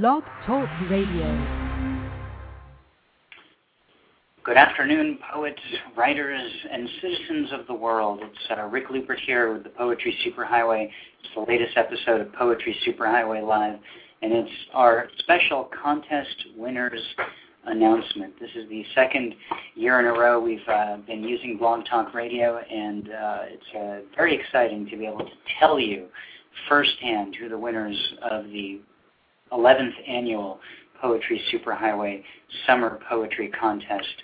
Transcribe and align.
Blog 0.00 0.22
Talk 0.46 0.70
Radio. 0.88 1.76
Good 4.42 4.56
afternoon, 4.56 5.18
poets, 5.30 5.60
writers, 5.94 6.50
and 6.70 6.88
citizens 7.02 7.50
of 7.52 7.66
the 7.66 7.74
world. 7.74 8.20
It's 8.22 8.58
uh, 8.58 8.68
Rick 8.68 8.84
Lupert 8.88 9.20
here 9.26 9.52
with 9.52 9.64
the 9.64 9.68
Poetry 9.68 10.16
Superhighway. 10.24 10.84
It's 10.86 11.34
the 11.34 11.42
latest 11.42 11.76
episode 11.76 12.22
of 12.22 12.32
Poetry 12.32 12.74
Superhighway 12.86 13.46
Live, 13.46 13.78
and 14.22 14.32
it's 14.32 14.50
our 14.72 15.08
special 15.18 15.68
contest 15.82 16.36
winners 16.56 17.02
announcement. 17.66 18.32
This 18.40 18.50
is 18.56 18.66
the 18.70 18.86
second 18.94 19.34
year 19.74 20.00
in 20.00 20.06
a 20.06 20.18
row 20.18 20.40
we've 20.40 20.66
uh, 20.68 20.96
been 21.06 21.22
using 21.22 21.58
Blog 21.58 21.84
Talk 21.84 22.14
Radio, 22.14 22.56
and 22.56 23.10
uh, 23.10 23.38
it's 23.42 23.76
uh, 23.76 24.16
very 24.16 24.40
exciting 24.40 24.88
to 24.88 24.96
be 24.96 25.04
able 25.04 25.18
to 25.18 25.32
tell 25.60 25.78
you 25.78 26.06
firsthand 26.66 27.36
who 27.36 27.50
the 27.50 27.58
winners 27.58 28.14
of 28.30 28.44
the 28.44 28.80
11th 29.52 29.92
annual 30.08 30.60
Poetry 31.00 31.42
Superhighway 31.52 32.22
Summer 32.66 33.00
Poetry 33.08 33.48
Contest 33.48 34.22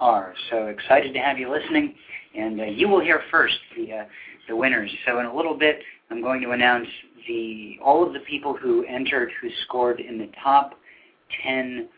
are. 0.00 0.34
So 0.50 0.66
excited 0.66 1.12
to 1.14 1.20
have 1.20 1.38
you 1.38 1.50
listening, 1.50 1.94
and 2.36 2.60
uh, 2.60 2.64
you 2.64 2.88
will 2.88 3.00
hear 3.00 3.22
first 3.30 3.54
the 3.76 3.92
uh, 3.92 4.04
the 4.48 4.56
winners. 4.56 4.90
So 5.06 5.18
in 5.20 5.26
a 5.26 5.34
little 5.34 5.56
bit, 5.56 5.80
I'm 6.10 6.20
going 6.20 6.40
to 6.42 6.50
announce 6.50 6.88
the 7.26 7.78
all 7.84 8.06
of 8.06 8.12
the 8.12 8.20
people 8.20 8.56
who 8.56 8.84
entered 8.86 9.30
who 9.40 9.48
scored 9.64 10.00
in 10.00 10.18
the 10.18 10.28
top 10.42 10.74
10 11.44 11.88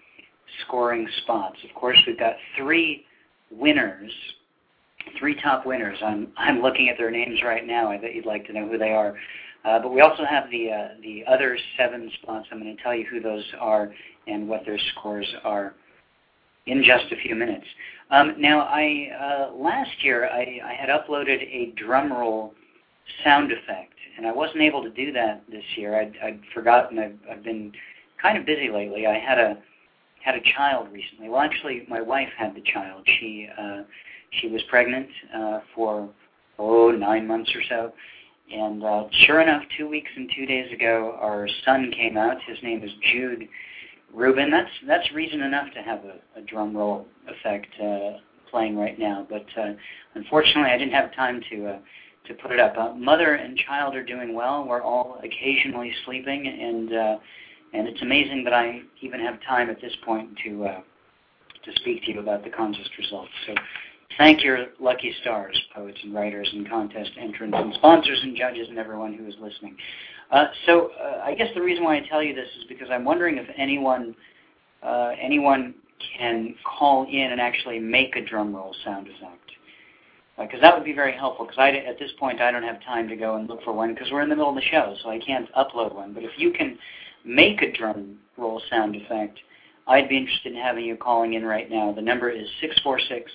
scoring 0.67 1.09
spots. 1.23 1.57
Of 1.69 1.75
course, 1.75 1.99
we've 2.07 2.19
got 2.19 2.35
three 2.57 3.05
winners, 3.51 4.13
three 5.19 5.41
top 5.43 5.67
winners. 5.67 5.99
I'm 6.05 6.29
I'm 6.37 6.61
looking 6.61 6.89
at 6.89 6.97
their 6.99 7.11
names 7.11 7.41
right 7.45 7.67
now. 7.67 7.91
I 7.91 7.99
bet 7.99 8.15
you'd 8.15 8.27
like 8.27 8.47
to 8.47 8.53
know 8.53 8.69
who 8.69 8.79
they 8.79 8.91
are. 8.91 9.15
Uh, 9.69 9.79
but 9.79 9.93
we 9.93 10.01
also 10.01 10.25
have 10.25 10.49
the 10.51 10.71
uh, 10.73 10.89
the 11.03 11.23
other 11.27 11.59
seven 11.77 12.11
spots. 12.23 12.47
I'm 12.51 12.63
going 12.63 12.75
to 12.75 12.83
tell 12.83 12.95
you 12.95 13.05
who 13.05 13.21
those 13.21 13.45
are 13.61 13.93
and 14.27 14.49
what 14.49 14.65
their 14.65 14.79
scores 14.93 15.27
are 15.45 15.75
in 16.67 16.83
just 16.83 17.13
a 17.13 17.17
few 17.17 17.35
minutes. 17.35 17.67
Um, 18.11 18.35
now, 18.39 18.61
I 18.61 19.11
uh, 19.21 19.55
last 19.55 19.91
year 20.03 20.27
I, 20.27 20.61
I, 20.65 20.73
had 20.73 20.89
uploaded 20.89 21.43
a 21.43 21.75
drum 21.77 22.11
roll 22.11 22.55
sound 23.25 23.53
effect, 23.53 23.93
and 24.17 24.27
I 24.27 24.33
wasn't 24.33 24.63
able 24.63 24.83
to 24.83 24.91
do 24.91 25.13
that 25.13 25.43
this 25.51 25.65
year. 25.77 26.01
I'd, 26.01 26.15
I'd 26.23 26.41
forgotten. 26.55 26.99
I've, 26.99 27.19
I've, 27.31 27.45
been 27.45 27.73
kind 28.23 28.39
of 28.39 28.47
busy 28.47 28.71
lately. 28.71 29.07
I 29.07 29.19
had 29.19 29.39
a 29.39 29.59
had 30.25 30.35
a 30.35 30.41
child 30.57 30.89
recently. 30.91 31.29
Well, 31.29 31.41
actually, 31.43 31.85
my 31.91 32.01
wife 32.01 32.31
had 32.39 32.55
the 32.55 32.63
child. 32.63 33.07
She 33.21 33.49
uh, 33.61 33.83
she 34.41 34.49
was 34.49 34.63
pregnant 34.71 35.09
uh, 35.37 35.61
for 35.75 36.09
oh 36.59 36.91
nine 36.91 37.27
months 37.27 37.51
or 37.55 37.63
so, 37.69 37.93
and 38.53 38.83
uh, 38.83 39.05
sure 39.27 39.41
enough, 39.41 39.63
two 39.77 39.89
weeks 39.89 40.11
and 40.17 40.31
two 40.35 40.47
days 40.47 40.73
ago, 40.73 41.17
our 41.21 41.49
son 41.65 41.93
came 41.93 42.17
out. 42.17 42.37
His 42.47 42.59
name 42.63 42.83
is 42.83 42.91
Jude 43.13 43.49
Rubin. 44.13 44.51
That's 44.51 44.71
that's 44.87 45.13
reason 45.13 45.43
enough 45.43 45.73
to 45.75 45.83
have 45.83 46.01
a, 46.05 46.39
a 46.39 46.43
drum 46.43 46.77
roll 46.77 47.07
effect 47.27 47.69
uh, 47.83 48.19
playing 48.51 48.77
right 48.77 48.99
now. 48.99 49.27
But 49.29 49.47
uh, 49.61 49.73
unfortunately, 50.15 50.71
I 50.71 50.79
didn't 50.79 50.95
have 50.95 51.15
time 51.15 51.43
to 51.51 51.67
uh, 51.67 51.79
to 52.27 52.35
put 52.35 52.53
it 52.53 52.61
up. 52.61 52.77
Uh, 52.79 52.95
mother 52.95 53.35
and 53.35 53.59
child 53.59 53.95
are 53.95 54.05
doing 54.05 54.35
well. 54.35 54.67
We're 54.67 54.83
all 54.83 55.21
occasionally 55.23 55.93
sleeping, 56.05 56.47
and 56.47 56.93
uh, 56.93 57.19
and 57.75 57.89
it's 57.89 58.01
amazing 58.03 58.45
that 58.45 58.55
I 58.55 58.81
even 59.03 59.21
have 59.21 59.41
time 59.47 59.69
at 59.69 59.81
this 59.81 59.93
point 60.05 60.31
to 60.45 60.65
uh, 60.65 60.81
to 61.65 61.73
speak 61.81 62.05
to 62.05 62.13
you 62.13 62.21
about 62.21 62.45
the 62.45 62.51
contest 62.51 62.91
results. 62.99 63.31
So 63.47 63.55
Thank 64.17 64.43
your 64.43 64.67
lucky 64.81 65.15
stars, 65.21 65.61
poets 65.75 65.99
and 66.03 66.15
writers 66.15 66.49
and 66.53 66.69
contest 66.69 67.11
entrants 67.19 67.57
and 67.59 67.75
sponsors 67.75 68.19
and 68.23 68.37
judges 68.37 68.69
and 68.69 68.79
everyone 68.79 69.13
who 69.13 69.27
is 69.27 69.35
listening. 69.41 69.77
Uh, 70.31 70.47
so 70.67 70.91
uh, 71.01 71.23
I 71.25 71.35
guess 71.35 71.49
the 71.55 71.63
reason 71.63 71.85
why 71.85 71.97
I 71.97 72.01
tell 72.09 72.23
you 72.23 72.35
this 72.35 72.49
is 72.59 72.65
because 72.69 72.89
I'm 72.91 73.05
wondering 73.05 73.39
if 73.39 73.47
anyone 73.57 74.15
uh, 74.83 75.13
anyone 75.21 75.75
can 76.19 76.55
call 76.65 77.07
in 77.09 77.33
and 77.33 77.41
actually 77.41 77.79
make 77.79 78.17
a 78.17 78.25
drum 78.25 78.55
roll 78.55 78.75
sound 78.85 79.09
effect. 79.09 79.51
Because 80.39 80.59
uh, 80.59 80.63
that 80.63 80.75
would 80.75 80.85
be 80.85 80.93
very 80.93 81.13
helpful. 81.13 81.47
Because 81.47 81.75
at 81.87 81.99
this 81.99 82.11
point 82.19 82.41
I 82.41 82.51
don't 82.51 82.63
have 82.63 82.83
time 82.83 83.09
to 83.09 83.17
go 83.17 83.37
and 83.37 83.49
look 83.49 83.63
for 83.63 83.73
one 83.73 83.95
because 83.95 84.09
we're 84.11 84.23
in 84.23 84.29
the 84.29 84.37
middle 84.37 84.51
of 84.51 84.57
the 84.57 84.63
show, 84.71 84.95
so 85.03 85.11
I 85.11 85.19
can't 85.19 85.53
upload 85.55 85.95
one. 85.95 86.13
But 86.13 86.25
if 86.25 86.31
you 86.37 86.53
can 86.53 86.79
make 87.25 87.63
a 87.63 87.73
drum 87.73 88.17
roll 88.37 88.63
sound 88.71 88.97
effect, 88.97 89.39
I'd 89.87 90.09
be 90.09 90.17
interested 90.17 90.53
in 90.53 90.59
having 90.59 90.85
you 90.85 90.97
calling 90.97 91.35
in 91.35 91.45
right 91.45 91.71
now. 91.71 91.93
The 91.93 92.03
number 92.03 92.31
is 92.31 92.47
six 92.61 92.79
four 92.81 92.99
six. 92.99 93.31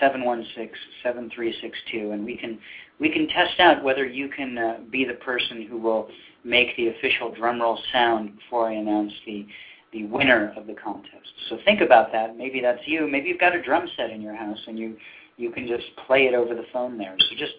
716-7362, 0.00 2.12
and 2.12 2.24
we 2.24 2.36
can 2.36 2.58
we 2.98 3.10
can 3.10 3.28
test 3.28 3.58
out 3.58 3.82
whether 3.82 4.04
you 4.04 4.28
can 4.28 4.58
uh, 4.58 4.78
be 4.90 5.04
the 5.04 5.14
person 5.14 5.66
who 5.66 5.78
will 5.78 6.08
make 6.44 6.76
the 6.76 6.88
official 6.88 7.34
drum 7.34 7.60
roll 7.60 7.78
sound 7.92 8.36
before 8.36 8.68
I 8.68 8.74
announce 8.74 9.12
the 9.26 9.46
the 9.92 10.04
winner 10.04 10.52
of 10.56 10.66
the 10.66 10.74
contest. 10.74 11.32
So 11.48 11.58
think 11.64 11.80
about 11.80 12.12
that. 12.12 12.36
Maybe 12.36 12.60
that's 12.60 12.86
you. 12.86 13.08
Maybe 13.08 13.28
you've 13.28 13.40
got 13.40 13.56
a 13.56 13.62
drum 13.62 13.88
set 13.96 14.10
in 14.10 14.20
your 14.20 14.36
house 14.36 14.58
and 14.66 14.78
you 14.78 14.96
you 15.36 15.50
can 15.50 15.66
just 15.66 15.84
play 16.06 16.26
it 16.26 16.34
over 16.34 16.54
the 16.54 16.66
phone 16.72 16.98
there. 16.98 17.16
So 17.18 17.36
just 17.36 17.54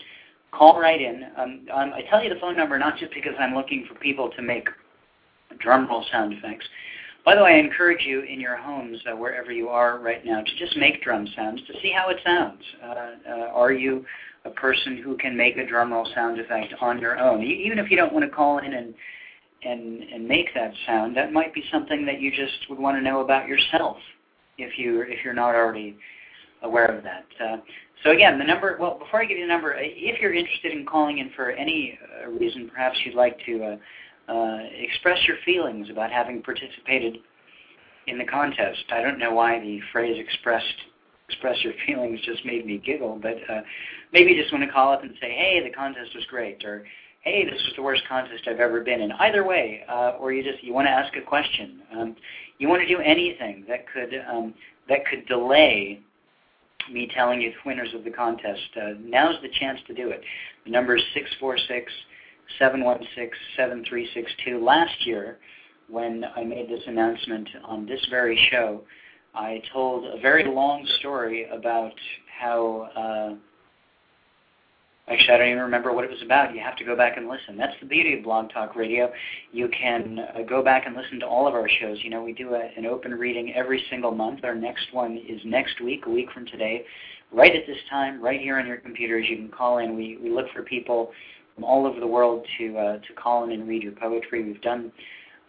call 0.52 0.80
right 0.80 1.02
in. 1.02 1.24
Um, 1.38 1.66
um, 1.74 1.94
I 1.94 2.02
tell 2.10 2.24
you 2.24 2.30
the 2.30 2.40
phone 2.40 2.56
number 2.56 2.78
not 2.78 2.98
just 2.98 3.14
because 3.14 3.34
I'm 3.40 3.56
looking 3.56 3.86
for 3.88 3.96
people 3.96 4.30
to 4.36 4.42
make 4.42 4.68
drum 5.60 5.88
roll 5.88 6.06
sound 6.12 6.34
effects, 6.34 6.66
by 7.24 7.36
the 7.36 7.44
way, 7.44 7.56
I 7.56 7.60
encourage 7.60 8.04
you 8.04 8.22
in 8.22 8.40
your 8.40 8.58
homes, 8.58 9.00
uh, 9.12 9.16
wherever 9.16 9.52
you 9.52 9.70
are 9.70 10.00
right 10.00 10.26
now, 10.26 10.42
to 10.42 10.56
just 10.58 10.76
make 10.78 11.04
drum 11.04 11.28
sounds 11.36 11.62
to 11.68 11.74
see 11.82 11.94
how 11.96 12.10
it 12.10 12.18
sounds. 12.26 12.62
Uh, 12.84 12.96
uh, 13.30 13.32
are 13.54 13.72
you 13.72 14.06
a 14.46 14.50
person 14.50 14.98
who 15.04 15.16
can 15.18 15.38
make 15.38 15.58
a 15.58 15.66
drum 15.66 15.94
roll 15.94 16.08
sound 16.16 16.40
effect 16.40 16.74
on 16.82 17.00
your 17.00 17.20
own? 17.20 17.44
Even 17.44 17.78
if 17.78 17.92
you 17.92 17.98
don't 17.98 18.14
want 18.14 18.26
to 18.26 18.32
call 18.32 18.58
in 18.60 18.74
and 18.74 18.94
and 19.64 20.02
and 20.04 20.28
make 20.28 20.52
that 20.56 20.74
sound, 20.88 21.16
that 21.16 21.32
might 21.32 21.54
be 21.54 21.64
something 21.72 22.06
that 22.06 22.20
you 22.20 22.32
just 22.32 22.70
would 22.70 22.80
want 22.80 22.98
to 22.98 23.02
know 23.02 23.22
about 23.22 23.48
yourself 23.48 23.98
if 24.58 24.80
you 24.80 25.02
if 25.02 25.24
you're 25.24 25.34
not 25.34 25.54
already 25.54 25.98
aware 26.64 26.86
of 26.86 27.04
that. 27.04 27.26
Uh, 27.40 27.58
so 28.04 28.12
again, 28.12 28.40
the 28.40 28.46
number. 28.46 28.78
Well, 28.80 28.98
before 28.98 29.22
I 29.22 29.26
give 29.26 29.38
you 29.38 29.44
the 29.44 29.54
number, 29.54 29.76
if 29.78 30.20
you're 30.20 30.34
interested 30.34 30.72
in 30.72 30.86
calling 30.86 31.20
in 31.20 31.30
for 31.36 31.52
any 31.52 32.00
uh, 32.24 32.30
reason, 32.30 32.68
perhaps 32.68 32.98
you'd 33.06 33.16
like 33.16 33.38
to 33.46 33.64
uh, 33.64 33.76
uh, 34.28 34.60
express 34.74 35.20
your 35.28 35.38
feelings 35.46 35.90
about 35.90 36.12
having 36.12 36.42
participated 36.42 37.18
in 38.08 38.18
the 38.18 38.26
contest. 38.26 38.84
I 38.92 39.02
don't 39.02 39.20
know 39.20 39.34
why 39.34 39.60
the 39.60 39.80
phrase 39.92 40.18
expressed 40.20 40.66
express 41.30 41.58
your 41.64 41.74
feelings 41.88 42.20
just 42.26 42.46
made 42.46 42.66
me 42.66 42.78
giggle, 42.78 43.20
but 43.22 43.38
uh, 43.50 43.62
maybe 44.12 44.32
you 44.32 44.42
just 44.42 44.54
want 44.54 44.66
to 44.66 44.72
call 44.72 44.92
up 44.92 45.04
and 45.04 45.12
say, 45.22 45.32
hey, 45.32 45.62
the 45.64 45.74
contest 45.74 46.14
was 46.14 46.26
great, 46.30 46.64
or 46.66 46.86
hey, 47.22 47.46
this 47.46 47.54
was 47.54 47.74
the 47.76 47.82
worst 47.82 48.02
contest 48.10 48.48
I've 48.48 48.60
ever 48.60 48.82
been 48.82 49.02
in. 49.02 49.12
Either 49.14 49.44
way, 49.44 49.84
uh, 49.90 50.14
or 50.20 50.34
you 50.34 50.44
just 50.44 50.64
you 50.64 50.74
want 50.74 50.88
to 50.88 50.92
ask 50.92 51.16
a 51.16 51.22
question. 51.22 51.82
Um, 51.96 52.16
you 52.58 52.68
want 52.68 52.82
to 52.82 52.88
do 52.88 53.00
anything 53.00 53.66
that 53.68 53.86
could 53.92 54.14
um, 54.30 54.54
that 54.90 55.06
could 55.06 55.26
delay 55.28 56.02
me 56.92 57.10
telling 57.14 57.42
you 57.42 57.52
the 57.52 57.58
winners 57.70 57.94
of 57.94 58.04
the 58.04 58.10
contest. 58.10 58.62
Uh, 58.76 58.94
now's 59.00 59.36
the 59.42 59.50
chance 59.60 59.80
to 59.88 59.94
do 59.94 60.10
it. 60.10 60.22
The 60.66 60.72
number 60.72 60.96
is 60.96 61.04
six 61.14 61.30
four 61.40 61.58
six 61.58 61.92
716-7362. 62.60 64.62
Last 64.62 65.06
year, 65.06 65.38
when 65.90 66.26
I 66.36 66.44
made 66.44 66.70
this 66.70 66.82
announcement 66.88 67.50
on 67.66 67.86
this 67.86 68.06
very 68.10 68.38
show, 68.52 68.82
I 69.34 69.62
told 69.72 70.06
a 70.06 70.20
very 70.20 70.46
long 70.46 70.86
story 71.00 71.48
about 71.50 71.94
how, 72.40 72.90
uh, 72.96 73.36
actually 75.12 75.34
I 75.34 75.38
don't 75.38 75.48
even 75.48 75.64
remember 75.64 75.94
what 75.94 76.04
it 76.04 76.10
was 76.10 76.22
about. 76.22 76.54
You 76.54 76.62
have 76.62 76.76
to 76.78 76.84
go 76.84 76.96
back 76.96 77.18
and 77.18 77.28
listen. 77.28 77.58
That's 77.58 77.78
the 77.80 77.86
beauty 77.86 78.18
of 78.18 78.24
Blog 78.24 78.52
Talk 78.52 78.76
Radio. 78.76 79.12
You 79.52 79.70
can 79.70 80.20
uh, 80.20 80.42
go 80.42 80.64
back 80.64 80.86
and 80.86 80.96
listen 80.96 81.20
to 81.22 81.26
all 81.26 81.48
of 81.48 81.54
our 81.54 81.70
shows. 81.70 82.00
You 82.04 82.10
know, 82.10 82.24
we 82.24 82.34
do 82.34 82.56
a, 82.56 82.72
an 82.78 82.86
open 82.86 83.14
reading 83.14 83.54
every 83.54 83.84
single 83.90 84.12
month. 84.12 84.44
Our 84.44 84.56
next 84.56 84.94
one 84.94 85.18
is 85.18 85.40
next 85.46 85.82
week, 85.82 86.06
a 86.08 86.10
week 86.10 86.32
from 86.32 86.46
today. 86.46 86.86
Right 87.32 87.56
at 87.56 87.66
this 87.66 87.78
time, 87.90 88.22
right 88.22 88.42
here 88.42 88.60
on 88.60 88.68
your 88.68 88.78
computers, 88.78 89.26
you 89.30 89.38
can 89.38 89.50
call 89.50 89.78
in. 89.78 89.96
We, 89.96 90.18
we 90.22 90.30
look 90.30 90.48
for 90.54 90.64
people 90.64 91.12
from 91.62 91.70
all 91.70 91.86
over 91.86 92.00
the 92.00 92.08
world 92.08 92.46
to 92.58 92.78
uh, 92.78 92.98
to 92.98 93.14
call 93.16 93.44
in 93.44 93.52
and 93.52 93.68
read 93.68 93.84
your 93.84 93.92
poetry. 93.92 94.44
We've 94.44 94.62
done 94.62 94.92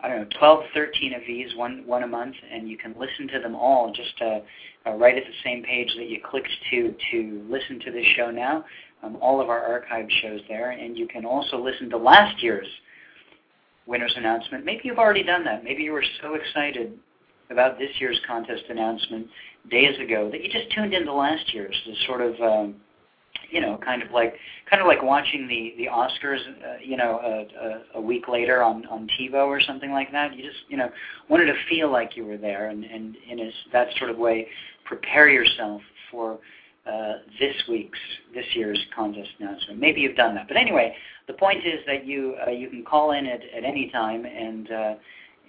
I 0.03 0.09
don't 0.09 0.19
know 0.19 0.39
12, 0.39 0.65
13 0.75 1.15
of 1.15 1.23
these, 1.27 1.55
one 1.57 1.85
one 1.87 2.03
a 2.03 2.07
month, 2.07 2.35
and 2.51 2.69
you 2.69 2.77
can 2.77 2.95
listen 2.99 3.29
to 3.29 3.41
them 3.41 3.55
all 3.55 3.93
just 3.93 4.21
uh, 4.21 4.41
uh, 4.87 4.95
right 4.95 5.17
at 5.17 5.23
the 5.25 5.33
same 5.43 5.63
page 5.63 5.89
that 5.97 6.09
you 6.09 6.19
clicked 6.23 6.51
to 6.71 6.95
to 7.13 7.47
listen 7.49 7.81
to 7.81 7.93
this 7.93 8.05
show 8.17 8.31
now. 8.31 8.65
Um, 9.03 9.17
all 9.21 9.41
of 9.41 9.49
our 9.49 9.83
archived 9.91 10.11
shows 10.23 10.41
there, 10.49 10.73
and 10.73 10.97
you 10.97 11.09
can 11.09 11.25
also 11.25 11.57
listen 11.57 11.89
to 11.91 11.97
last 11.97 12.43
year's 12.43 12.69
winners 13.87 14.13
announcement. 14.17 14.65
Maybe 14.65 14.83
you've 14.85 14.99
already 14.99 15.25
done 15.25 15.45
that. 15.45 15.65
Maybe 15.65 15.83
you 15.83 15.93
were 15.93 16.05
so 16.21 16.35
excited 16.35 16.97
about 17.51 17.79
this 17.79 17.91
year's 17.99 18.21
contest 18.27 18.63
announcement 18.69 19.27
days 19.71 19.99
ago 19.99 20.31
that 20.31 20.43
you 20.43 20.51
just 20.51 20.71
tuned 20.73 20.95
into 20.95 21.13
last 21.13 21.53
year's 21.53 21.77
to 21.85 22.07
sort 22.07 22.21
of 22.21 22.41
um, 22.41 22.75
you 23.53 23.61
know, 23.61 23.79
kind 23.85 24.03
of 24.03 24.11
like 24.11 24.35
kind 24.69 24.81
of 24.81 24.89
like 24.89 25.03
watching 25.03 25.47
the 25.47 25.75
the 25.77 25.87
Oscars, 25.87 26.41
uh, 26.41 26.79
you 26.83 26.97
know, 26.97 27.21
a, 27.23 27.67
a, 27.67 27.99
a 27.99 28.01
week 28.01 28.27
later 28.27 28.63
on 28.63 28.87
on 28.87 29.07
TiVo 29.21 29.47
or 29.47 29.61
something 29.61 29.93
like 29.93 30.11
that. 30.13 30.35
You 30.35 30.43
just 30.43 30.65
you 30.69 30.79
know 30.79 30.91
wanted 31.29 31.47
to 31.47 31.55
feel 31.69 31.93
like 31.93 32.17
you 32.17 32.25
were 32.25 32.39
there, 32.39 32.71
and 32.71 32.83
and 32.83 33.15
in 33.31 33.41
a, 33.41 33.51
that 33.73 33.89
sort 33.99 34.11
of 34.11 34.17
way, 34.17 34.49
prepare 34.87 35.29
yourself 35.29 35.83
for 36.11 36.39
uh, 36.87 37.13
this 37.39 37.55
week's 37.69 37.99
this 38.35 38.47
year's 38.55 38.81
contest 38.97 39.29
announcement. 39.39 39.79
Maybe 39.79 40.01
you've 40.01 40.17
done 40.17 40.35
that, 40.35 40.49
but 40.49 40.57
anyway, 40.57 40.97
the 41.27 41.35
point 41.35 41.67
is 41.67 41.81
that 41.87 42.07
you 42.07 42.37
uh, 42.47 42.51
you 42.51 42.71
can 42.71 42.85
call 42.85 43.13
in 43.13 43.27
at, 43.27 43.41
at 43.55 43.65
any 43.65 43.91
time 43.91 44.25
and. 44.25 44.71
Uh, 44.71 44.95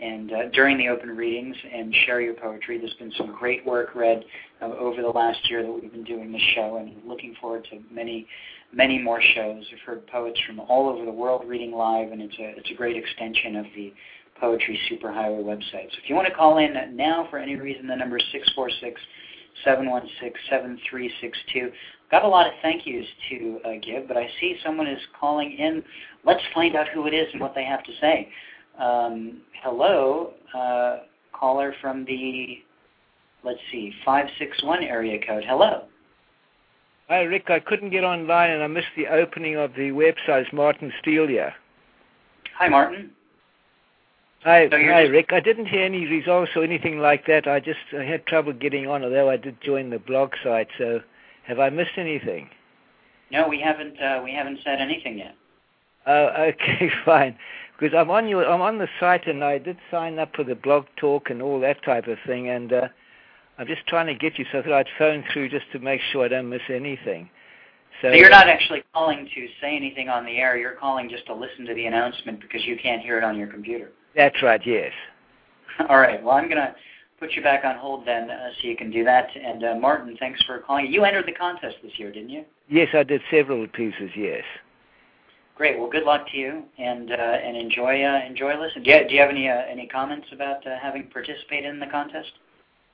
and 0.03 0.31
uh, 0.31 0.49
during 0.53 0.77
the 0.77 0.89
open 0.89 1.09
readings 1.09 1.55
and 1.73 1.93
share 2.05 2.19
your 2.19 2.33
poetry. 2.33 2.77
There's 2.77 2.93
been 2.95 3.13
some 3.17 3.33
great 3.33 3.65
work 3.65 3.95
read 3.95 4.23
uh, 4.61 4.65
over 4.65 5.01
the 5.01 5.07
last 5.07 5.49
year 5.49 5.63
that 5.63 5.71
we've 5.71 5.91
been 5.91 6.03
doing 6.03 6.31
this 6.31 6.41
show, 6.55 6.77
and 6.77 6.91
looking 7.07 7.35
forward 7.39 7.65
to 7.71 7.79
many, 7.91 8.27
many 8.73 8.99
more 8.99 9.21
shows. 9.33 9.63
We've 9.71 9.79
heard 9.85 10.05
poets 10.07 10.39
from 10.45 10.59
all 10.59 10.89
over 10.89 11.05
the 11.05 11.11
world 11.11 11.47
reading 11.47 11.71
live, 11.71 12.11
and 12.11 12.21
it's 12.21 12.35
a 12.37 12.57
it's 12.57 12.69
a 12.71 12.75
great 12.75 12.97
extension 12.97 13.55
of 13.55 13.65
the 13.75 13.93
Poetry 14.39 14.77
Superhighway 14.91 15.43
website. 15.43 15.89
So 15.91 15.97
if 16.03 16.09
you 16.09 16.15
want 16.15 16.27
to 16.27 16.33
call 16.33 16.57
in 16.57 16.73
now 16.97 17.27
for 17.29 17.37
any 17.37 17.55
reason, 17.55 17.87
the 17.87 17.95
number 17.95 18.17
is 18.17 18.23
646 18.31 18.99
716 19.63 20.33
7362. 20.49 21.71
Got 22.11 22.25
a 22.25 22.27
lot 22.27 22.47
of 22.47 22.53
thank 22.61 22.85
yous 22.85 23.07
to 23.29 23.59
uh, 23.65 23.69
give, 23.81 24.07
but 24.07 24.17
I 24.17 24.27
see 24.39 24.57
someone 24.65 24.87
is 24.87 24.99
calling 25.19 25.53
in. 25.53 25.81
Let's 26.25 26.43
find 26.53 26.75
out 26.75 26.87
who 26.89 27.07
it 27.07 27.13
is 27.13 27.27
and 27.31 27.41
what 27.41 27.55
they 27.55 27.63
have 27.63 27.83
to 27.83 27.91
say. 28.01 28.29
Um, 28.79 29.41
hello, 29.61 30.33
uh, 30.55 30.99
caller 31.31 31.73
from 31.81 32.05
the, 32.05 32.59
let's 33.43 33.59
see, 33.71 33.93
561 34.03 34.83
area 34.83 35.19
code. 35.25 35.43
Hello. 35.47 35.83
Hi, 37.09 37.21
Rick. 37.21 37.49
I 37.49 37.59
couldn't 37.59 37.91
get 37.91 38.03
online 38.03 38.51
and 38.51 38.63
I 38.63 38.67
missed 38.67 38.87
the 38.95 39.07
opening 39.07 39.57
of 39.57 39.73
the 39.73 39.91
website. 39.91 40.51
Martin 40.53 40.91
Steele 41.01 41.27
here. 41.27 41.53
Hi, 42.57 42.69
Martin. 42.69 43.11
Hi, 44.43 44.67
so 44.69 44.77
hi, 44.77 45.03
Rick. 45.03 45.31
I 45.31 45.39
didn't 45.39 45.67
hear 45.67 45.83
any 45.83 46.05
results 46.05 46.51
or 46.55 46.63
anything 46.63 46.99
like 46.99 47.25
that. 47.27 47.47
I 47.47 47.59
just 47.61 47.79
I 47.97 48.03
had 48.03 48.25
trouble 48.25 48.51
getting 48.51 48.87
on, 48.87 49.03
although 49.03 49.29
I 49.29 49.37
did 49.37 49.61
join 49.61 49.89
the 49.89 49.99
blog 49.99 50.31
site. 50.43 50.67
So, 50.77 50.99
have 51.45 51.59
I 51.59 51.69
missed 51.69 51.97
anything? 51.97 52.49
No, 53.31 53.47
we 53.47 53.61
haven't. 53.61 53.97
Uh, 54.01 54.21
we 54.21 54.33
haven't 54.33 54.59
said 54.63 54.81
anything 54.81 55.19
yet. 55.19 55.35
Oh, 56.05 56.25
okay, 56.37 56.91
fine. 57.05 57.37
Because 57.83 57.97
I'm 57.99 58.11
on 58.11 58.29
your, 58.29 58.49
I'm 58.49 58.61
on 58.61 58.77
the 58.77 58.87
site, 58.97 59.27
and 59.27 59.43
I 59.43 59.57
did 59.57 59.75
sign 59.91 60.17
up 60.17 60.33
for 60.33 60.45
the 60.45 60.55
blog 60.55 60.85
talk 60.95 61.29
and 61.29 61.41
all 61.41 61.59
that 61.59 61.83
type 61.83 62.07
of 62.07 62.17
thing, 62.25 62.47
and 62.47 62.71
uh, 62.71 62.87
I'm 63.57 63.67
just 63.67 63.85
trying 63.87 64.07
to 64.07 64.15
get 64.15 64.39
you 64.39 64.45
so 64.53 64.61
that 64.61 64.71
I'd 64.71 64.87
phone 64.97 65.21
through 65.33 65.49
just 65.49 65.65
to 65.73 65.79
make 65.79 65.99
sure 66.13 66.23
I 66.23 66.29
don't 66.29 66.47
miss 66.47 66.61
anything. 66.69 67.29
So, 68.01 68.07
so 68.07 68.13
you're 68.13 68.29
not 68.29 68.47
actually 68.47 68.85
calling 68.93 69.27
to 69.35 69.47
say 69.59 69.75
anything 69.75 70.07
on 70.07 70.23
the 70.23 70.37
air. 70.37 70.55
You're 70.55 70.75
calling 70.75 71.09
just 71.09 71.25
to 71.25 71.35
listen 71.35 71.65
to 71.65 71.73
the 71.73 71.85
announcement 71.85 72.39
because 72.39 72.63
you 72.63 72.77
can't 72.81 73.01
hear 73.01 73.17
it 73.17 73.25
on 73.25 73.37
your 73.37 73.47
computer. 73.47 73.91
That's 74.15 74.41
right, 74.41 74.65
yes. 74.65 74.93
All 75.89 75.99
right. 75.99 76.23
Well, 76.23 76.35
I'm 76.35 76.45
going 76.45 76.61
to 76.61 76.73
put 77.19 77.33
you 77.33 77.43
back 77.43 77.65
on 77.65 77.75
hold 77.75 78.07
then 78.07 78.31
uh, 78.31 78.47
so 78.61 78.67
you 78.69 78.77
can 78.77 78.91
do 78.91 79.03
that. 79.03 79.27
And 79.35 79.61
uh, 79.61 79.75
Martin, 79.75 80.15
thanks 80.21 80.41
for 80.43 80.59
calling. 80.59 80.89
You 80.89 81.03
entered 81.03 81.27
the 81.27 81.33
contest 81.33 81.75
this 81.83 81.91
year, 81.97 82.13
didn't 82.13 82.29
you? 82.29 82.45
Yes, 82.69 82.87
I 82.93 83.03
did 83.03 83.19
several 83.29 83.67
pieces, 83.67 84.11
yes. 84.15 84.43
Great. 85.55 85.77
Well, 85.77 85.89
good 85.89 86.03
luck 86.03 86.27
to 86.31 86.37
you, 86.37 86.63
and 86.79 87.11
uh, 87.11 87.15
and 87.15 87.55
enjoy 87.55 88.03
uh, 88.03 88.25
enjoy 88.25 88.59
listening. 88.59 88.85
Do 88.85 88.91
you, 88.91 89.07
do 89.07 89.13
you 89.13 89.21
have 89.21 89.29
any 89.29 89.47
uh, 89.47 89.61
any 89.69 89.87
comments 89.87 90.27
about 90.31 90.65
uh, 90.65 90.77
having 90.81 91.07
participated 91.07 91.65
in 91.65 91.79
the 91.79 91.85
contest? 91.87 92.31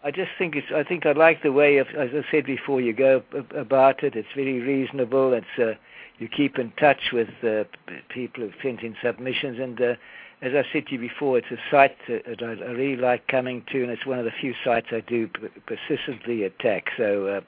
I 0.04 0.12
just 0.12 0.32
think 0.38 0.56
it's. 0.56 0.68
I 0.74 0.84
think 0.84 1.06
I 1.06 1.14
like 1.14 1.42
the 1.42 1.54
way, 1.54 1.78
of, 1.78 1.88
as 1.90 2.10
I 2.14 2.24
said 2.32 2.46
before, 2.46 2.82
you 2.82 2.94
go 2.94 3.24
about 3.56 4.04
it. 4.04 4.16
It's 4.16 4.28
very 4.36 4.60
reasonable. 4.60 5.34
It's 5.34 5.46
uh, 5.58 5.80
you 6.20 6.28
keep 6.28 6.60
in 6.60 6.72
touch 6.72 7.12
with 7.14 7.30
uh, 7.44 7.64
people 8.10 8.44
who've 8.44 8.54
sent 8.62 8.82
in 8.82 8.96
submissions, 9.02 9.58
and 9.60 9.82
uh, 9.82 9.96
as 10.42 10.54
I 10.54 10.64
said 10.72 10.88
to 10.88 10.94
you 10.94 11.00
before, 11.00 11.38
it's 11.38 11.52
a 11.52 11.58
site 11.72 11.98
that 12.08 12.42
I, 12.42 12.64
I 12.64 12.72
really 12.72 12.96
like 12.96 13.28
coming 13.28 13.64
to, 13.72 13.84
and 13.84 13.92
it's 13.92 14.06
one 14.06 14.20
of 14.20 14.26
the 14.26 14.32
few 14.32 14.54
sites 14.64 14.88
I 14.92 15.00
do 15.02 15.30
persistently 15.66 16.44
attack. 16.44 16.90
So 16.98 17.42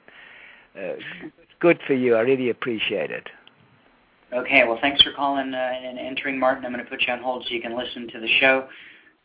uh, 0.76 0.78
uh, 0.78 0.94
good 1.60 1.80
for 1.86 1.94
you. 1.94 2.16
I 2.16 2.20
really 2.20 2.50
appreciate 2.50 3.10
it. 3.10 3.28
Okay, 4.32 4.62
well, 4.66 4.78
thanks 4.80 5.02
for 5.02 5.12
calling 5.12 5.52
uh, 5.52 5.56
and 5.56 5.98
entering, 5.98 6.38
Martin. 6.38 6.64
I'm 6.64 6.72
going 6.72 6.82
to 6.82 6.90
put 6.90 7.02
you 7.06 7.12
on 7.12 7.22
hold 7.22 7.44
so 7.44 7.54
you 7.54 7.60
can 7.60 7.76
listen 7.76 8.08
to 8.08 8.18
the 8.18 8.28
show. 8.40 8.66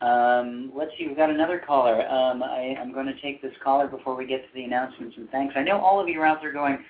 Um, 0.02 0.70
let's 0.76 0.90
see, 0.98 1.06
we've 1.06 1.16
got 1.16 1.30
another 1.30 1.62
caller. 1.66 2.06
Um, 2.06 2.42
I, 2.42 2.74
am 2.78 2.92
going 2.92 3.06
to 3.06 3.18
take 3.22 3.40
this 3.40 3.54
caller 3.64 3.86
before 3.86 4.14
we 4.14 4.26
get 4.26 4.42
to 4.42 4.48
the 4.54 4.64
announcements 4.64 5.16
and 5.16 5.28
thanks. 5.30 5.54
I 5.56 5.62
know 5.62 5.80
all 5.80 5.98
of 5.98 6.08
you 6.08 6.20
are 6.20 6.26
out 6.26 6.42
there 6.42 6.52
going, 6.52 6.84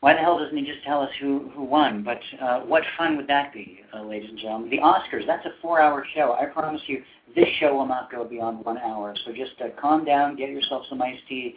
why 0.00 0.12
the 0.12 0.20
hell 0.20 0.38
doesn't 0.38 0.56
he 0.56 0.64
just 0.64 0.84
tell 0.84 1.02
us 1.02 1.10
who, 1.20 1.50
who 1.52 1.64
won? 1.64 2.04
But 2.04 2.20
uh, 2.40 2.60
what 2.60 2.84
fun 2.96 3.16
would 3.16 3.26
that 3.26 3.52
be, 3.52 3.80
uh, 3.92 4.02
ladies 4.02 4.30
and 4.30 4.38
gentlemen? 4.38 4.70
The 4.70 4.78
Oscars, 4.78 5.26
that's 5.26 5.44
a 5.46 5.60
four-hour 5.60 6.06
show. 6.14 6.36
I 6.40 6.46
promise 6.46 6.82
you, 6.86 7.02
this 7.34 7.48
show 7.58 7.74
will 7.74 7.88
not 7.88 8.08
go 8.08 8.24
beyond 8.24 8.64
one 8.64 8.78
hour. 8.78 9.16
So 9.24 9.32
just 9.32 9.60
uh, 9.60 9.70
calm 9.80 10.04
down, 10.04 10.36
get 10.36 10.50
yourself 10.50 10.84
some 10.88 11.02
iced 11.02 11.26
tea, 11.28 11.56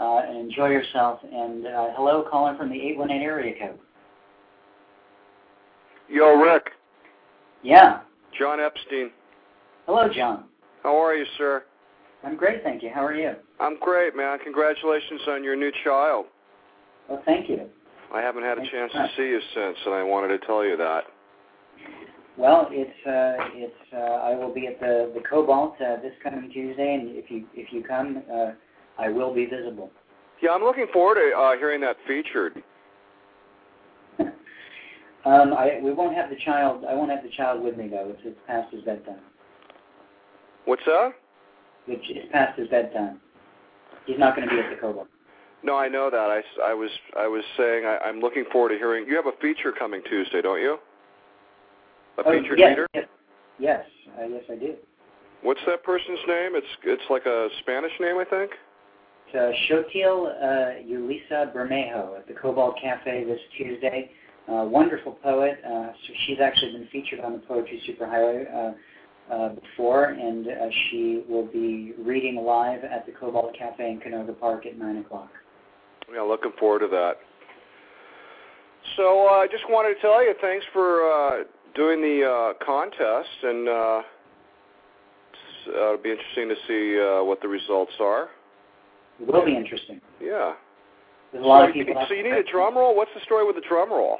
uh, 0.00 0.22
and 0.26 0.38
enjoy 0.38 0.70
yourself. 0.70 1.20
And 1.22 1.68
uh, 1.68 1.90
hello, 1.94 2.26
calling 2.28 2.56
from 2.58 2.68
the 2.68 2.80
818 2.80 3.22
area 3.22 3.54
code. 3.60 3.78
Yo, 6.08 6.34
Rick. 6.34 6.70
Yeah. 7.62 8.00
John 8.38 8.60
Epstein. 8.60 9.10
Hello, 9.86 10.08
John. 10.12 10.44
How 10.82 10.96
are 10.96 11.14
you, 11.14 11.24
sir? 11.38 11.64
I'm 12.22 12.36
great, 12.36 12.62
thank 12.62 12.82
you. 12.82 12.90
How 12.94 13.04
are 13.04 13.14
you? 13.14 13.32
I'm 13.60 13.78
great, 13.80 14.16
man. 14.16 14.38
Congratulations 14.42 15.20
on 15.28 15.44
your 15.44 15.56
new 15.56 15.70
child. 15.82 16.26
Well, 17.08 17.22
thank 17.24 17.48
you. 17.48 17.68
I 18.12 18.20
haven't 18.20 18.44
had 18.44 18.58
a 18.58 18.70
chance 18.70 18.92
to 18.92 19.08
see 19.16 19.24
you 19.24 19.40
since, 19.54 19.76
and 19.84 19.94
I 19.94 20.02
wanted 20.02 20.28
to 20.28 20.46
tell 20.46 20.64
you 20.64 20.76
that. 20.76 21.04
Well, 22.36 22.68
it's 22.70 23.06
uh, 23.06 23.48
it's 23.54 23.92
uh, 23.92 23.96
I 23.96 24.34
will 24.34 24.52
be 24.52 24.66
at 24.66 24.80
the 24.80 25.12
the 25.14 25.20
Cobalt 25.28 25.74
uh, 25.80 26.00
this 26.02 26.12
coming 26.22 26.50
Tuesday, 26.50 26.94
and 26.94 27.16
if 27.16 27.30
you 27.30 27.44
if 27.54 27.72
you 27.72 27.82
come, 27.82 28.22
uh, 28.32 28.52
I 28.98 29.08
will 29.08 29.32
be 29.32 29.46
visible. 29.46 29.90
Yeah, 30.42 30.50
I'm 30.50 30.62
looking 30.62 30.86
forward 30.92 31.16
to 31.16 31.36
uh, 31.36 31.56
hearing 31.56 31.80
that 31.82 31.96
featured. 32.06 32.62
Um, 35.24 35.54
I 35.54 35.80
we 35.82 35.92
won't 35.92 36.14
have 36.14 36.28
the 36.28 36.36
child. 36.44 36.84
I 36.88 36.94
won't 36.94 37.10
have 37.10 37.22
the 37.22 37.30
child 37.30 37.62
with 37.62 37.76
me 37.76 37.88
though. 37.88 38.10
It's 38.10 38.20
it's 38.24 38.38
past 38.46 38.72
his 38.72 38.82
bedtime. 38.82 39.20
What's 40.66 40.84
that? 40.86 41.12
It's, 41.86 42.04
it's 42.08 42.32
past 42.32 42.58
his 42.58 42.68
bedtime. 42.68 43.20
He's 44.06 44.18
not 44.18 44.36
going 44.36 44.48
to 44.48 44.54
be 44.54 44.60
at 44.60 44.70
the 44.70 44.76
Cobalt. 44.76 45.08
No, 45.62 45.76
I 45.76 45.88
know 45.88 46.10
that. 46.10 46.16
I, 46.16 46.42
I 46.62 46.74
was 46.74 46.90
I 47.18 47.26
was 47.26 47.42
saying 47.56 47.86
I, 47.86 47.98
I'm 48.04 48.20
looking 48.20 48.44
forward 48.52 48.70
to 48.70 48.76
hearing. 48.76 49.06
You 49.08 49.16
have 49.16 49.26
a 49.26 49.36
feature 49.40 49.72
coming 49.72 50.02
Tuesday, 50.08 50.42
don't 50.42 50.60
you? 50.60 50.76
A 52.18 52.22
oh, 52.24 52.30
featured 52.30 52.58
yes, 52.58 52.68
reader. 52.70 52.86
Yes, 52.94 53.06
yes, 53.58 53.84
uh, 54.18 54.26
yes, 54.26 54.42
I 54.50 54.56
do. 54.56 54.74
What's 55.42 55.60
that 55.66 55.82
person's 55.82 56.20
name? 56.28 56.52
It's 56.54 56.66
it's 56.84 57.02
like 57.08 57.24
a 57.24 57.48
Spanish 57.60 57.92
name, 57.98 58.18
I 58.18 58.24
think. 58.24 58.50
It's 59.32 59.34
uh, 59.34 59.74
Xochitl 59.74 60.26
uh, 60.26 60.82
Julisa 60.86 61.54
Bermejo 61.54 62.18
at 62.18 62.28
the 62.28 62.34
Cobalt 62.34 62.76
Cafe 62.80 63.24
this 63.24 63.40
Tuesday. 63.56 64.10
Uh, 64.46 64.64
wonderful 64.64 65.12
poet. 65.22 65.58
Uh, 65.64 65.86
so 65.92 66.12
she's 66.26 66.38
actually 66.40 66.72
been 66.72 66.88
featured 66.92 67.20
on 67.20 67.32
the 67.32 67.38
Poetry 67.38 67.80
Superhighway 67.88 68.44
uh, 68.54 69.32
uh, 69.32 69.48
before, 69.54 70.04
and 70.04 70.46
uh, 70.46 70.52
she 70.90 71.24
will 71.28 71.46
be 71.46 71.94
reading 71.98 72.36
live 72.36 72.84
at 72.84 73.06
the 73.06 73.12
Cobalt 73.12 73.56
Cafe 73.56 73.90
in 73.90 74.00
Canoga 74.00 74.38
Park 74.38 74.66
at 74.66 74.76
9 74.76 74.98
o'clock. 74.98 75.30
Yeah, 76.12 76.20
looking 76.20 76.52
forward 76.58 76.80
to 76.80 76.88
that. 76.88 77.14
So 78.96 79.26
uh, 79.26 79.40
I 79.40 79.46
just 79.50 79.64
wanted 79.68 79.94
to 79.94 80.00
tell 80.00 80.22
you 80.22 80.34
thanks 80.42 80.64
for 80.72 81.10
uh, 81.10 81.44
doing 81.74 82.02
the 82.02 82.24
uh, 82.24 82.64
contest, 82.64 83.28
and 83.42 83.68
uh, 83.68 84.02
it'll 85.68 86.02
be 86.02 86.10
interesting 86.10 86.48
to 86.48 86.56
see 86.68 87.00
uh, 87.00 87.24
what 87.24 87.40
the 87.40 87.48
results 87.48 87.92
are. 88.00 88.28
It 89.20 89.26
will 89.26 89.44
be 89.44 89.56
interesting. 89.56 90.00
Yeah. 90.20 90.52
A 91.34 91.38
lot 91.38 91.62
so, 91.62 91.68
of 91.68 91.72
people. 91.72 92.04
So 92.08 92.14
you 92.14 92.22
need 92.22 92.34
a 92.34 92.44
drum 92.44 92.76
roll. 92.76 92.94
What's 92.94 93.10
the 93.14 93.20
story 93.24 93.46
with 93.46 93.56
the 93.56 93.64
drum 93.66 93.90
roll? 93.90 94.18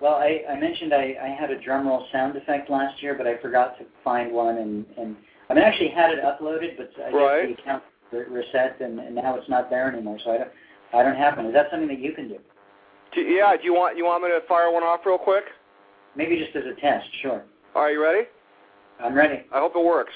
Well, 0.00 0.14
I, 0.14 0.42
I 0.50 0.60
mentioned 0.60 0.92
I, 0.92 1.14
I 1.22 1.28
had 1.28 1.50
a 1.50 1.60
drum 1.60 1.86
roll 1.88 2.06
sound 2.12 2.36
effect 2.36 2.68
last 2.68 3.02
year, 3.02 3.14
but 3.16 3.26
I 3.26 3.38
forgot 3.38 3.78
to 3.78 3.84
find 4.04 4.32
one, 4.32 4.58
and 4.58 4.84
and 4.98 5.16
I 5.48 5.54
mean 5.54 5.64
actually 5.64 5.88
had 5.88 6.10
it 6.10 6.18
uploaded, 6.22 6.76
but 6.76 6.90
I 7.02 7.10
right. 7.10 7.48
guess 7.48 7.56
the 7.56 7.62
account 7.62 7.82
reset, 8.30 8.80
and, 8.80 9.00
and 9.00 9.14
now 9.14 9.36
it's 9.36 9.48
not 9.48 9.70
there 9.70 9.90
anymore. 9.90 10.18
So 10.22 10.32
I 10.32 10.38
don't 10.38 10.50
I 10.92 11.02
don't 11.02 11.16
have 11.16 11.36
one. 11.38 11.46
Is 11.46 11.54
that 11.54 11.68
something 11.70 11.88
that 11.88 11.98
you 11.98 12.12
can 12.12 12.28
do? 12.28 12.38
do? 13.14 13.20
Yeah. 13.22 13.56
Do 13.56 13.64
you 13.64 13.72
want 13.72 13.96
you 13.96 14.04
want 14.04 14.22
me 14.22 14.28
to 14.28 14.40
fire 14.46 14.70
one 14.70 14.82
off 14.82 15.00
real 15.06 15.18
quick? 15.18 15.44
Maybe 16.14 16.38
just 16.38 16.54
as 16.56 16.64
a 16.64 16.78
test. 16.80 17.06
Sure. 17.22 17.44
Are 17.74 17.90
you 17.90 18.02
ready? 18.02 18.26
I'm 19.02 19.14
ready. 19.14 19.44
I 19.52 19.58
hope 19.58 19.72
it 19.76 19.84
works. 19.84 20.12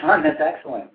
John, 0.00 0.22
that's 0.22 0.40
excellent. 0.40 0.90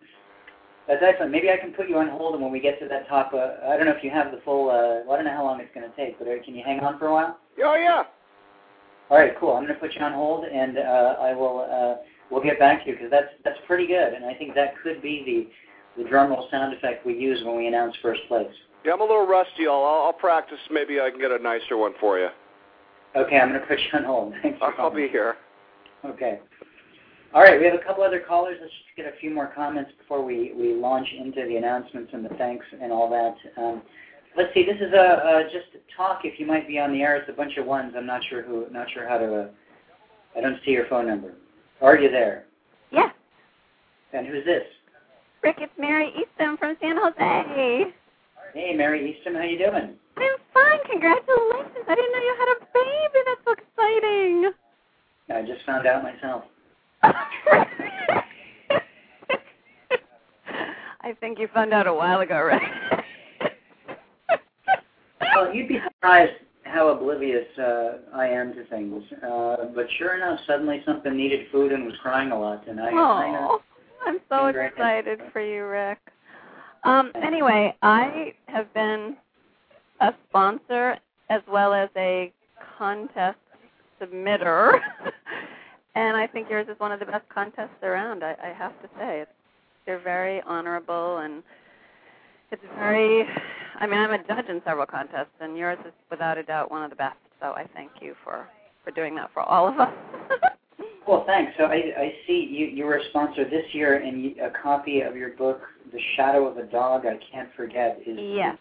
That's 0.88 1.02
excellent. 1.02 1.32
Maybe 1.32 1.50
I 1.50 1.58
can 1.58 1.74
put 1.74 1.90
you 1.90 1.98
on 1.98 2.10
hold, 2.10 2.36
and 2.36 2.44
when 2.44 2.52
we 2.52 2.60
get 2.60 2.80
to 2.80 2.88
that 2.88 3.08
top, 3.08 3.34
uh, 3.34 3.68
I 3.68 3.76
don't 3.76 3.86
know 3.88 3.96
if 3.96 4.04
you 4.04 4.12
have 4.12 4.32
the 4.32 4.40
full. 4.46 4.70
Uh, 4.70 5.02
well, 5.06 5.14
I 5.14 5.16
don't 5.16 5.26
know 5.26 5.32
how 5.32 5.44
long 5.44 5.60
it's 5.60 5.74
going 5.74 5.90
to 5.90 5.96
take, 5.96 6.20
but 6.20 6.28
uh, 6.28 6.44
can 6.44 6.54
you 6.54 6.64
hang 6.64 6.80
on 6.82 7.00
for 7.00 7.08
a 7.08 7.14
while? 7.14 7.40
Oh 7.64 7.76
yeah. 7.76 8.04
All 9.10 9.18
right, 9.18 9.34
cool. 9.40 9.54
I'm 9.54 9.64
going 9.64 9.74
to 9.74 9.80
put 9.80 9.94
you 9.94 10.02
on 10.02 10.14
hold, 10.14 10.46
and 10.46 10.78
uh, 10.78 11.16
I 11.20 11.34
will. 11.34 11.68
Uh, 11.70 12.04
we'll 12.30 12.44
get 12.44 12.60
back 12.60 12.84
to 12.84 12.90
you 12.90 12.96
because 12.96 13.10
that's 13.10 13.30
that's 13.44 13.60
pretty 13.66 13.88
good, 13.88 14.14
and 14.14 14.26
I 14.26 14.36
think 14.36 14.54
that 14.56 14.76
could 14.84 15.02
be 15.02 15.50
the 15.96 16.04
the 16.04 16.10
drum 16.10 16.30
roll 16.30 16.48
sound 16.52 16.74
effect 16.74 17.06
we 17.06 17.16
use 17.16 17.44
when 17.44 17.58
we 17.58 17.68
announce 17.68 17.96
first 18.02 18.22
place. 18.28 18.48
Yeah, 18.84 18.94
I'm 18.94 19.02
a 19.02 19.06
little 19.06 19.26
rusty. 19.26 19.68
I'll 19.68 19.84
I'll 19.84 20.14
practice. 20.14 20.60
Maybe 20.70 21.00
I 21.00 21.10
can 21.10 21.20
get 21.20 21.32
a 21.32 21.40
nicer 21.40 21.78
one 21.78 21.94
for 22.00 22.20
you. 22.20 22.30
Okay, 23.16 23.38
I'm 23.38 23.50
going 23.50 23.62
to 23.62 23.66
put 23.66 23.80
you 23.80 24.00
on 24.00 24.04
hold. 24.04 24.34
Thanks 24.42 24.60
for 24.60 24.80
I'll 24.80 24.94
be 24.94 25.08
here. 25.08 25.36
Okay. 26.04 26.40
All 27.36 27.42
right, 27.42 27.60
we 27.60 27.66
have 27.66 27.76
a 27.76 27.84
couple 27.84 28.02
other 28.02 28.22
callers. 28.26 28.58
Let's 28.62 28.72
just 28.72 28.96
get 28.96 29.06
a 29.06 29.20
few 29.20 29.30
more 29.30 29.52
comments 29.54 29.92
before 30.00 30.24
we, 30.24 30.54
we 30.58 30.74
launch 30.74 31.08
into 31.20 31.44
the 31.46 31.58
announcements 31.58 32.12
and 32.14 32.24
the 32.24 32.34
thanks 32.38 32.66
and 32.82 32.94
all 32.94 33.10
that. 33.10 33.62
Um, 33.62 33.82
Let's 34.38 34.54
see. 34.54 34.66
This 34.66 34.76
is 34.76 34.92
a 34.94 35.00
uh, 35.00 35.44
just 35.44 35.72
a 35.76 35.96
talk. 35.96 36.22
If 36.24 36.40
you 36.40 36.46
might 36.46 36.68
be 36.68 36.78
on 36.78 36.92
the 36.92 37.02
air, 37.02 37.16
it's 37.16 37.30
a 37.30 37.34
bunch 37.34 37.56
of 37.58 37.66
ones. 37.66 37.94
I'm 37.96 38.06
not 38.06 38.22
sure 38.30 38.42
who. 38.44 38.66
Not 38.70 38.88
sure 38.94 39.08
how 39.08 39.18
to. 39.18 39.44
Uh, 39.44 39.48
I 40.36 40.42
don't 40.42 40.58
see 40.66 40.72
your 40.72 40.88
phone 40.88 41.08
number. 41.08 41.36
Are 41.82 41.98
you 41.98 42.12
there? 42.12 42.44
Yeah. 42.92 43.12
And 44.12 44.28
who's 44.28 44.44
this? 44.44 44.64
Rick, 45.42 45.58
it's 45.60 45.72
Mary 45.80 46.12
Easton 46.20 46.58
from 46.58 46.76
San 46.82 46.98
Jose. 47.00 47.94
Hey, 48.54 48.74
Mary 48.76 49.12
Easton, 49.12 49.36
how 49.36 49.44
you 49.44 49.58
doing? 49.58 49.96
I'm 50.18 50.38
fine. 50.54 50.80
Congratulations. 50.92 51.86
I 51.88 51.96
didn't 51.96 52.12
know 52.12 52.24
you 52.24 52.36
had 52.40 52.50
a 52.52 52.60
baby. 52.74 53.20
That's 53.26 53.42
so 53.46 53.52
exciting. 53.54 54.52
I 55.30 55.42
just 55.44 55.66
found 55.66 55.88
out 55.88 56.04
myself. 56.04 56.44
I 61.02 61.14
think 61.20 61.40
you 61.40 61.48
found 61.54 61.74
out 61.74 61.88
a 61.88 61.94
while 61.94 62.22
ago, 62.22 62.42
right? 62.42 63.04
well, 65.36 65.54
you'd 65.54 65.68
be 65.68 65.80
surprised 65.86 66.34
how 66.64 66.90
oblivious 66.90 67.46
uh, 67.58 67.98
I 68.14 68.28
am 68.28 68.54
to 68.54 68.66
things. 68.66 69.04
Uh, 69.24 69.66
but 69.74 69.86
sure 69.98 70.16
enough, 70.16 70.40
suddenly 70.48 70.82
something 70.86 71.16
needed 71.16 71.48
food 71.52 71.72
and 71.72 71.86
was 71.86 71.96
crying 72.02 72.32
a 72.32 72.40
lot, 72.40 72.68
and 72.68 72.80
I. 72.80 72.90
Oh, 72.92 73.62
I'm 74.06 74.20
so 74.30 74.48
excited 74.48 75.20
for 75.32 75.42
you, 75.42 75.66
Rick. 75.66 76.00
Um, 76.84 77.12
anyway, 77.16 77.76
I 77.82 78.34
have 78.48 78.72
been 78.74 79.16
a 80.02 80.14
sponsor 80.30 80.98
as 81.30 81.42
well 81.52 81.74
as 81.74 81.90
a 81.96 82.32
contest 82.78 83.40
submitter, 84.02 84.80
and 85.96 86.16
I 86.16 86.28
think 86.28 86.50
yours 86.50 86.68
is 86.70 86.80
one 86.80 86.92
of 86.92 87.00
the 87.00 87.06
best 87.06 87.28
contests 87.34 87.82
around. 87.82 88.24
I, 88.24 88.36
I 88.44 88.54
have 88.54 88.80
to 88.82 88.88
say, 88.98 89.22
it's, 89.22 89.32
you're 89.88 90.00
very 90.00 90.42
honorable 90.42 91.18
and 91.20 91.44
it's 92.52 92.62
very. 92.78 93.26
I 93.80 93.88
mean, 93.88 94.00
I'm 94.00 94.12
a 94.12 94.24
judge 94.26 94.48
in 94.48 94.62
several 94.66 94.86
contests, 94.86 95.36
and 95.42 95.58
yours 95.58 95.78
is 95.86 95.94
without 96.10 96.38
a 96.38 96.44
doubt 96.44 96.72
one 96.72 96.84
of 96.84 96.90
the 96.90 96.96
best. 96.96 97.18
So 97.42 97.48
I 97.48 97.66
thank 97.74 97.92
you 98.02 98.16
for 98.24 98.48
for 98.84 98.92
doing 98.92 99.16
that 99.16 99.32
for 99.34 99.42
all 99.42 99.68
of 99.68 99.80
us. 99.80 99.94
well, 101.08 101.24
thanks. 101.26 101.52
So 101.58 101.66
I, 101.66 101.76
I 101.98 102.14
see 102.28 102.48
you 102.50 102.68
you 102.68 102.86
were 102.86 102.98
a 102.98 103.10
sponsor 103.10 103.44
this 103.50 103.66
year, 103.74 103.98
and 103.98 104.24
you, 104.24 104.36
a 104.42 104.52
copy 104.62 105.02
of 105.02 105.16
your 105.16 105.30
book, 105.32 105.62
The 105.92 106.00
Shadow 106.16 106.48
of 106.48 106.58
a 106.58 106.64
Dog, 106.64 107.06
I 107.06 107.20
Can't 107.32 107.50
Forget, 107.56 108.00
is 108.06 108.18
yes. 108.18 108.58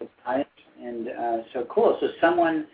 And 0.83 1.09
uh, 1.09 1.37
so 1.53 1.67
cool. 1.71 1.97
So 2.01 2.09
someone. 2.21 2.67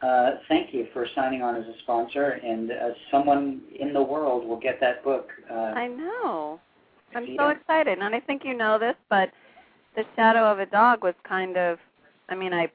Uh, 0.00 0.36
thank 0.48 0.72
you 0.72 0.86
for 0.92 1.06
signing 1.14 1.42
on 1.42 1.56
as 1.56 1.64
a 1.64 1.74
sponsor, 1.82 2.40
and 2.44 2.70
uh, 2.70 2.90
someone 3.10 3.60
in 3.78 3.92
the 3.92 4.02
world 4.02 4.46
will 4.46 4.60
get 4.60 4.78
that 4.80 5.02
book. 5.02 5.28
Uh, 5.50 5.54
I 5.54 5.88
know. 5.88 6.60
I'm 7.14 7.26
so 7.36 7.48
excited, 7.48 7.98
and 7.98 8.14
I 8.14 8.20
think 8.20 8.42
you 8.44 8.54
know 8.54 8.78
this, 8.78 8.94
but 9.08 9.30
the 9.96 10.04
shadow 10.14 10.44
of 10.50 10.60
a 10.60 10.66
dog 10.66 11.02
was 11.02 11.14
kind 11.26 11.56
of 11.56 11.78
I 12.28 12.34
mean 12.34 12.52
I 12.52 12.70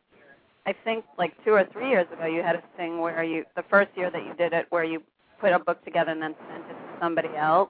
I 0.66 0.74
think 0.84 1.06
like 1.18 1.32
two 1.46 1.52
or 1.52 1.66
three 1.72 1.90
years 1.90 2.08
ago 2.12 2.26
you 2.26 2.42
had 2.42 2.56
a 2.56 2.64
thing 2.76 3.00
where 3.00 3.24
you 3.24 3.46
the 3.56 3.64
first 3.70 3.92
year 3.96 4.12
that 4.12 4.26
you 4.26 4.34
did 4.34 4.52
it 4.52 4.66
where 4.72 4.84
you 4.84 5.02
put 5.40 5.54
a 5.54 5.60
book 5.60 5.84
together 5.86 6.12
and 6.12 6.22
then 6.22 6.36
sent 6.50 6.66
it 6.66 6.74
to 6.74 7.00
somebody 7.00 7.30
else 7.38 7.70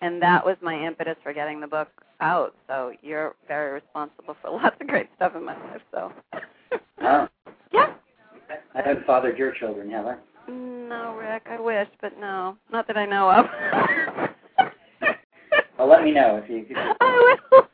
and 0.00 0.20
that 0.22 0.44
was 0.44 0.56
my 0.62 0.86
impetus 0.86 1.16
for 1.22 1.32
getting 1.32 1.60
the 1.60 1.66
book 1.66 1.88
out. 2.20 2.54
So 2.66 2.92
you're 3.02 3.34
very 3.48 3.72
responsible 3.72 4.36
for 4.40 4.50
lots 4.62 4.76
of 4.80 4.86
great 4.86 5.08
stuff 5.16 5.34
in 5.34 5.44
my 5.44 5.54
life. 5.70 5.82
So 5.90 6.12
oh. 7.02 7.28
yeah. 7.72 7.94
I 8.74 8.82
haven't 8.82 9.06
fathered 9.06 9.38
your 9.38 9.52
children, 9.52 9.90
have 9.90 10.06
I? 10.06 10.16
No, 10.48 11.16
Rick. 11.16 11.46
I 11.50 11.60
wish, 11.60 11.88
but 12.00 12.18
no, 12.20 12.56
not 12.70 12.86
that 12.86 12.96
I 12.96 13.06
know 13.06 13.30
of. 13.30 13.46
well, 15.78 15.88
let 15.88 16.04
me 16.04 16.12
know 16.12 16.40
if 16.42 16.48
you. 16.48 16.58
If 16.58 16.70
you 16.70 16.76
I 17.00 17.36
will. 17.52 17.68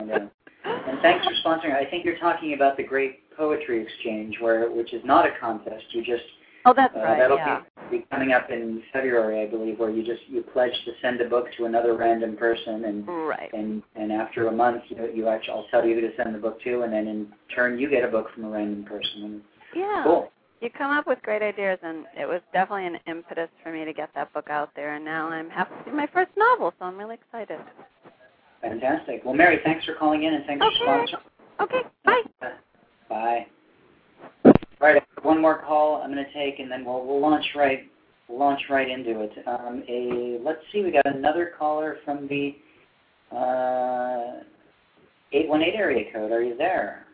And, 0.00 0.10
uh, 0.10 0.26
and 0.64 1.00
thanks 1.02 1.26
for 1.26 1.32
sponsoring. 1.44 1.74
I 1.74 1.88
think 1.88 2.04
you're 2.04 2.18
talking 2.18 2.54
about 2.54 2.76
the 2.76 2.82
Great 2.82 3.30
Poetry 3.36 3.82
Exchange, 3.82 4.36
where 4.40 4.70
which 4.70 4.94
is 4.94 5.02
not 5.04 5.26
a 5.26 5.30
contest. 5.38 5.84
You 5.90 6.02
just 6.02 6.24
oh, 6.64 6.72
that's 6.74 6.94
uh, 6.96 7.00
right. 7.00 7.18
That'll 7.18 7.36
yeah. 7.36 7.60
be, 7.90 7.98
be 7.98 8.06
coming 8.10 8.32
up 8.32 8.50
in 8.50 8.82
February, 8.92 9.42
I 9.42 9.50
believe, 9.50 9.78
where 9.78 9.90
you 9.90 10.04
just 10.04 10.22
you 10.28 10.42
pledge 10.42 10.72
to 10.86 10.92
send 11.02 11.20
a 11.20 11.28
book 11.28 11.46
to 11.58 11.66
another 11.66 11.96
random 11.96 12.36
person, 12.36 12.84
and 12.86 13.06
right. 13.06 13.52
and 13.52 13.82
and 13.94 14.10
after 14.10 14.48
a 14.48 14.52
month, 14.52 14.82
you 14.88 14.96
know, 14.96 15.06
you 15.06 15.28
actually 15.28 15.54
I'll 15.54 15.66
tell 15.70 15.84
you 15.86 15.94
who 15.94 16.00
to 16.00 16.10
send 16.16 16.34
the 16.34 16.38
book 16.38 16.62
to, 16.62 16.82
and 16.82 16.92
then 16.92 17.06
in 17.06 17.28
turn 17.54 17.78
you 17.78 17.90
get 17.90 18.04
a 18.04 18.08
book 18.08 18.28
from 18.34 18.44
a 18.44 18.48
random 18.48 18.84
person. 18.84 19.24
And 19.24 19.42
yeah. 19.76 20.02
Cool. 20.04 20.30
You 20.60 20.70
come 20.70 20.90
up 20.90 21.06
with 21.06 21.20
great 21.22 21.42
ideas, 21.42 21.78
and 21.82 22.06
it 22.18 22.26
was 22.26 22.40
definitely 22.52 22.86
an 22.86 22.98
impetus 23.06 23.50
for 23.62 23.70
me 23.70 23.84
to 23.84 23.92
get 23.92 24.08
that 24.14 24.32
book 24.32 24.48
out 24.48 24.70
there. 24.74 24.94
And 24.94 25.04
now 25.04 25.28
I'm 25.28 25.50
happy 25.50 25.74
to 25.84 25.90
do 25.90 25.96
my 25.96 26.06
first 26.12 26.30
novel, 26.36 26.72
so 26.78 26.86
I'm 26.86 26.96
really 26.96 27.16
excited. 27.16 27.60
Fantastic. 28.62 29.22
Well, 29.24 29.34
Mary, 29.34 29.60
thanks 29.64 29.84
for 29.84 29.94
calling 29.94 30.22
in 30.22 30.32
and 30.32 30.44
thanks 30.46 30.64
okay. 30.64 30.74
for 30.78 30.86
sponsoring. 30.86 31.20
Okay, 31.60 31.80
bye. 32.04 32.22
Bye. 33.08 33.46
All 34.44 34.52
right, 34.80 35.02
one 35.22 35.40
more 35.40 35.62
call 35.62 36.02
I'm 36.02 36.12
going 36.12 36.24
to 36.24 36.32
take, 36.32 36.58
and 36.58 36.70
then 36.70 36.84
we'll 36.84 37.04
we'll 37.06 37.20
launch 37.20 37.44
right 37.54 37.88
launch 38.28 38.60
right 38.68 38.90
into 38.90 39.20
it. 39.20 39.32
Um, 39.46 39.82
a 39.88 40.38
let's 40.44 40.60
see, 40.72 40.82
we 40.82 40.90
got 40.90 41.06
another 41.06 41.52
caller 41.58 41.96
from 42.04 42.28
the 42.28 42.56
uh, 43.32 44.42
818 45.32 45.74
area 45.74 46.12
code. 46.12 46.30
Are 46.30 46.42
you 46.42 46.56
there? 46.56 47.05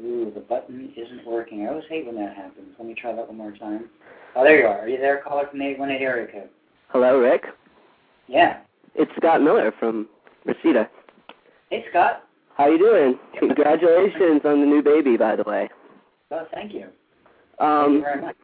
Ooh, 0.00 0.30
the 0.32 0.40
button 0.40 0.92
isn't 0.96 1.26
working. 1.26 1.62
I 1.62 1.70
always 1.70 1.84
hate 1.88 2.06
when 2.06 2.14
that 2.16 2.36
happens. 2.36 2.74
Let 2.78 2.86
me 2.86 2.94
try 2.94 3.12
that 3.14 3.26
one 3.26 3.36
more 3.36 3.52
time. 3.52 3.88
Oh, 4.36 4.44
there 4.44 4.60
you 4.60 4.66
are. 4.66 4.80
Are 4.80 4.88
you 4.88 4.98
there, 4.98 5.22
caller 5.26 5.46
from 5.50 5.58
the 5.58 5.66
818 5.66 6.06
area 6.06 6.26
code? 6.30 6.48
Hello, 6.88 7.18
Rick. 7.18 7.46
Yeah. 8.28 8.60
It's 8.94 9.10
Scott 9.16 9.42
Miller 9.42 9.72
from 9.78 10.08
Reseda. 10.44 10.88
Hey, 11.70 11.84
Scott. 11.90 12.24
How 12.56 12.68
you 12.68 12.78
doing? 12.78 13.18
Congratulations 13.38 14.42
on 14.44 14.60
the 14.60 14.66
new 14.66 14.82
baby, 14.82 15.16
by 15.16 15.36
the 15.36 15.44
way. 15.44 15.68
Oh, 16.30 16.46
thank 16.52 16.72
you. 16.72 16.86
Um, 17.58 17.84
thank 17.84 17.92
you 17.94 18.00
very 18.02 18.20
much. 18.20 18.36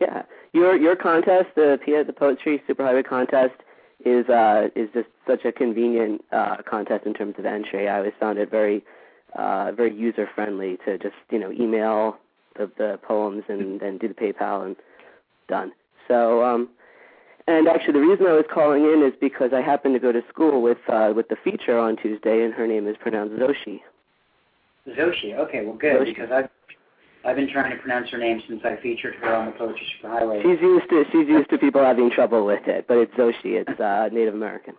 Yeah, 0.00 0.22
your 0.52 0.76
your 0.76 0.94
contest, 0.94 1.48
the 1.54 1.78
Pia 1.82 2.04
the 2.04 2.12
Poetry 2.12 2.62
Superhighway 2.68 3.06
contest, 3.06 3.54
is 4.04 4.28
uh, 4.28 4.68
is 4.74 4.88
just 4.92 5.08
such 5.26 5.44
a 5.44 5.52
convenient 5.52 6.22
uh, 6.32 6.56
contest 6.68 7.06
in 7.06 7.14
terms 7.14 7.34
of 7.38 7.46
entry. 7.46 7.88
I 7.88 7.98
always 7.98 8.12
found 8.20 8.38
it 8.38 8.50
very 8.50 8.84
uh, 9.36 9.72
very 9.72 9.94
user 9.94 10.28
friendly 10.34 10.78
to 10.84 10.98
just 10.98 11.14
you 11.30 11.38
know 11.38 11.52
email 11.52 12.16
the 12.56 12.70
the 12.78 12.98
poems 13.06 13.44
and 13.48 13.80
then 13.80 13.98
do 13.98 14.08
the 14.08 14.14
PayPal 14.14 14.64
and 14.64 14.76
done. 15.48 15.72
So 16.08 16.44
um, 16.44 16.68
and 17.48 17.68
actually, 17.68 17.92
the 17.92 18.00
reason 18.00 18.26
I 18.26 18.32
was 18.32 18.44
calling 18.52 18.82
in 18.82 19.04
is 19.06 19.12
because 19.20 19.52
I 19.54 19.60
happen 19.60 19.92
to 19.92 20.00
go 20.00 20.10
to 20.10 20.20
school 20.28 20.62
with 20.62 20.78
uh, 20.88 21.12
with 21.14 21.28
the 21.28 21.36
feature 21.44 21.78
on 21.78 21.96
Tuesday, 21.96 22.42
and 22.42 22.52
her 22.52 22.66
name 22.66 22.88
is 22.88 22.96
pronounced 23.00 23.34
Zoshi. 23.36 23.80
Zoshi. 24.88 25.34
Okay, 25.34 25.64
well, 25.64 25.76
good 25.76 26.00
Zoshi. 26.00 26.06
because 26.06 26.30
I've 26.32 26.48
I've 27.24 27.36
been 27.36 27.48
trying 27.48 27.70
to 27.70 27.76
pronounce 27.76 28.10
her 28.10 28.18
name 28.18 28.42
since 28.48 28.62
I 28.64 28.76
featured 28.82 29.14
her 29.16 29.32
on 29.32 29.46
the 29.46 29.52
Poetry 29.52 29.86
Superhighway. 30.02 30.42
She's 30.42 30.60
used 30.60 30.88
to 30.90 31.04
she's 31.12 31.28
used 31.28 31.50
to 31.50 31.58
people 31.58 31.84
having 31.84 32.10
trouble 32.10 32.44
with 32.44 32.66
it, 32.66 32.86
but 32.88 32.98
it's 32.98 33.14
Zoshi. 33.14 33.62
It's 33.62 33.80
uh, 33.80 34.08
Native 34.12 34.34
American. 34.34 34.74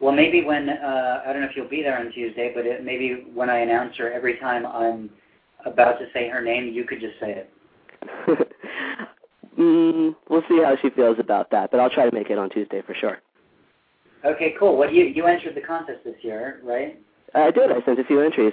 Well, 0.00 0.12
maybe 0.12 0.42
when 0.42 0.68
uh, 0.70 1.22
I 1.26 1.32
don't 1.32 1.42
know 1.42 1.48
if 1.48 1.54
you'll 1.54 1.68
be 1.68 1.82
there 1.82 1.98
on 1.98 2.10
Tuesday, 2.12 2.52
but 2.54 2.66
it, 2.66 2.82
maybe 2.84 3.26
when 3.34 3.50
I 3.50 3.58
announce 3.58 3.96
her, 3.98 4.10
every 4.10 4.38
time 4.38 4.64
I'm 4.64 5.10
about 5.66 5.98
to 5.98 6.06
say 6.14 6.28
her 6.28 6.42
name, 6.42 6.72
you 6.72 6.84
could 6.84 7.00
just 7.00 7.20
say 7.20 7.44
it. 7.44 7.50
mm, 9.58 10.16
we'll 10.30 10.42
see 10.48 10.62
how 10.64 10.74
she 10.80 10.88
feels 10.90 11.18
about 11.18 11.50
that, 11.50 11.70
but 11.70 11.80
I'll 11.80 11.90
try 11.90 12.08
to 12.08 12.14
make 12.14 12.30
it 12.30 12.38
on 12.38 12.48
Tuesday 12.48 12.80
for 12.86 12.94
sure. 12.94 13.18
Okay, 14.24 14.54
cool. 14.58 14.76
Well, 14.76 14.90
you 14.90 15.04
you 15.04 15.26
entered 15.26 15.54
the 15.54 15.60
contest 15.60 16.00
this 16.04 16.16
year, 16.22 16.60
right? 16.64 16.98
I 17.34 17.50
did. 17.50 17.70
I 17.70 17.84
sent 17.84 18.00
a 18.00 18.04
few 18.04 18.20
entries. 18.20 18.52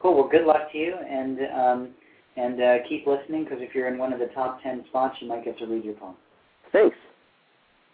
Cool. 0.00 0.14
Well, 0.14 0.28
good 0.28 0.46
luck 0.46 0.72
to 0.72 0.78
you, 0.78 0.94
and 0.94 1.38
um, 1.54 1.88
and 2.36 2.62
uh, 2.62 2.76
keep 2.88 3.06
listening 3.06 3.44
because 3.44 3.58
if 3.60 3.74
you're 3.74 3.88
in 3.88 3.98
one 3.98 4.12
of 4.12 4.18
the 4.18 4.26
top 4.34 4.62
ten 4.62 4.84
spots, 4.88 5.16
you 5.20 5.28
might 5.28 5.44
get 5.44 5.58
to 5.58 5.66
read 5.66 5.84
your 5.84 5.94
poem. 5.94 6.14
Thanks. 6.72 6.96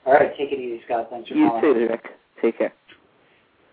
All 0.07 0.13
right, 0.15 0.31
take 0.37 0.51
it 0.51 0.59
easy, 0.59 0.81
Scott. 0.85 1.09
Thanks 1.11 1.29
for 1.29 1.35
You 1.35 1.49
calling. 1.49 1.63
too, 1.63 1.87
Rick. 1.89 2.05
Take 2.43 2.59
care. 2.59 2.73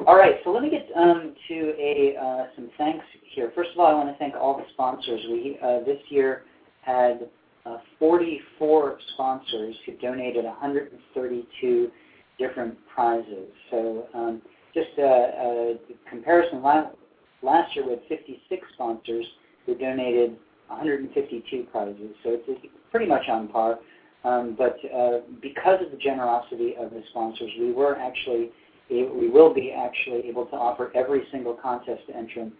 All 0.07 0.15
right, 0.15 0.35
so 0.45 0.51
let 0.51 0.63
me 0.63 0.69
get 0.69 0.87
um, 0.95 1.35
to 1.49 1.73
a 1.77 2.15
uh, 2.15 2.45
some 2.55 2.69
thanks 2.77 3.03
here. 3.33 3.51
First 3.53 3.71
of 3.73 3.79
all, 3.79 3.87
I 3.87 3.93
want 3.93 4.07
to 4.09 4.17
thank 4.17 4.35
all 4.35 4.57
the 4.57 4.63
sponsors. 4.73 5.19
We 5.29 5.57
uh, 5.61 5.79
this 5.79 5.99
year 6.07 6.43
had 6.81 7.27
uh, 7.65 7.77
44 7.99 8.97
sponsors 9.13 9.75
who 9.85 9.97
donated 9.97 10.45
132 10.45 11.91
different 12.37 12.77
prizes. 12.93 13.49
So 13.69 14.07
um, 14.13 14.41
just 14.73 14.89
a, 14.97 15.01
a 15.01 15.75
comparison, 16.09 16.63
last, 16.63 16.95
last 17.43 17.75
year 17.75 17.85
we 17.85 17.91
had 17.91 18.01
56 18.07 18.67
sponsors 18.73 19.25
who 19.65 19.75
donated 19.75 20.37
152 20.67 21.67
prizes. 21.71 22.15
So 22.23 22.37
it's 22.47 22.67
pretty 22.91 23.07
much 23.07 23.27
on 23.27 23.49
par. 23.49 23.79
Um, 24.23 24.55
but 24.57 24.77
uh, 24.93 25.19
because 25.41 25.79
of 25.83 25.91
the 25.91 25.97
generosity 25.97 26.75
of 26.77 26.91
the 26.91 27.01
sponsors, 27.09 27.51
we 27.59 27.71
were 27.71 27.97
actually 27.97 28.51
we 28.89 29.29
will 29.29 29.53
be 29.53 29.71
actually 29.71 30.27
able 30.27 30.47
to 30.47 30.55
offer 30.55 30.91
every 30.95 31.21
single 31.31 31.53
contest 31.53 32.01
entrant 32.13 32.51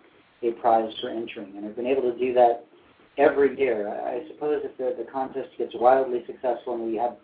a 0.43 0.51
prize 0.51 0.93
for 1.01 1.09
entering, 1.09 1.57
and 1.57 1.65
I've 1.65 1.75
been 1.75 1.87
able 1.87 2.03
to 2.03 2.17
do 2.17 2.33
that 2.35 2.65
every 3.17 3.57
year. 3.57 3.89
I 3.89 4.27
suppose 4.27 4.61
if 4.63 4.77
the, 4.77 5.03
the 5.03 5.09
contest 5.11 5.49
gets 5.57 5.73
wildly 5.73 6.23
successful 6.27 6.75
and 6.75 6.83
we 6.83 6.95
have 6.97 7.17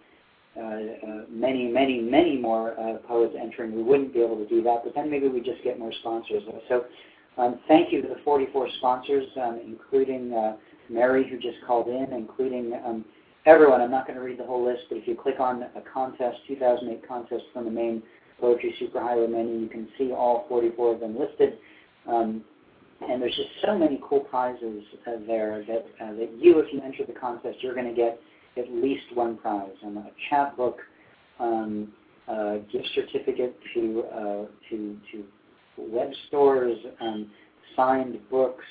many, 1.30 1.68
many, 1.68 2.02
many 2.02 2.38
more 2.38 2.76
poets 3.08 3.36
entering, 3.40 3.76
we 3.76 3.84
wouldn't 3.84 4.14
be 4.14 4.22
able 4.22 4.38
to 4.38 4.48
do 4.48 4.64
that. 4.64 4.82
But 4.84 4.96
then 4.96 5.10
maybe 5.10 5.28
we 5.28 5.40
just 5.40 5.64
get 5.64 5.80
more 5.80 5.94
sponsors. 6.00 6.44
So 6.68 6.86
um, 7.38 7.60
thank 7.68 7.92
you 7.92 8.02
to 8.02 8.08
the 8.08 8.20
44 8.24 8.70
sponsors, 8.78 9.26
um, 9.42 9.60
including 9.66 10.34
uh, 10.34 10.58
Mary, 10.90 11.28
who 11.30 11.38
just 11.38 11.58
called 11.66 11.88
in, 11.88 12.14
including 12.14 12.74
um, 12.86 13.06
everyone. 13.46 13.82
I'm 13.82 13.92
not 13.92 14.08
going 14.08 14.18
to 14.18 14.26
read 14.26 14.40
the 14.40 14.44
whole 14.44 14.66
list, 14.66 14.84
but 14.90 14.98
if 14.98 15.08
you 15.08 15.16
click 15.16 15.40
on 15.40 15.64
a 15.64 15.82
contest, 15.94 16.38
2008 16.48 17.08
contest 17.08 17.44
from 17.54 17.66
the 17.66 17.72
main 17.72 18.02
Poetry 18.40 18.76
Superhighway 18.82 19.30
menu, 19.30 19.60
you 19.60 19.70
can 19.70 19.88
see 19.98 20.12
all 20.12 20.46
44 20.50 20.96
of 20.96 21.00
them 21.00 21.18
listed. 21.18 21.58
Um, 22.08 22.44
and 23.08 23.22
there's 23.22 23.36
just 23.36 23.50
so 23.64 23.78
many 23.78 24.02
cool 24.08 24.22
prizes 24.22 24.84
uh, 25.08 25.12
there 25.28 25.64
that, 25.68 25.86
uh, 26.04 26.14
that 26.14 26.30
you, 26.38 26.60
if 26.60 26.74
you 26.74 26.82
enter 26.82 27.06
the 27.06 27.14
contest, 27.14 27.58
you're 27.62 27.76
going 27.76 27.88
to 27.88 27.94
get 27.94 28.20
at 28.58 28.72
least 28.72 29.04
one 29.14 29.38
prize. 29.38 29.72
Um, 29.86 29.98
a 29.98 30.12
chat 30.30 30.58
book, 30.58 30.80
um, 31.40 31.94
a 32.28 32.60
gift 32.72 32.88
certificate 32.96 33.56
to, 33.74 34.04
uh, 34.14 34.46
to, 34.70 34.98
to 35.12 35.24
web 35.78 36.10
stores, 36.28 36.78
um, 37.00 37.30
signed 37.76 38.18
books, 38.32 38.66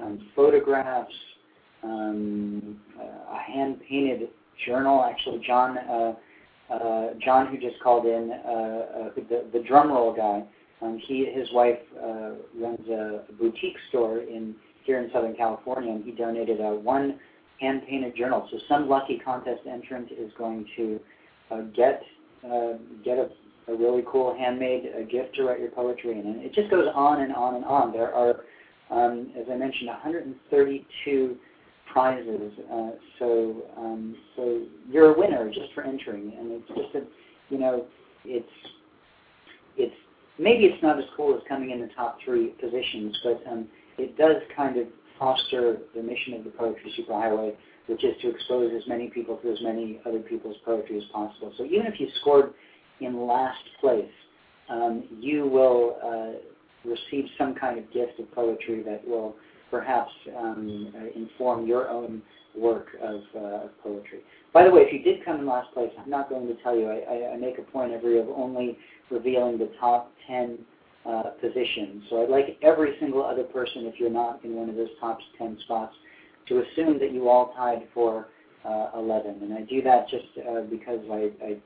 um, 0.00 0.28
photographs, 0.34 1.12
um, 1.86 2.80
uh, 2.98 3.34
a 3.34 3.38
hand-painted 3.38 4.28
journal. 4.66 5.04
Actually, 5.04 5.42
John, 5.46 5.78
uh, 5.78 6.14
uh, 6.72 7.14
John, 7.24 7.46
who 7.46 7.58
just 7.58 7.80
called 7.82 8.06
in, 8.06 8.32
uh, 8.32 8.48
uh, 8.48 9.10
the, 9.14 9.44
the 9.52 9.60
drum 9.66 9.88
roll 9.88 10.14
guy, 10.14 10.44
um, 10.82 11.00
he, 11.06 11.26
his 11.26 11.48
wife 11.52 11.78
uh, 12.02 12.32
runs 12.54 12.88
a, 12.88 13.22
boutique 13.38 13.76
store 13.88 14.20
in 14.20 14.54
here 14.84 15.02
in 15.02 15.10
Southern 15.12 15.34
California, 15.34 15.90
and 15.90 16.04
he 16.04 16.12
donated 16.12 16.60
a 16.60 16.74
one 16.74 17.18
hand-painted 17.60 18.14
journal. 18.16 18.46
So 18.50 18.58
some 18.68 18.88
lucky 18.88 19.18
contest 19.18 19.62
entrant 19.68 20.10
is 20.12 20.30
going 20.38 20.66
to 20.76 21.00
get 21.74 22.02
get 23.04 23.18
a, 23.18 23.28
a 23.68 23.76
really 23.76 24.04
cool 24.06 24.36
handmade 24.36 24.84
gift 25.10 25.34
to 25.36 25.44
write 25.44 25.58
your 25.58 25.70
poetry 25.70 26.12
in, 26.12 26.26
and 26.26 26.42
it 26.44 26.52
just 26.52 26.70
goes 26.70 26.86
on 26.94 27.22
and 27.22 27.32
on 27.32 27.56
and 27.56 27.64
on. 27.64 27.92
There 27.92 28.14
are, 28.14 28.44
um, 28.90 29.32
as 29.36 29.46
I 29.50 29.56
mentioned, 29.56 29.88
132 29.88 31.36
prizes. 31.96 32.52
Uh, 32.70 32.90
so 33.18 33.62
um, 33.78 34.14
so 34.36 34.66
you're 34.90 35.14
a 35.14 35.18
winner 35.18 35.48
just 35.48 35.72
for 35.74 35.82
entering, 35.82 36.30
and 36.38 36.52
it's 36.52 36.68
just 36.68 36.94
a, 36.94 37.08
you 37.48 37.58
know, 37.58 37.86
it's 38.26 38.46
it's 39.78 39.94
maybe 40.38 40.66
it's 40.66 40.82
not 40.82 40.98
as 40.98 41.06
cool 41.16 41.34
as 41.34 41.40
coming 41.48 41.70
in 41.70 41.80
the 41.80 41.88
top 41.96 42.18
three 42.22 42.48
positions, 42.60 43.16
but 43.24 43.42
um, 43.50 43.66
it 43.96 44.14
does 44.18 44.36
kind 44.54 44.76
of 44.76 44.86
foster 45.18 45.78
the 45.94 46.02
mission 46.02 46.34
of 46.34 46.44
the 46.44 46.50
Poetry 46.50 46.92
Superhighway, 47.00 47.54
which 47.86 48.04
is 48.04 48.12
to 48.20 48.28
expose 48.28 48.70
as 48.76 48.86
many 48.86 49.08
people 49.08 49.38
to 49.38 49.50
as 49.50 49.58
many 49.62 49.98
other 50.04 50.20
people's 50.20 50.56
poetry 50.66 50.98
as 50.98 51.04
possible. 51.10 51.50
So 51.56 51.64
even 51.64 51.86
if 51.86 51.98
you 51.98 52.08
scored 52.20 52.52
in 53.00 53.26
last 53.26 53.64
place, 53.80 54.04
um, 54.68 55.04
you 55.18 55.46
will 55.46 55.96
uh, 56.04 56.86
receive 56.86 57.24
some 57.38 57.54
kind 57.54 57.78
of 57.78 57.90
gift 57.90 58.20
of 58.20 58.30
poetry 58.32 58.82
that 58.82 59.06
will 59.08 59.34
perhaps 59.70 60.10
um, 60.36 60.92
uh, 60.96 61.18
inform 61.20 61.66
your 61.66 61.88
own 61.88 62.22
work 62.56 62.88
of, 63.02 63.20
uh, 63.34 63.64
of, 63.64 63.82
poetry. 63.82 64.20
By 64.52 64.64
the 64.64 64.70
way, 64.70 64.82
if 64.82 64.92
you 64.92 65.02
did 65.02 65.24
come 65.24 65.40
in 65.40 65.46
last 65.46 65.72
place, 65.74 65.90
I'm 65.98 66.08
not 66.08 66.28
going 66.28 66.46
to 66.46 66.54
tell 66.62 66.76
you. 66.76 66.88
I, 66.88 67.00
I, 67.00 67.32
I 67.34 67.36
make 67.36 67.58
a 67.58 67.62
point 67.62 67.92
every 67.92 68.18
of 68.18 68.28
only 68.28 68.78
revealing 69.10 69.58
the 69.58 69.70
top 69.78 70.10
10 70.26 70.58
uh, 71.06 71.22
positions. 71.40 72.04
So 72.10 72.22
I'd 72.22 72.30
like 72.30 72.58
every 72.62 72.96
single 72.98 73.24
other 73.24 73.44
person, 73.44 73.86
if 73.86 74.00
you're 74.00 74.10
not 74.10 74.44
in 74.44 74.54
one 74.54 74.68
of 74.68 74.76
those 74.76 74.88
top 75.00 75.18
10 75.38 75.58
spots, 75.64 75.94
to 76.48 76.62
assume 76.62 76.98
that 77.00 77.12
you 77.12 77.28
all 77.28 77.52
tied 77.54 77.86
for 77.92 78.28
uh, 78.64 78.90
11. 78.96 79.42
And 79.42 79.54
I 79.54 79.62
do 79.62 79.82
that 79.82 80.08
just 80.08 80.24
uh, 80.38 80.62
because 80.62 81.00
I, 81.10 81.30
I, 81.44 81.56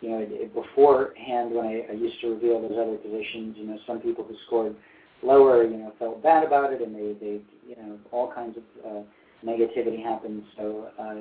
you 0.00 0.10
know, 0.10 0.26
beforehand 0.54 1.52
when 1.52 1.66
I, 1.66 1.92
I 1.92 1.94
used 1.94 2.20
to 2.22 2.34
reveal 2.34 2.60
those 2.60 2.72
other 2.72 2.96
positions, 2.96 3.56
you 3.58 3.66
know, 3.66 3.78
some 3.86 4.00
people 4.00 4.24
who 4.24 4.34
scored 4.46 4.74
lower, 5.22 5.64
you 5.64 5.76
know, 5.76 5.92
felt 5.98 6.22
bad 6.22 6.44
about 6.44 6.72
it, 6.72 6.80
and 6.80 6.94
they, 6.94 7.14
they 7.20 7.40
you 7.66 7.76
know, 7.76 7.98
all 8.10 8.32
kinds 8.32 8.56
of 8.56 8.62
uh, 8.84 9.00
negativity 9.44 10.02
happens. 10.02 10.44
So 10.56 10.88
uh, 10.98 11.14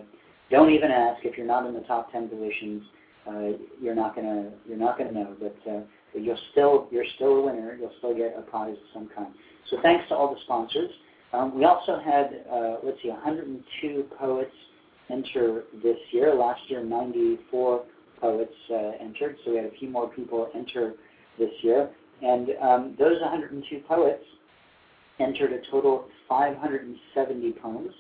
don't 0.50 0.72
even 0.72 0.92
ask 0.92 1.24
if 1.26 1.38
you're 1.38 1.48
not 1.48 1.66
in 1.66 1.74
the 1.74 1.82
top 1.82 2.12
10 2.12 2.30
positions. 2.30 2.84
Uh, 3.28 3.58
you're 3.80 3.96
not 3.96 4.16
gonna 4.16 4.50
you're 4.68 4.78
not 4.78 4.98
gonna 4.98 5.12
know, 5.12 5.36
but 5.40 5.56
uh, 5.72 5.82
you'll 6.16 6.40
still 6.52 6.88
you're 6.92 7.06
still 7.16 7.36
a 7.36 7.42
winner. 7.46 7.78
You'll 7.80 7.94
still 8.00 8.16
get 8.16 8.36
a 8.38 8.42
prize 8.42 8.74
of 8.74 8.84
some 8.94 9.10
kind. 9.16 9.32
So 9.70 9.78
thanks 9.84 10.08
to 10.10 10.16
all 10.16 10.34
the 10.34 10.40
sponsors. 10.44 10.90
Um, 11.32 11.56
we 11.56 11.66
also 11.66 12.00
had 12.04 12.44
uh, 12.52 12.78
let's 12.84 12.98
see 13.04 13.10
102 13.10 14.06
poets 14.18 14.52
enter 15.12 15.64
this 15.84 15.98
year. 16.12 16.34
Last 16.34 16.62
year 16.68 16.84
94 16.84 17.84
poets 18.20 18.54
uh, 18.72 18.92
entered, 19.00 19.36
so 19.46 19.52
we 19.52 19.58
had 19.58 19.66
a 19.66 19.72
few 19.80 19.90
more 19.90 20.08
people 20.10 20.50
enter 20.56 20.94
this 21.38 21.52
year. 21.62 21.90
And 22.22 22.50
um, 22.62 22.96
those 23.00 23.20
102 23.22 23.82
poets 23.88 24.24
entered 25.20 25.54
a 25.54 25.72
total 25.72 26.02
of 26.02 26.06
570 26.28 27.54
poems 27.54 27.94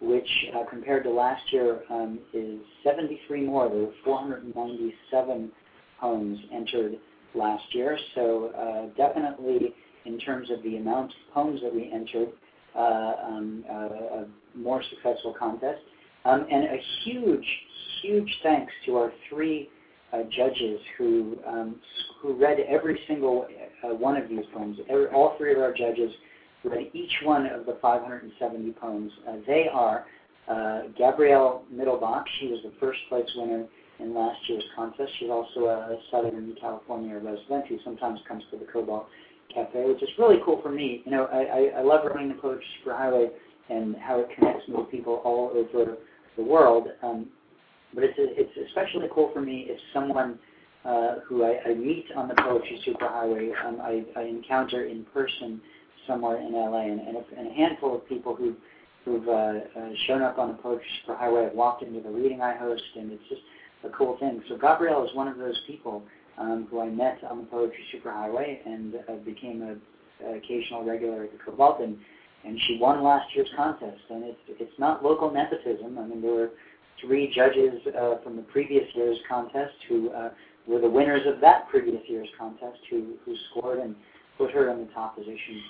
which 0.00 0.28
uh, 0.54 0.64
compared 0.68 1.04
to 1.04 1.10
last 1.10 1.42
year 1.52 1.82
um, 1.90 2.18
is 2.32 2.58
73 2.82 3.42
more. 3.42 3.68
There 3.68 3.78
were 3.78 3.92
497 4.04 5.50
poems 6.00 6.38
entered 6.52 6.96
last 7.34 7.64
year. 7.72 7.98
So 8.14 8.48
uh, 8.48 8.96
definitely 8.96 9.74
in 10.04 10.18
terms 10.18 10.50
of 10.50 10.62
the 10.62 10.76
amount 10.76 11.10
of 11.10 11.34
poems 11.34 11.60
that 11.62 11.74
we 11.74 11.90
entered, 11.92 12.28
uh, 12.76 13.12
um, 13.26 13.64
uh, 13.70 13.74
a 13.74 14.26
more 14.54 14.82
successful 14.90 15.34
contest. 15.38 15.80
Um, 16.24 16.46
and 16.50 16.64
a 16.64 16.78
huge, 17.04 17.46
huge 18.02 18.30
thanks 18.42 18.72
to 18.86 18.96
our 18.96 19.12
three 19.28 19.68
uh, 20.14 20.22
judges 20.36 20.80
who 20.96 21.36
um, 21.46 21.76
who 22.20 22.34
read 22.34 22.58
every 22.60 22.98
single 23.08 23.46
uh, 23.82 23.94
one 23.94 24.16
of 24.16 24.28
these 24.28 24.44
poems. 24.54 24.78
Every, 24.88 25.08
all 25.08 25.36
three 25.38 25.52
of 25.52 25.58
our 25.58 25.72
judges 25.72 26.10
read 26.64 26.90
each 26.94 27.12
one 27.22 27.46
of 27.46 27.66
the 27.66 27.78
570 27.82 28.72
poems. 28.72 29.12
Uh, 29.28 29.36
they 29.46 29.66
are 29.72 30.06
uh, 30.48 30.82
Gabrielle 30.96 31.64
Mittelbach. 31.72 32.24
She 32.40 32.48
was 32.48 32.60
the 32.64 32.72
first 32.80 32.98
place 33.08 33.26
winner 33.36 33.66
in 33.98 34.14
last 34.14 34.38
year's 34.48 34.64
contest. 34.74 35.10
She's 35.18 35.30
also 35.30 35.66
a 35.66 35.98
Southern 36.10 36.54
California 36.60 37.14
resident 37.14 37.66
who 37.68 37.78
sometimes 37.84 38.20
comes 38.26 38.42
to 38.50 38.58
the 38.58 38.66
Cobalt 38.72 39.06
Cafe, 39.54 39.84
which 39.86 40.02
is 40.02 40.08
really 40.18 40.38
cool 40.44 40.60
for 40.62 40.70
me. 40.70 41.02
You 41.04 41.12
know, 41.12 41.26
I, 41.26 41.38
I, 41.38 41.80
I 41.80 41.82
love 41.82 42.04
running 42.06 42.28
the 42.28 42.34
Poetry 42.34 42.64
Superhighway 42.84 43.28
and 43.70 43.96
how 43.96 44.20
it 44.20 44.28
connects 44.34 44.68
me 44.68 44.76
with 44.76 44.90
people 44.90 45.22
all 45.24 45.50
over 45.54 45.96
the 46.36 46.42
world. 46.42 46.88
Um, 47.02 47.26
but 47.94 48.04
it's, 48.04 48.14
it's 48.18 48.68
especially 48.68 49.08
cool 49.14 49.30
for 49.32 49.40
me 49.40 49.66
if 49.68 49.78
someone 49.92 50.38
uh, 50.84 51.20
who 51.26 51.44
I, 51.44 51.60
I 51.66 51.74
meet 51.74 52.06
on 52.14 52.28
the 52.28 52.34
Poetry 52.34 52.80
Superhighway, 52.86 53.52
um, 53.64 53.80
I, 53.80 54.04
I 54.16 54.24
encounter 54.24 54.84
in 54.84 55.04
person 55.14 55.60
somewhere 56.06 56.38
in 56.38 56.52
LA, 56.52 56.82
and, 56.82 57.00
and, 57.00 57.16
a, 57.16 57.24
and 57.38 57.48
a 57.48 57.54
handful 57.54 57.94
of 57.96 58.06
people 58.08 58.34
who 58.34 58.54
who've 59.04 59.28
uh, 59.28 59.32
uh, 59.32 59.88
shown 60.06 60.22
up 60.22 60.38
on 60.38 60.48
the 60.48 60.54
Poetry 60.54 60.86
Superhighway. 61.06 61.50
I've 61.50 61.54
walked 61.54 61.82
into 61.82 62.00
the 62.00 62.08
reading 62.08 62.40
I 62.40 62.56
host, 62.56 62.82
and 62.96 63.12
it's 63.12 63.22
just 63.28 63.42
a 63.84 63.90
cool 63.90 64.16
thing. 64.18 64.42
So 64.48 64.56
Gabrielle 64.56 65.04
is 65.04 65.14
one 65.14 65.28
of 65.28 65.36
those 65.36 65.60
people 65.66 66.02
um, 66.38 66.66
who 66.70 66.80
I 66.80 66.88
met 66.88 67.18
on 67.30 67.38
the 67.38 67.44
Poetry 67.44 67.84
Superhighway 67.94 68.66
and 68.66 68.94
uh, 69.08 69.16
became 69.24 69.62
a, 69.62 70.26
a 70.26 70.36
occasional 70.36 70.84
regular 70.84 71.24
at 71.24 71.32
the 71.32 71.38
Cobalt, 71.44 71.80
and, 71.80 71.98
and 72.44 72.58
she 72.66 72.78
won 72.80 73.02
last 73.02 73.26
year's 73.34 73.48
contest. 73.56 74.00
And 74.10 74.24
it's 74.24 74.40
it's 74.48 74.78
not 74.78 75.02
local 75.02 75.30
nepotism. 75.30 75.98
I 75.98 76.06
mean, 76.06 76.22
there 76.22 76.32
were 76.32 76.50
three 77.00 77.32
judges 77.34 77.80
uh, 77.88 78.22
from 78.22 78.36
the 78.36 78.42
previous 78.42 78.84
year's 78.94 79.18
contest 79.28 79.74
who 79.88 80.10
uh, 80.10 80.30
were 80.66 80.80
the 80.80 80.88
winners 80.88 81.22
of 81.26 81.40
that 81.40 81.68
previous 81.68 82.02
year's 82.08 82.28
contest 82.38 82.78
who, 82.90 83.14
who 83.24 83.34
scored 83.50 83.78
and 83.78 83.94
put 84.38 84.50
her 84.50 84.70
in 84.70 84.86
the 84.86 84.92
top 84.92 85.16
position. 85.16 85.62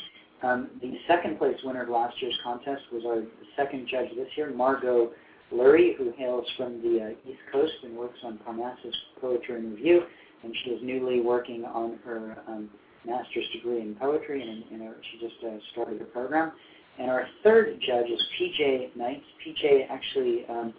Um, 0.42 0.70
the 0.80 0.92
second 1.08 1.38
place 1.38 1.56
winner 1.64 1.82
of 1.82 1.88
last 1.88 2.20
year's 2.20 2.38
contest 2.44 2.82
was 2.92 3.04
our 3.06 3.22
second 3.56 3.88
judge 3.90 4.08
this 4.16 4.28
year, 4.36 4.50
Margot 4.50 5.10
Lurie, 5.52 5.96
who 5.96 6.12
hails 6.16 6.46
from 6.56 6.82
the 6.82 7.14
uh, 7.14 7.30
East 7.30 7.40
Coast 7.52 7.72
and 7.82 7.96
works 7.96 8.18
on 8.24 8.38
Parnassus 8.38 8.94
Poetry 9.20 9.56
and 9.56 9.74
Review, 9.74 10.02
and 10.42 10.54
she 10.64 10.70
is 10.70 10.80
newly 10.82 11.20
working 11.20 11.64
on 11.64 11.98
her 12.04 12.36
um, 12.46 12.68
master's 13.06 13.48
degree 13.52 13.80
in 13.80 13.94
poetry, 13.94 14.42
and 14.42 14.64
you 14.70 14.84
know, 14.84 14.94
she 15.10 15.26
just 15.26 15.42
uh, 15.44 15.56
started 15.72 16.00
her 16.00 16.06
program. 16.06 16.52
And 16.98 17.10
our 17.10 17.26
third 17.42 17.80
judge 17.86 18.06
is 18.06 18.22
PJ 18.38 18.96
Knights. 18.96 19.24
PJ 19.46 19.90
actually, 19.90 20.44
um, 20.48 20.74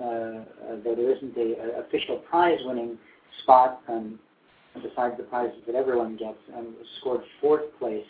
uh, 0.00 0.76
though 0.84 0.94
there 0.94 1.14
isn't 1.14 1.36
a, 1.36 1.80
official 1.86 2.18
prize-winning 2.30 2.98
spot 3.42 3.82
um, 3.88 4.18
besides 4.74 5.16
the 5.16 5.24
prizes 5.24 5.58
that 5.66 5.74
everyone 5.74 6.16
gets, 6.16 6.38
um, 6.56 6.74
scored 7.00 7.20
fourth 7.40 7.64
place 7.78 8.06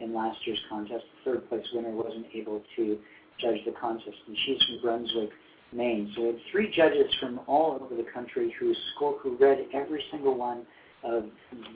in 0.00 0.14
last 0.14 0.38
year's 0.46 0.60
contest. 0.68 1.04
The 1.24 1.32
third 1.32 1.48
place 1.48 1.64
winner 1.72 1.90
wasn't 1.90 2.26
able 2.34 2.62
to 2.76 2.98
judge 3.40 3.58
the 3.64 3.72
contest, 3.80 4.16
and 4.26 4.36
she's 4.44 4.58
from 4.64 4.80
Brunswick, 4.82 5.30
Maine. 5.72 6.12
So 6.14 6.22
we 6.22 6.26
had 6.28 6.36
three 6.50 6.72
judges 6.74 7.12
from 7.20 7.40
all 7.46 7.78
over 7.80 7.94
the 7.94 8.08
country 8.12 8.54
who 8.58 8.74
scored, 8.94 9.16
who 9.22 9.36
read 9.36 9.66
every 9.74 10.02
single 10.10 10.36
one 10.36 10.66
of 11.04 11.24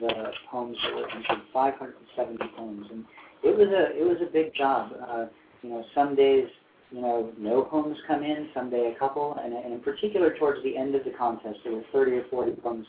the 0.01 0.31
poems 0.49 0.77
that 0.83 0.95
were 0.95 1.09
entered, 1.09 1.43
570 1.53 2.37
poems, 2.57 2.87
and 2.91 3.05
it 3.43 3.55
was 3.55 3.67
a 3.67 3.97
it 3.97 4.03
was 4.03 4.17
a 4.21 4.31
big 4.31 4.53
job. 4.55 4.91
Uh, 5.07 5.25
you 5.61 5.69
know, 5.69 5.83
some 5.95 6.15
days 6.15 6.47
you 6.93 7.01
know, 7.01 7.31
no 7.39 7.63
poems 7.63 7.97
come 8.07 8.23
in, 8.23 8.49
some 8.53 8.69
day 8.69 8.93
a 8.95 8.99
couple, 8.99 9.35
and, 9.43 9.51
and 9.51 9.73
in 9.73 9.79
particular 9.79 10.37
towards 10.37 10.61
the 10.63 10.77
end 10.77 10.93
of 10.93 11.03
the 11.03 11.09
contest, 11.09 11.57
there 11.63 11.73
were 11.73 11.83
30 11.91 12.11
or 12.11 12.23
40 12.29 12.51
poems 12.61 12.85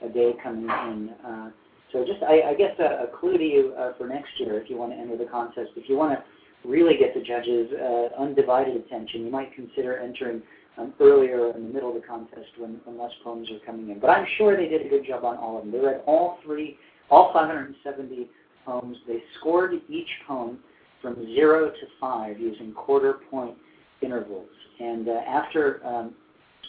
a 0.00 0.08
day 0.08 0.32
coming 0.40 0.64
in. 0.64 1.10
Uh, 1.26 1.50
so 1.92 2.04
just, 2.04 2.22
I, 2.22 2.50
I 2.50 2.54
guess, 2.54 2.78
a, 2.78 3.04
a 3.04 3.18
clue 3.18 3.36
to 3.36 3.44
you 3.44 3.74
uh, 3.76 3.94
for 3.98 4.06
next 4.06 4.30
year 4.38 4.60
if 4.60 4.70
you 4.70 4.76
want 4.76 4.92
to 4.92 4.98
enter 4.98 5.16
the 5.16 5.24
contest. 5.24 5.70
If 5.74 5.88
you 5.88 5.96
want 5.96 6.16
to 6.16 6.68
really 6.68 6.96
get 6.96 7.14
the 7.14 7.20
judges' 7.20 7.72
uh, 7.72 8.22
undivided 8.22 8.76
attention, 8.76 9.24
you 9.24 9.30
might 9.30 9.52
consider 9.54 9.98
entering 9.98 10.40
um, 10.78 10.94
earlier 11.00 11.50
in 11.56 11.66
the 11.66 11.72
middle 11.72 11.88
of 11.88 12.00
the 12.00 12.06
contest 12.06 12.50
when, 12.58 12.80
when 12.84 12.96
less 12.96 13.10
poems 13.24 13.48
are 13.50 13.66
coming 13.66 13.90
in. 13.90 13.98
But 13.98 14.10
I'm 14.10 14.26
sure 14.36 14.56
they 14.56 14.68
did 14.68 14.86
a 14.86 14.88
good 14.88 15.04
job 15.04 15.24
on 15.24 15.36
all 15.36 15.58
of 15.58 15.64
them. 15.64 15.72
They 15.72 15.84
read 15.84 16.02
all 16.06 16.38
three, 16.44 16.78
all 17.10 17.32
570 17.32 18.30
poems. 18.64 18.96
They 19.08 19.20
scored 19.40 19.72
each 19.88 20.10
poem 20.28 20.60
from 21.02 21.16
zero 21.34 21.70
to 21.70 21.86
five 22.00 22.38
using 22.38 22.72
quarter 22.72 23.14
point 23.30 23.56
intervals. 24.02 24.48
And 24.80 25.08
uh, 25.08 25.12
after 25.26 25.84
um, 25.84 26.14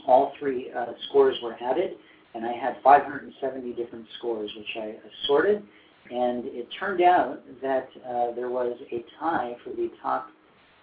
all 0.08 0.34
three 0.40 0.72
uh, 0.72 0.86
scores 1.10 1.38
were 1.44 1.56
added, 1.62 1.92
and 2.34 2.46
I 2.46 2.54
had 2.54 2.78
570 2.84 3.74
different 3.74 4.06
scores, 4.18 4.52
which 4.56 4.68
I 4.78 4.96
sorted, 5.28 5.64
and 6.12 6.46
it 6.46 6.68
turned 6.80 7.02
out 7.02 7.42
that 7.62 7.90
uh, 8.08 8.36
there 8.36 8.50
was 8.50 8.78
a 8.92 9.04
tie 9.20 9.56
for 9.64 9.72
the 9.72 9.90
top 10.02 10.30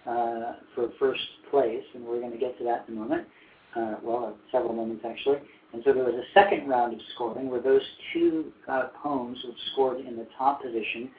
uh, 0.05 0.53
for 0.73 0.89
first 0.99 1.21
place, 1.51 1.83
and 1.93 2.05
we're 2.05 2.19
going 2.19 2.31
to 2.31 2.37
get 2.37 2.57
to 2.59 2.63
that 2.63 2.85
in 2.87 2.95
a 2.95 2.97
moment. 2.97 3.27
Uh, 3.75 3.95
well, 4.01 4.37
several 4.51 4.73
moments 4.73 5.03
actually. 5.05 5.37
And 5.73 5.83
so 5.85 5.93
there 5.93 6.05
was 6.05 6.15
a 6.15 6.33
second 6.33 6.67
round 6.67 6.93
of 6.93 6.99
scoring 7.13 7.49
where 7.49 7.61
those 7.61 7.81
two 8.13 8.51
uh, 8.69 8.87
poems 9.03 9.37
which 9.45 9.57
scored 9.73 9.99
in 9.99 10.15
the 10.15 10.27
top 10.37 10.61
position 10.61 11.09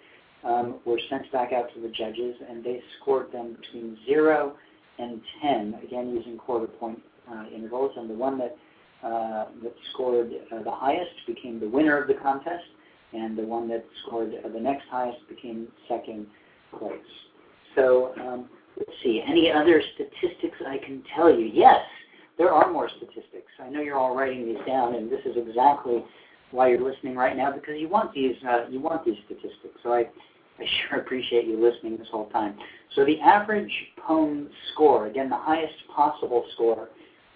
um, 0.45 0.77
were 0.85 1.01
sent 1.11 1.31
back 1.33 1.53
out 1.53 1.73
to 1.75 1.81
the 1.81 1.89
judges, 1.89 2.37
and 2.49 2.65
they 2.65 2.81
scored 3.01 3.33
them 3.33 3.57
between 3.61 3.99
0 4.07 4.55
and 4.99 5.21
10, 5.43 5.81
again 5.83 6.11
using 6.11 6.37
quarter 6.37 6.67
point 6.67 7.01
uh, 7.31 7.45
intervals. 7.55 7.93
And 7.97 8.09
the 8.09 8.15
one 8.15 8.39
that, 8.39 8.57
uh, 9.03 9.47
that 9.63 9.75
scored 9.93 10.31
uh, 10.53 10.63
the 10.63 10.71
highest 10.71 11.11
became 11.27 11.61
the 11.61 11.69
winner 11.69 12.01
of 12.01 12.09
the 12.09 12.15
contest, 12.15 12.65
and 13.13 13.37
the 13.37 13.43
one 13.43 13.69
that 13.69 13.85
scored 14.07 14.33
the 14.53 14.61
next 14.61 14.85
highest 14.91 15.19
became 15.29 15.69
second 15.89 16.27
place. 16.79 16.99
So 17.75 18.13
um, 18.21 18.49
let's 18.77 18.93
see, 19.03 19.23
any 19.27 19.51
other 19.51 19.83
statistics 19.95 20.57
I 20.67 20.79
can 20.79 21.03
tell 21.15 21.31
you? 21.31 21.47
Yes, 21.47 21.81
there 22.37 22.53
are 22.53 22.71
more 22.73 22.89
statistics. 22.89 23.51
I 23.61 23.69
know 23.69 23.81
you're 23.81 23.97
all 23.97 24.15
writing 24.15 24.45
these 24.45 24.65
down, 24.67 24.95
and 24.95 25.11
this 25.11 25.21
is 25.25 25.37
exactly 25.37 26.05
why 26.51 26.69
you're 26.69 26.81
listening 26.81 27.17
right 27.17 27.37
now 27.37 27.53
because 27.53 27.75
you 27.79 27.89
want 27.89 28.13
these 28.15 28.37
uh, 28.49 28.67
you 28.71 28.81
want 28.81 29.05
these 29.05 29.17
statistics. 29.27 29.79
So 29.83 29.93
I, 29.93 30.05
I 30.59 30.65
sure 30.89 31.01
appreciate 31.01 31.47
you 31.47 31.61
listening 31.61 31.97
this 31.99 32.09
whole 32.11 32.29
time. 32.31 32.57
So 32.95 33.05
the 33.05 33.21
average 33.21 33.73
poem 34.07 34.49
score, 34.73 35.07
again, 35.07 35.29
the 35.29 35.37
highest 35.37 35.75
possible 35.95 36.45
score 36.55 36.89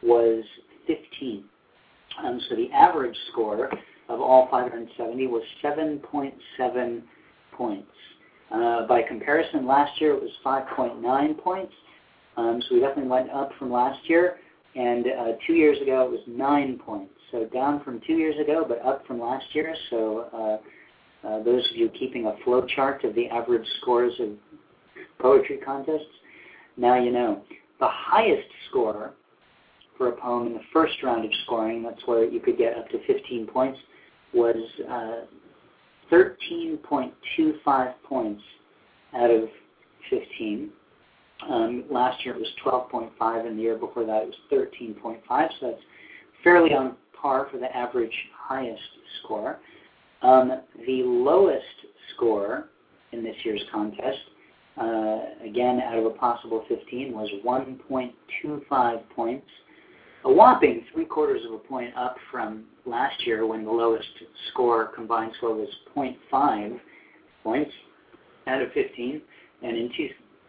was 0.03 0.45
15. 0.87 1.45
Um, 2.25 2.41
so 2.49 2.57
the 2.57 2.71
average 2.73 3.17
score 3.31 3.71
of 4.09 4.21
all 4.21 4.49
570 4.51 5.27
was 5.29 5.43
7.7 5.63 7.03
points. 7.53 7.89
Uh, 8.51 8.87
by 8.87 9.03
comparison, 9.03 9.67
last 9.67 9.99
year 10.01 10.15
it 10.15 10.21
was 10.21 10.31
5.9 10.45 11.39
points. 11.39 11.73
Um, 12.37 12.63
so 12.69 12.75
we 12.75 12.81
definitely 12.81 13.11
went 13.11 13.31
up 13.31 13.51
from 13.59 13.71
last 13.71 13.99
year. 14.09 14.37
And 14.75 15.07
uh, 15.07 15.33
two 15.47 15.55
years 15.55 15.81
ago 15.83 16.07
it 16.07 16.11
was 16.11 16.21
9 16.27 16.79
points. 16.79 17.13
So 17.31 17.47
down 17.47 17.83
from 17.83 18.01
two 18.07 18.15
years 18.15 18.37
ago, 18.39 18.65
but 18.67 18.83
up 18.83 19.07
from 19.07 19.21
last 19.21 19.47
year. 19.53 19.75
So 19.91 20.29
uh, 20.33 21.27
uh, 21.27 21.43
those 21.43 21.69
of 21.71 21.77
you 21.77 21.89
keeping 21.91 22.27
a 22.27 22.35
flow 22.45 22.67
chart 22.75 23.05
of 23.05 23.15
the 23.15 23.29
average 23.29 23.67
scores 23.81 24.13
of 24.21 24.31
poetry 25.19 25.59
contests, 25.65 26.05
now 26.77 27.03
you 27.03 27.11
know. 27.11 27.43
The 27.81 27.89
highest 27.89 28.49
score 28.69 29.13
for 29.99 30.09
a 30.09 30.13
poem 30.13 30.47
in 30.49 30.53
the 30.55 30.61
first 30.73 30.95
round 31.03 31.25
of 31.25 31.31
scoring, 31.45 31.83
that's 31.83 32.07
where 32.07 32.25
you 32.25 32.41
could 32.41 32.59
get 32.59 32.77
up 32.77 32.89
to 32.91 33.05
15 33.07 33.47
points, 33.47 33.79
was 34.33 34.57
uh, 34.91 35.27
13.25 36.13 37.95
points 38.05 38.43
out 39.15 39.31
of 39.31 39.49
15. 40.11 40.71
Um, 41.51 41.85
last 41.91 42.25
year 42.25 42.35
it 42.35 42.41
was 42.41 42.49
12.5, 42.65 43.47
and 43.47 43.59
the 43.59 43.63
year 43.63 43.77
before 43.77 44.05
that 44.05 44.23
it 44.23 44.35
was 44.51 44.69
13.5. 44.71 45.21
So 45.61 45.71
that's 45.71 45.83
fairly 46.45 46.75
on 46.75 46.97
par 47.21 47.49
for 47.51 47.59
the 47.59 47.75
average 47.77 48.15
highest 48.37 48.83
score. 49.23 49.59
Um, 50.23 50.61
the 50.87 51.03
lowest 51.03 51.65
score 52.15 52.69
in 53.13 53.25
this 53.25 53.37
year's 53.45 53.63
contest, 53.73 54.19
uh, 54.79 55.19
again 55.45 55.81
out 55.81 55.99
of 55.99 56.07
a 56.07 56.11
possible 56.11 56.65
15, 56.69 57.13
was 57.13 57.29
1.25 57.45 59.11
points, 59.15 59.47
a 60.25 60.33
whopping 60.33 60.85
three 60.93 61.05
quarters 61.05 61.43
of 61.47 61.55
a 61.55 61.59
point 61.59 61.95
up 61.97 62.17
from 62.31 62.65
last 62.87 63.27
year 63.27 63.47
when 63.47 63.65
the 63.65 63.71
lowest 63.71 64.09
score, 64.53 64.87
combined 64.95 65.33
score, 65.37 65.55
was 65.55 65.69
0.5 65.97 66.79
points 67.43 67.71
out 68.47 68.63
of 68.63 68.73
15, 68.73 69.21
and 69.63 69.77
in 69.77 69.91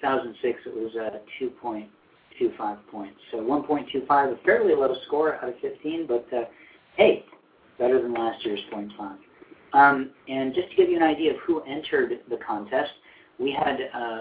2006 0.03 0.59
it 0.65 0.75
was 0.75 0.91
uh, 0.95 1.17
2.25 1.41 2.77
points. 2.91 3.19
So 3.31 3.37
1.25, 3.37 4.33
a 4.33 4.43
fairly 4.43 4.75
low 4.75 4.93
score 5.07 5.35
out 5.35 5.49
of 5.49 5.55
15, 5.61 6.07
but 6.07 6.27
uh, 6.35 6.43
hey, 6.97 7.25
better 7.79 8.01
than 8.01 8.13
last 8.13 8.45
year's 8.45 8.59
0.5. 8.71 9.17
Um, 9.73 10.11
and 10.27 10.53
just 10.53 10.69
to 10.69 10.75
give 10.75 10.89
you 10.89 10.97
an 10.97 11.03
idea 11.03 11.31
of 11.31 11.37
who 11.39 11.61
entered 11.61 12.19
the 12.29 12.37
contest, 12.45 12.91
we 13.39 13.51
had 13.51 13.77
uh, 13.93 14.19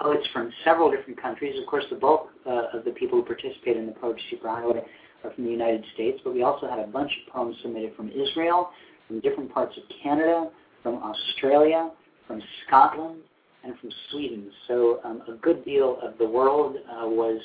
poets 0.00 0.26
from 0.32 0.52
several 0.64 0.90
different 0.90 1.20
countries. 1.20 1.54
Of 1.60 1.66
course, 1.66 1.84
the 1.88 1.96
bulk 1.96 2.28
uh, 2.46 2.76
of 2.76 2.84
the 2.84 2.90
people 2.90 3.20
who 3.20 3.24
participated 3.24 3.78
in 3.78 3.86
the 3.86 3.92
Poetry 3.92 4.22
Superhighway 4.32 4.82
are 5.24 5.32
from 5.34 5.44
the 5.44 5.50
United 5.50 5.84
States, 5.94 6.20
but 6.24 6.34
we 6.34 6.42
also 6.42 6.68
had 6.68 6.78
a 6.78 6.86
bunch 6.86 7.10
of 7.26 7.32
poems 7.32 7.56
submitted 7.62 7.94
from 7.96 8.10
Israel, 8.10 8.70
from 9.06 9.20
different 9.20 9.52
parts 9.52 9.76
of 9.76 9.82
Canada, 10.02 10.50
from 10.82 10.96
Australia, 10.96 11.90
from 12.26 12.42
Scotland, 12.66 13.20
and 13.64 13.78
from 13.78 13.90
Sweden. 14.10 14.50
So 14.68 15.00
um, 15.04 15.22
a 15.28 15.32
good 15.34 15.64
deal 15.64 15.98
of 16.02 16.16
the 16.18 16.26
world 16.26 16.76
uh, 16.76 17.06
was 17.06 17.40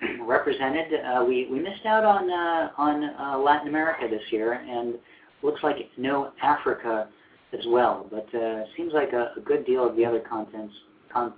represented. 0.22 0.86
Uh, 0.94 1.24
we, 1.24 1.46
we 1.50 1.60
missed 1.60 1.86
out 1.86 2.04
on, 2.04 2.30
uh, 2.30 2.70
on 2.76 3.04
uh, 3.04 3.38
Latin 3.38 3.68
America 3.68 4.06
this 4.10 4.22
year, 4.30 4.54
and 4.54 4.94
looks 5.42 5.62
like 5.62 5.76
no 5.96 6.32
Africa 6.42 7.08
as 7.52 7.64
well. 7.68 8.06
But 8.10 8.34
uh, 8.38 8.64
seems 8.76 8.92
like 8.92 9.12
a, 9.12 9.32
a 9.36 9.40
good 9.44 9.64
deal 9.66 9.88
of 9.88 9.96
the 9.96 10.04
other 10.04 10.20
contents, 10.20 10.74
con- 11.12 11.34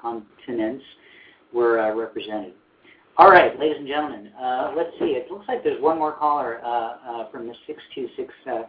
continents 0.00 0.84
were 1.52 1.80
uh, 1.80 1.94
represented. 1.94 2.54
All 3.16 3.30
right, 3.30 3.56
ladies 3.60 3.76
and 3.78 3.86
gentlemen, 3.86 4.32
let's 4.76 4.90
see. 4.98 5.14
It 5.14 5.30
looks 5.30 5.46
like 5.46 5.62
there's 5.62 5.80
one 5.80 5.98
more 5.98 6.12
caller 6.12 6.58
from 7.30 7.46
the 7.46 7.54
626 7.64 8.34
uh, 8.50 8.62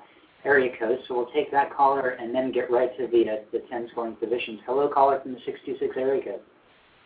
area 0.46 0.72
code, 0.78 1.00
so 1.08 1.16
we'll 1.16 1.32
take 1.32 1.52
that 1.52 1.76
caller 1.76 2.10
and 2.10 2.34
then 2.34 2.52
get 2.52 2.72
right 2.72 2.96
to 2.98 3.08
the 3.08 3.30
uh, 3.30 3.36
the 3.52 3.60
10 3.70 3.90
scoring 3.92 4.16
positions. 4.16 4.60
Hello, 4.66 4.88
caller 4.88 5.20
from 5.22 5.34
the 5.34 5.40
626 5.46 5.98
area 5.98 6.24
code. 6.24 6.42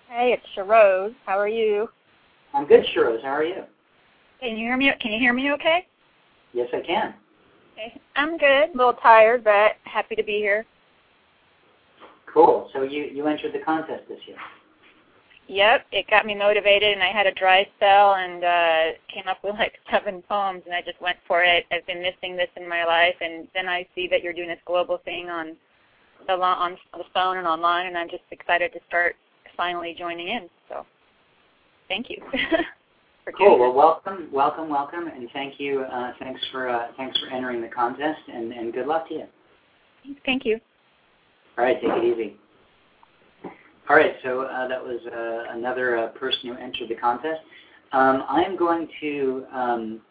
Hey, 0.10 0.36
it's 0.38 0.46
Sharose. 0.56 1.16
How 1.26 1.40
are 1.40 1.48
you? 1.48 1.90
I'm 2.54 2.68
good, 2.68 2.84
Sharose. 2.96 3.22
How 3.22 3.30
are 3.30 3.44
you? 3.44 3.64
Can 4.40 4.52
you 4.52 4.58
hear 4.58 4.78
me? 4.78 4.92
Can 5.00 5.12
you 5.12 5.20
hear 5.20 5.34
me? 5.34 5.52
Okay. 5.52 5.88
Yes, 6.54 6.68
I 6.74 6.82
can. 6.82 7.14
Okay, 7.74 8.02
I'm 8.16 8.38
good. 8.38 8.70
A 8.74 8.78
little 8.78 8.94
tired, 8.94 9.44
but 9.44 9.74
happy 9.84 10.16
to 10.16 10.24
be 10.24 10.38
here. 10.38 10.66
Cool. 12.32 12.70
So 12.74 12.84
you 12.84 13.04
you 13.04 13.28
entered 13.28 13.54
the 13.54 13.64
contest 13.66 14.04
this 14.10 14.20
year. 14.28 14.38
Yep, 15.50 15.88
it 15.92 16.06
got 16.12 16.28
me 16.28 16.36
motivated, 16.36 16.94
and 16.94 17.02
I 17.02 17.12
had 17.12 17.26
a 17.26 17.34
dry 17.34 17.68
spell, 17.76 18.14
and 18.14 18.44
uh, 18.44 18.98
came 19.12 19.28
up 19.28 19.44
with 19.44 19.56
like 19.56 19.74
seven 19.92 20.22
poems, 20.30 20.62
and 20.66 20.76
I 20.76 20.82
just 20.84 21.02
went 21.02 21.18
for 21.28 21.44
it. 21.44 21.66
I've 21.72 21.86
been 21.88 22.04
missing 22.04 22.38
this 22.38 22.50
in 22.56 22.70
my 22.70 22.86
life, 22.86 23.16
and 23.20 23.48
then 23.56 23.68
I 23.68 23.88
see 23.96 24.08
that 24.12 24.22
you're 24.22 24.34
doing 24.34 24.48
this 24.48 24.60
global 24.68 25.02
thing 25.04 25.28
on 25.28 25.58
the 26.28 26.34
on 26.34 26.78
the 26.94 27.04
phone 27.16 27.38
and 27.38 27.48
online, 27.48 27.88
and 27.88 27.98
I'm 27.98 28.10
just 28.10 28.24
excited 28.30 28.72
to 28.74 28.80
start 28.88 29.16
finally 29.58 29.96
joining 29.98 30.28
in. 30.28 30.50
So, 30.70 30.86
thank 31.88 32.12
you. 32.12 32.22
cool. 33.36 33.58
Well, 33.58 33.74
welcome, 33.74 34.30
welcome, 34.32 34.70
welcome, 34.70 35.08
and 35.08 35.30
thank 35.34 35.60
you. 35.60 35.82
Uh, 35.82 36.12
thanks 36.20 36.42
for 36.52 36.70
uh, 36.70 36.90
thanks 36.96 37.18
for 37.18 37.28
entering 37.36 37.60
the 37.64 37.70
contest, 37.70 38.20
and, 38.32 38.54
and 38.54 38.72
good 38.72 38.86
luck 38.86 39.08
to 39.08 39.16
you. 39.16 39.26
Thank 40.28 40.46
you. 40.46 40.60
All 41.58 41.64
right, 41.64 41.82
take 41.82 41.90
it 41.90 42.04
easy. 42.04 42.36
All 43.90 43.96
right, 43.96 44.14
so 44.24 44.42
uh, 44.42 44.68
that 44.68 44.80
was 44.80 45.00
uh, 45.08 45.58
another 45.58 45.98
uh, 45.98 46.08
person 46.10 46.42
who 46.50 46.54
entered 46.54 46.90
the 46.90 46.96
contest. 46.96 47.42
Um, 47.92 48.24
I 48.30 48.44
am 48.44 48.56
going 48.56 48.88
to 49.02 49.46
um, 49.52 50.02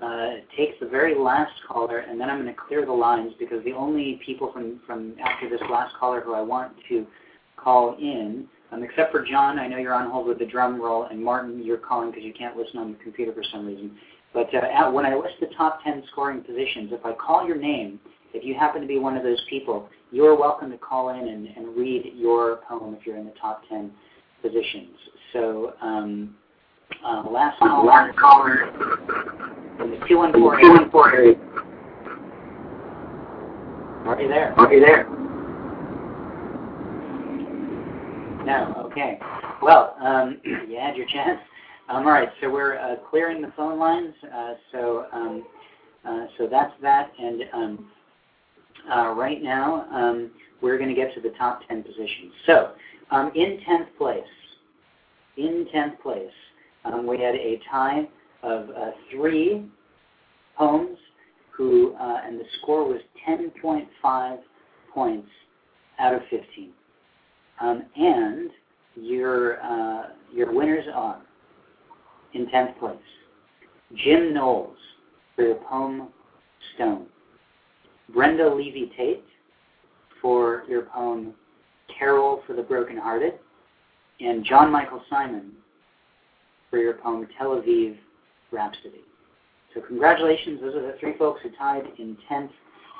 uh, 0.00 0.30
take 0.56 0.80
the 0.80 0.86
very 0.86 1.16
last 1.16 1.52
caller, 1.68 1.98
and 1.98 2.20
then 2.20 2.28
I'm 2.28 2.42
going 2.42 2.52
to 2.52 2.60
clear 2.60 2.84
the 2.84 2.92
lines 2.92 3.34
because 3.38 3.62
the 3.64 3.70
only 3.70 4.20
people 4.26 4.52
from, 4.52 4.80
from 4.84 5.14
after 5.24 5.48
this 5.48 5.60
last 5.70 5.94
caller 5.94 6.20
who 6.22 6.34
I 6.34 6.40
want 6.40 6.72
to 6.88 7.06
call 7.56 7.94
in, 8.00 8.48
um, 8.72 8.82
except 8.82 9.12
for 9.12 9.24
John, 9.24 9.60
I 9.60 9.68
know 9.68 9.76
you're 9.76 9.94
on 9.94 10.10
hold 10.10 10.26
with 10.26 10.40
the 10.40 10.46
drum 10.46 10.82
roll, 10.82 11.04
and 11.04 11.22
Martin, 11.22 11.62
you're 11.62 11.76
calling 11.76 12.10
because 12.10 12.24
you 12.24 12.32
can't 12.32 12.56
listen 12.56 12.80
on 12.80 12.90
the 12.94 12.98
computer 12.98 13.32
for 13.32 13.44
some 13.52 13.64
reason. 13.64 13.96
But 14.34 14.52
uh, 14.52 14.90
when 14.90 15.06
I 15.06 15.14
list 15.14 15.34
the 15.38 15.54
top 15.56 15.84
10 15.84 16.02
scoring 16.10 16.42
positions, 16.42 16.90
if 16.90 17.06
I 17.06 17.12
call 17.12 17.46
your 17.46 17.58
name, 17.58 18.00
if 18.34 18.44
you 18.44 18.56
happen 18.56 18.80
to 18.80 18.88
be 18.88 18.98
one 18.98 19.16
of 19.16 19.22
those 19.22 19.40
people, 19.48 19.88
you're 20.12 20.38
welcome 20.38 20.70
to 20.70 20.78
call 20.78 21.08
in 21.08 21.26
and, 21.26 21.48
and 21.56 21.74
read 21.76 22.12
your 22.14 22.56
poem 22.68 22.94
if 22.94 23.06
you're 23.06 23.16
in 23.16 23.24
the 23.24 23.32
top 23.40 23.62
10 23.68 23.90
positions. 24.42 24.94
So 25.32 25.72
um, 25.80 26.36
uh, 27.04 27.28
last 27.30 27.58
caller, 27.58 27.86
last 27.86 28.18
caller 28.18 28.68
in 29.82 29.90
the 29.90 30.06
214 30.06 30.90
area. 31.14 31.34
Are 34.04 34.20
you 34.20 34.28
there? 34.28 34.52
Are 34.58 34.72
you 34.72 34.80
there? 34.80 35.08
No. 38.44 38.88
Okay. 38.90 39.18
Well, 39.62 39.96
um, 40.00 40.40
you 40.44 40.76
had 40.78 40.96
your 40.96 41.06
chance. 41.06 41.40
Um, 41.88 42.06
all 42.06 42.12
right. 42.12 42.28
So 42.40 42.50
we're 42.50 42.78
uh, 42.78 42.96
clearing 43.08 43.40
the 43.40 43.52
phone 43.56 43.78
lines. 43.78 44.14
Uh, 44.34 44.54
so 44.72 45.06
um, 45.12 45.44
uh, 46.04 46.26
so 46.36 46.48
that's 46.50 46.72
that. 46.82 47.12
And 47.18 47.42
um, 47.54 47.90
uh, 48.90 49.10
right 49.10 49.42
now 49.42 49.86
um, 49.92 50.30
we're 50.60 50.78
going 50.78 50.88
to 50.88 50.94
get 50.94 51.14
to 51.14 51.20
the 51.20 51.34
top 51.36 51.60
10 51.68 51.82
positions. 51.82 52.32
So 52.46 52.72
um, 53.10 53.30
in 53.34 53.58
10th 53.68 53.96
place, 53.98 54.22
in 55.36 55.66
10th 55.74 56.00
place, 56.00 56.30
um, 56.84 57.06
we 57.06 57.20
had 57.20 57.34
a 57.34 57.60
tie 57.70 58.08
of 58.42 58.68
uh, 58.70 58.90
three 59.10 59.64
poems 60.56 60.98
who, 61.50 61.94
uh, 61.94 62.20
and 62.24 62.38
the 62.38 62.44
score 62.60 62.86
was 62.88 63.00
10.5 63.28 64.38
points 64.92 65.28
out 65.98 66.14
of 66.14 66.22
15. 66.30 66.70
Um, 67.60 67.84
and 67.96 68.50
your 68.96 69.62
uh, 69.62 70.08
your 70.32 70.52
winners 70.52 70.84
are 70.92 71.20
in 72.34 72.46
10th 72.46 72.78
place 72.78 72.96
Jim 73.94 74.34
Knowles 74.34 74.76
for 75.36 75.42
your 75.44 75.54
poem 75.56 76.08
Stone, 76.74 77.06
Brenda 78.12 78.48
Levy 78.48 78.92
Tate 78.96 79.24
for 80.20 80.64
your 80.68 80.82
poem 80.82 81.34
Carol 81.98 82.42
for 82.46 82.54
the 82.54 82.62
Brokenhearted, 82.62 83.34
and 84.20 84.44
John 84.44 84.70
Michael 84.70 85.02
Simon 85.10 85.52
for 86.70 86.78
your 86.78 86.94
poem 86.94 87.26
Tel 87.38 87.50
Aviv 87.50 87.96
Rhapsody. 88.50 89.04
So 89.74 89.80
congratulations, 89.80 90.60
those 90.60 90.74
are 90.74 90.82
the 90.82 90.96
three 91.00 91.16
folks 91.18 91.40
who 91.42 91.50
tied 91.56 91.84
in 91.98 92.16
10th 92.30 92.50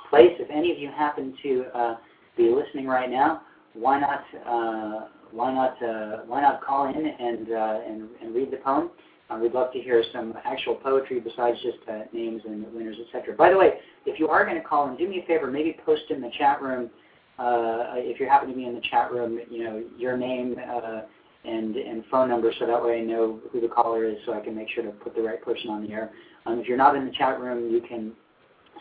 place. 0.09 0.33
If 0.39 0.51
any 0.51 0.73
of 0.73 0.79
you 0.79 0.91
happen 0.91 1.35
to 1.43 1.65
uh, 1.75 1.97
be 2.37 2.51
listening 2.51 2.87
right 2.87 3.11
now, 3.11 3.43
why 3.75 4.01
not 4.01 4.25
uh, 4.47 5.09
why 5.31 5.53
not 5.53 5.83
uh, 5.83 6.23
why 6.27 6.43
not 6.43 6.63
call 6.63 6.89
in 6.89 7.07
and 7.07 7.51
uh, 7.51 7.81
and, 7.87 8.09
and 8.23 8.35
read 8.35 8.51
the 8.51 8.59
poem? 8.59 8.91
Uh, 9.33 9.39
we'd 9.39 9.53
love 9.53 9.73
to 9.73 9.81
hear 9.81 10.03
some 10.13 10.35
actual 10.45 10.75
poetry 10.75 11.21
besides 11.21 11.57
just 11.63 11.79
uh, 11.89 12.03
names 12.13 12.43
and 12.45 12.73
winners, 12.75 12.97
etc. 13.07 13.35
By 13.35 13.51
the 13.51 13.57
way, 13.57 13.75
if 14.05 14.19
you 14.19 14.29
are 14.29 14.45
going 14.45 14.61
to 14.61 14.67
call 14.67 14.89
in, 14.91 14.97
do 14.97 15.09
me 15.09 15.23
a 15.23 15.27
favor, 15.27 15.51
maybe 15.51 15.77
post 15.85 16.03
in 16.11 16.21
the 16.21 16.31
chat 16.39 16.61
room. 16.61 16.91
Uh, 17.39 17.95
if 17.97 18.21
you 18.21 18.29
happen 18.29 18.49
to 18.51 18.55
be 18.55 18.67
in 18.67 18.75
the 18.75 18.83
chat 18.91 19.11
room, 19.11 19.39
you 19.51 19.65
know 19.65 19.83
your 19.97 20.17
name 20.17 20.57
uh, 20.71 21.03
and 21.45 21.77
and 21.77 22.05
phone 22.11 22.29
number, 22.29 22.53
so 22.59 22.67
that 22.67 22.83
way 22.83 23.01
I 23.01 23.05
know 23.05 23.41
who 23.51 23.61
the 23.61 23.69
caller 23.69 24.05
is, 24.05 24.17
so 24.27 24.35
I 24.35 24.41
can 24.41 24.55
make 24.55 24.69
sure 24.75 24.85
to 24.85 24.91
put 24.91 25.15
the 25.15 25.23
right 25.23 25.43
person 25.43 25.71
on 25.71 25.83
the 25.87 25.93
air. 25.93 26.11
Um, 26.45 26.59
if 26.59 26.69
you're 26.69 26.77
not 26.77 26.95
in 26.95 27.07
the 27.07 27.13
chat 27.13 27.41
room, 27.41 27.73
you 27.73 27.81
can 27.81 28.13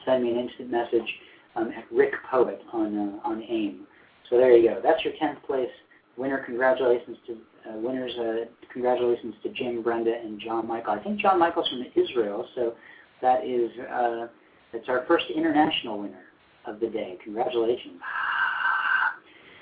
send 0.05 0.23
me 0.23 0.31
an 0.31 0.37
instant 0.37 0.69
message 0.69 1.07
um, 1.55 1.69
at 1.69 1.85
Rick 1.91 2.13
Poet 2.29 2.61
on 2.73 2.97
uh, 2.97 3.27
on 3.27 3.41
AIM. 3.41 3.87
So 4.29 4.37
there 4.37 4.55
you 4.55 4.69
go. 4.69 4.81
That's 4.83 5.03
your 5.03 5.13
10th 5.13 5.43
place 5.43 5.69
winner. 6.17 6.43
Congratulations 6.45 7.17
to 7.27 7.37
uh, 7.67 7.77
winners. 7.77 8.11
Uh, 8.17 8.45
congratulations 8.71 9.35
to 9.43 9.49
Jim, 9.49 9.81
Brenda, 9.81 10.13
and 10.23 10.39
John 10.39 10.67
Michael. 10.67 10.93
I 10.93 10.99
think 10.99 11.19
John 11.19 11.39
Michael's 11.39 11.69
from 11.69 11.85
Israel, 11.95 12.47
so 12.55 12.73
that 13.21 13.45
is 13.45 13.69
uh, 13.91 14.27
that's 14.73 14.87
our 14.87 15.05
first 15.07 15.25
international 15.33 15.99
winner 15.99 16.23
of 16.65 16.79
the 16.79 16.87
day. 16.87 17.17
Congratulations. 17.23 17.99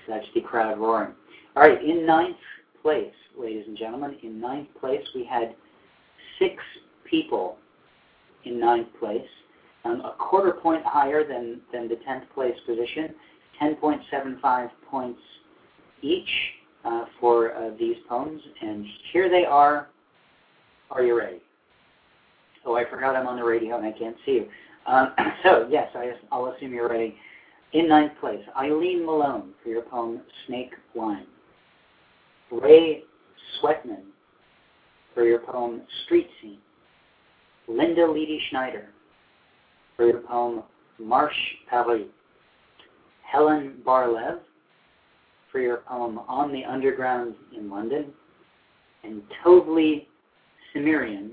That's 0.08 0.26
the 0.34 0.42
crowd 0.42 0.80
roaring. 0.80 1.14
All 1.56 1.64
right, 1.64 1.84
in 1.84 2.06
ninth 2.06 2.38
place, 2.82 3.14
ladies 3.38 3.66
and 3.68 3.78
gentlemen, 3.78 4.18
in 4.24 4.40
ninth 4.40 4.70
place 4.80 5.06
we 5.14 5.24
had 5.26 5.56
six 6.40 6.56
people 7.10 7.58
in 8.46 8.60
ninth 8.60 8.88
place, 9.00 9.22
um, 9.86 10.02
a 10.02 10.16
quarter 10.18 10.52
point 10.52 10.84
higher 10.86 11.28
than, 11.28 11.62
than 11.72 11.88
the 11.88 11.96
10th 12.08 12.30
place 12.34 12.56
position. 12.66 13.14
10.75 13.62 14.70
points 14.90 15.20
each 16.02 16.30
uh, 16.86 17.06
for 17.20 17.54
uh, 17.54 17.72
these 17.80 17.98
poems. 18.08 18.42
And 18.62 18.86
here 19.12 19.30
they 19.30 19.46
are. 19.46 19.88
Are 20.92 21.04
you 21.04 21.18
ready? 21.18 21.42
Oh, 22.66 22.76
I 22.76 22.90
forgot 22.90 23.16
I'm 23.16 23.28
on 23.28 23.38
the 23.38 23.44
radio 23.44 23.78
and 23.78 23.86
I 23.86 23.92
can't 23.92 24.16
see 24.26 24.32
you. 24.32 24.48
Um, 24.86 25.14
so, 25.44 25.68
yes, 25.70 25.90
I, 25.96 26.14
will 26.36 26.54
assume 26.54 26.74
you're 26.74 26.90
ready. 26.90 27.16
In 27.74 27.88
ninth 27.88 28.14
place, 28.20 28.44
Eileen 28.58 29.06
Malone 29.06 29.54
for 29.64 29.70
your 29.70 29.84
poem 29.84 30.22
Snake 30.48 30.72
Wine. 30.96 31.28
Ray 32.52 33.04
Sweatman 33.62 34.06
for 35.14 35.24
your 35.24 35.40
poem 35.40 35.82
Street 36.06 36.28
Scene. 36.42 36.58
Linda 37.68 38.02
Leedy 38.02 38.40
Schneider 38.50 38.90
for 39.96 40.08
your 40.08 40.22
poem 40.22 40.64
Marche 40.98 41.36
Paris. 41.70 42.08
Helen 43.22 43.76
Barlev 43.86 44.40
for 45.52 45.60
your 45.60 45.78
poem 45.78 46.20
On 46.28 46.52
the 46.52 46.64
Underground 46.66 47.36
in 47.56 47.70
London, 47.70 48.08
and 49.04 49.22
Tovli 49.44 50.06
Simirian 50.74 51.32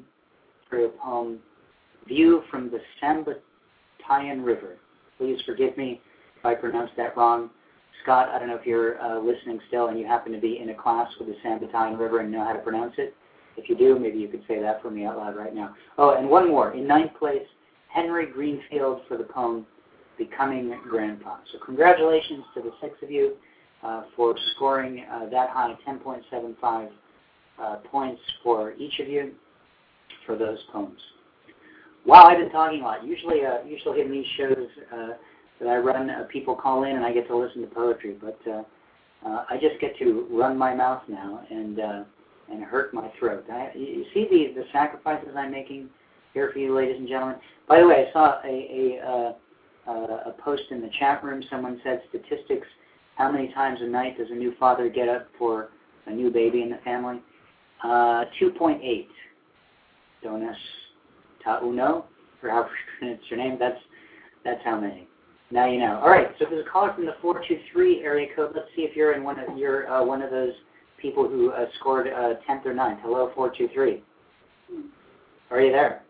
for 0.68 0.79
your 0.79 0.90
poem 0.90 1.38
View 2.07 2.42
from 2.50 2.70
the 2.70 2.79
Sambatayan 3.02 4.44
River. 4.44 4.76
Please 5.18 5.40
forgive 5.44 5.76
me 5.76 6.00
if 6.38 6.44
I 6.44 6.55
pronounced 6.55 6.92
that 6.96 7.16
wrong. 7.16 7.50
Scott, 8.02 8.29
I 8.29 8.38
don't 8.38 8.46
know 8.48 8.55
if 8.55 8.64
you're 8.64 9.00
uh, 9.02 9.18
listening 9.18 9.59
still 9.66 9.88
and 9.88 9.98
you 9.98 10.07
happen 10.07 10.33
to 10.33 10.38
be 10.38 10.61
in 10.61 10.70
a 10.70 10.74
class 10.74 11.11
with 11.18 11.29
the 11.29 11.35
Sambatayan 11.44 11.98
River 11.98 12.20
and 12.20 12.31
know 12.31 12.44
how 12.44 12.52
to 12.52 12.61
pronounce 12.61 12.94
it. 12.98 13.14
If 13.57 13.68
you 13.68 13.76
do, 13.76 13.98
maybe 13.98 14.18
you 14.18 14.29
could 14.29 14.44
say 14.46 14.61
that 14.61 14.83
for 14.83 14.90
me 14.90 15.05
out 15.05 15.16
loud 15.16 15.35
right 15.35 15.55
now. 15.55 15.74
Oh, 15.98 16.14
and 16.14 16.29
one 16.29 16.48
more. 16.48 16.72
In 16.72 16.87
ninth 16.87 17.12
place, 17.18 17.46
Henry 17.88 18.26
Greenfield 18.26 19.00
for 19.09 19.16
the 19.16 19.24
poem 19.24 19.66
Becoming 20.18 20.79
Grandpa. 20.88 21.38
So 21.52 21.59
congratulations 21.64 22.44
to 22.55 22.62
the 22.62 22.70
six 22.81 22.94
of 23.02 23.11
you 23.11 23.35
for 24.16 24.35
scoring 24.55 25.05
uh, 25.11 25.29
that 25.31 25.51
high, 25.51 25.75
10.75 25.87 26.88
uh, 27.59 27.77
points 27.90 28.20
for 28.42 28.72
each 28.75 28.99
of 29.01 29.09
you 29.09 29.33
for 30.25 30.37
those 30.37 30.59
poems. 30.72 31.01
Wow, 32.05 32.25
I've 32.25 32.38
been 32.38 32.51
talking 32.51 32.81
a 32.81 32.85
lot. 32.85 33.05
Usually, 33.05 33.44
uh, 33.44 33.64
usually 33.66 34.01
in 34.01 34.11
these 34.11 34.27
shows 34.37 34.68
uh, 34.92 35.09
that 35.61 35.68
I 35.68 35.77
run, 35.79 36.09
uh, 36.09 36.25
people 36.33 36.55
call 36.55 36.85
in 36.85 36.96
and 36.96 37.05
I 37.05 37.12
get 37.12 37.27
to 37.29 37.37
listen 37.37 37.62
to 37.62 37.68
poetry, 37.68 38.16
but 38.20 38.38
uh, 38.49 38.62
uh, 39.27 39.44
I 39.51 39.57
just 39.61 39.81
get 39.81 39.96
to 39.99 40.27
run 40.31 40.57
my 40.57 40.75
mouth 40.75 41.03
now 41.09 41.44
and 41.51 41.81
uh, 41.81 42.05
and 42.49 42.62
hurt 42.62 42.94
my 42.94 43.11
throat. 43.18 43.44
I, 43.51 43.72
you 43.75 44.05
see 44.14 44.29
the 44.31 44.61
the 44.61 44.66
sacrifices 44.72 45.31
I'm 45.37 45.51
making 45.51 45.88
here 46.33 46.51
for 46.53 46.61
you, 46.61 46.77
ladies 46.77 46.96
and 46.99 47.09
gentlemen. 47.09 47.37
By 47.68 47.81
the 47.81 47.88
way, 47.88 48.07
I 48.09 48.12
saw 48.12 48.40
a 48.44 48.49
a, 48.49 49.01
uh, 49.05 49.33
uh, 49.90 50.31
a 50.31 50.35
post 50.38 50.62
in 50.70 50.81
the 50.81 50.90
chat 51.01 51.25
room. 51.25 51.42
Someone 51.51 51.81
said 51.83 52.03
statistics 52.11 52.68
how 53.16 53.31
many 53.31 53.52
times 53.52 53.81
a 53.83 53.87
night 53.87 54.16
does 54.18 54.29
a 54.31 54.35
new 54.35 54.55
father 54.59 54.88
get 54.88 55.09
up 55.09 55.29
for 55.38 55.70
a 56.07 56.12
new 56.12 56.31
baby 56.31 56.62
in 56.62 56.70
the 56.70 56.79
family? 56.85 57.20
Uh, 57.83 58.24
2.8. 58.40 59.07
Donas 60.24 60.55
ta 61.44 61.61
uno, 61.62 62.07
or 62.42 62.50
how 62.50 62.68
it's 63.02 63.22
your 63.31 63.38
name. 63.38 63.57
That's 63.59 63.79
that's 64.44 64.61
how 64.64 64.81
many. 64.81 65.09
Now 65.50 65.66
you 65.66 65.79
know. 65.79 66.00
All 66.02 66.09
right. 66.09 66.29
So 66.38 66.44
if 66.44 66.50
there's 66.50 66.66
a 66.66 66.70
caller 66.70 66.92
from 66.94 67.07
the 67.07 67.14
423 67.20 68.02
area 68.02 68.29
code. 68.35 68.52
Let's 68.55 68.68
see 68.74 68.83
if 68.83 68.96
you're 68.96 69.12
in 69.12 69.22
one 69.22 69.38
of 69.38 69.57
you're 69.57 69.90
uh, 69.90 70.05
one 70.05 70.22
of 70.22 70.31
those 70.31 70.52
people 71.00 71.29
who 71.29 71.50
uh, 71.50 71.66
scored 71.79 72.09
uh, 72.09 72.35
10th 72.48 72.66
or 72.66 72.74
9th. 72.74 73.00
Hello, 73.02 73.31
423. 73.35 74.02
Are 75.50 75.61
you 75.61 75.72
there? 75.72 76.02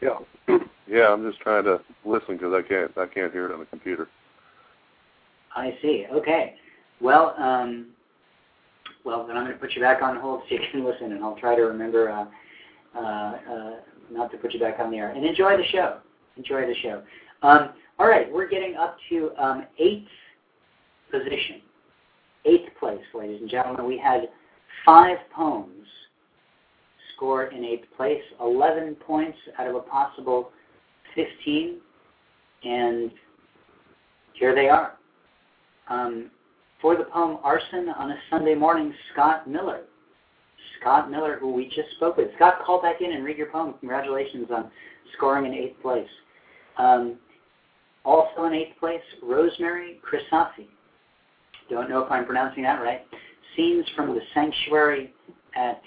Yeah. 0.00 0.18
Yeah, 0.88 1.12
I'm 1.12 1.28
just 1.28 1.40
trying 1.40 1.64
to 1.64 1.80
listen 2.04 2.36
because 2.36 2.52
I 2.54 2.62
can't 2.62 2.96
I 2.96 3.12
can't 3.12 3.32
hear 3.32 3.46
it 3.46 3.52
on 3.52 3.58
the 3.58 3.66
computer. 3.66 4.06
I 5.56 5.76
see. 5.82 6.06
Okay. 6.12 6.54
Well, 7.00 7.34
um, 7.38 7.88
well, 9.04 9.26
then 9.26 9.36
I'm 9.36 9.44
going 9.44 9.54
to 9.54 9.60
put 9.60 9.74
you 9.74 9.80
back 9.80 10.02
on 10.02 10.16
hold 10.16 10.42
so 10.48 10.54
you 10.54 10.60
can 10.70 10.84
listen, 10.86 11.12
and 11.12 11.24
I'll 11.24 11.36
try 11.36 11.56
to 11.56 11.62
remember 11.62 12.10
uh, 12.10 12.26
uh, 12.96 13.00
uh, 13.00 13.70
not 14.10 14.30
to 14.32 14.36
put 14.36 14.52
you 14.52 14.60
back 14.60 14.78
on 14.78 14.90
the 14.90 14.98
air. 14.98 15.10
And 15.10 15.24
enjoy 15.24 15.56
the 15.56 15.64
show. 15.72 15.98
Enjoy 16.36 16.66
the 16.66 16.74
show. 16.82 17.02
Um, 17.42 17.70
all 17.98 18.06
right, 18.06 18.30
we're 18.30 18.48
getting 18.48 18.76
up 18.76 18.96
to 19.08 19.30
um, 19.38 19.66
eighth 19.78 20.08
position, 21.10 21.62
eighth 22.44 22.68
place, 22.78 23.00
ladies 23.14 23.40
and 23.40 23.50
gentlemen. 23.50 23.86
We 23.86 23.98
had 23.98 24.28
five 24.84 25.16
poems 25.34 25.86
score 27.14 27.46
in 27.46 27.64
eighth 27.64 27.86
place, 27.96 28.22
11 28.40 28.96
points 28.96 29.38
out 29.58 29.66
of 29.66 29.74
a 29.76 29.80
possible 29.80 30.50
15, 31.14 31.78
and 32.64 33.10
here 34.34 34.54
they 34.54 34.68
are. 34.68 34.96
Um, 35.88 36.30
for 36.80 36.96
the 36.96 37.04
poem 37.04 37.38
Arson 37.42 37.88
on 37.96 38.10
a 38.10 38.16
Sunday 38.30 38.54
Morning, 38.54 38.92
Scott 39.12 39.48
Miller. 39.48 39.82
Scott 40.80 41.10
Miller, 41.10 41.38
who 41.40 41.52
we 41.52 41.66
just 41.66 41.90
spoke 41.96 42.16
with. 42.16 42.28
Scott, 42.36 42.60
call 42.64 42.82
back 42.82 43.00
in 43.00 43.12
and 43.12 43.24
read 43.24 43.38
your 43.38 43.50
poem. 43.50 43.74
Congratulations 43.80 44.48
on 44.54 44.70
scoring 45.16 45.46
in 45.46 45.54
eighth 45.54 45.80
place. 45.80 46.08
Um, 46.78 47.16
also 48.04 48.44
in 48.44 48.52
eighth 48.52 48.78
place, 48.78 49.00
Rosemary 49.22 50.00
Crisafi. 50.04 50.66
Don't 51.70 51.88
know 51.88 52.00
if 52.00 52.10
I'm 52.10 52.26
pronouncing 52.26 52.62
that 52.62 52.82
right. 52.82 53.02
Scenes 53.56 53.86
from 53.96 54.14
the 54.14 54.20
Sanctuary 54.34 55.12
at 55.56 55.80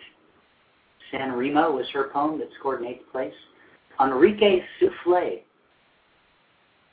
San 1.11 1.31
Remo 1.33 1.71
was 1.71 1.85
her 1.93 2.09
poem 2.11 2.39
that 2.39 2.49
scored 2.59 2.81
in 2.81 2.87
eighth 2.87 3.11
place. 3.11 3.33
Enrique 4.01 4.61
Souffle 4.79 5.41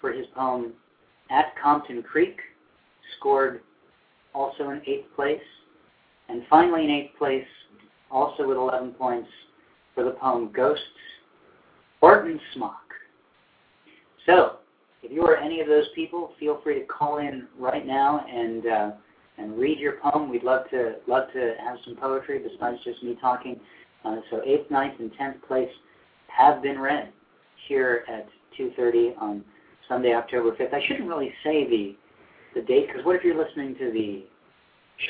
for 0.01 0.12
his 0.12 0.27
poem 0.35 0.73
At 1.31 1.55
Compton 1.61 2.03
Creek 2.03 2.38
scored 3.19 3.61
also 4.35 4.71
in 4.71 4.83
eighth 4.87 5.07
place. 5.14 5.40
And 6.29 6.42
finally 6.51 6.85
in 6.85 6.90
eighth 6.90 7.16
place, 7.19 7.47
also 8.11 8.47
with 8.47 8.57
11 8.57 8.92
points, 8.92 9.29
for 9.95 10.05
the 10.05 10.11
poem 10.11 10.51
Ghosts, 10.55 10.85
Barton 12.01 12.38
Smock. 12.55 12.77
So, 14.27 14.59
if 15.03 15.12
you 15.12 15.23
are 15.23 15.37
any 15.37 15.61
of 15.61 15.69
those 15.69 15.87
people, 15.95 16.33
feel 16.38 16.61
free 16.62 16.81
to 16.81 16.87
call 16.87 17.19
in 17.19 17.47
right 17.59 17.87
now 17.87 18.25
and 18.29 18.66
uh, 18.66 18.90
and 19.38 19.59
read 19.59 19.79
your 19.79 19.95
poem. 20.03 20.29
We'd 20.31 20.42
love 20.42 20.69
to 20.71 20.97
love 21.07 21.33
to 21.33 21.55
have 21.61 21.79
some 21.85 21.97
poetry 21.97 22.40
besides 22.40 22.79
just 22.85 23.03
me 23.03 23.16
talking. 23.21 23.61
Uh, 24.05 24.16
so 24.31 24.42
eighth, 24.45 24.71
ninth, 24.71 24.99
and 24.99 25.12
tenth 25.16 25.37
place 25.47 25.71
have 26.29 26.62
been 26.62 26.79
read 26.79 27.12
here 27.69 28.05
at 28.09 28.29
2:30 28.59 29.16
on 29.21 29.45
Sunday, 29.88 30.14
October 30.14 30.57
5th. 30.57 30.75
I 30.75 30.85
shouldn't 30.87 31.09
really 31.09 31.33
say 31.45 31.69
the 31.69 31.97
the 32.55 32.63
date 32.63 32.89
because 32.89 33.05
what 33.05 33.17
if 33.17 33.25
you're 33.25 33.37
listening 33.37 33.75
to 33.77 33.91
the 33.93 34.25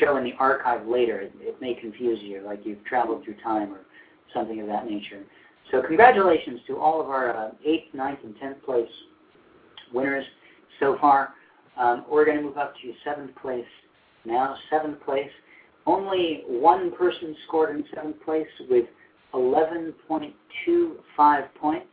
show 0.01 0.17
in 0.17 0.25
the 0.25 0.33
archive 0.39 0.87
later? 0.87 1.21
It, 1.21 1.33
it 1.39 1.61
may 1.61 1.75
confuse 1.75 2.19
you, 2.23 2.43
like 2.45 2.61
you've 2.65 2.85
traveled 2.85 3.25
through 3.25 3.37
time 3.43 3.73
or 3.73 3.81
something 4.35 4.61
of 4.61 4.67
that 4.67 4.87
nature. 4.87 5.23
So 5.71 5.83
congratulations 5.83 6.61
to 6.69 6.79
all 6.79 7.01
of 7.01 7.09
our 7.09 7.37
uh, 7.37 7.51
8th, 7.67 7.95
9th, 7.95 8.25
and 8.25 8.35
10th 8.37 8.63
place 8.63 8.89
winners 9.93 10.25
so 10.81 10.97
far. 11.01 11.35
Um, 11.77 12.05
we're 12.11 12.25
going 12.25 12.39
to 12.39 12.43
move 12.43 12.57
up 12.57 12.75
to 12.83 12.93
7th 13.09 13.37
place 13.37 13.65
now. 14.25 14.57
7th 14.73 15.01
place. 15.05 15.31
Only 15.87 16.43
one 16.47 16.91
person 16.97 17.37
scored 17.47 17.77
in 17.77 17.85
7th 17.97 18.21
place 18.25 18.49
with 18.69 18.87
11.25 19.35 21.55
points. 21.61 21.87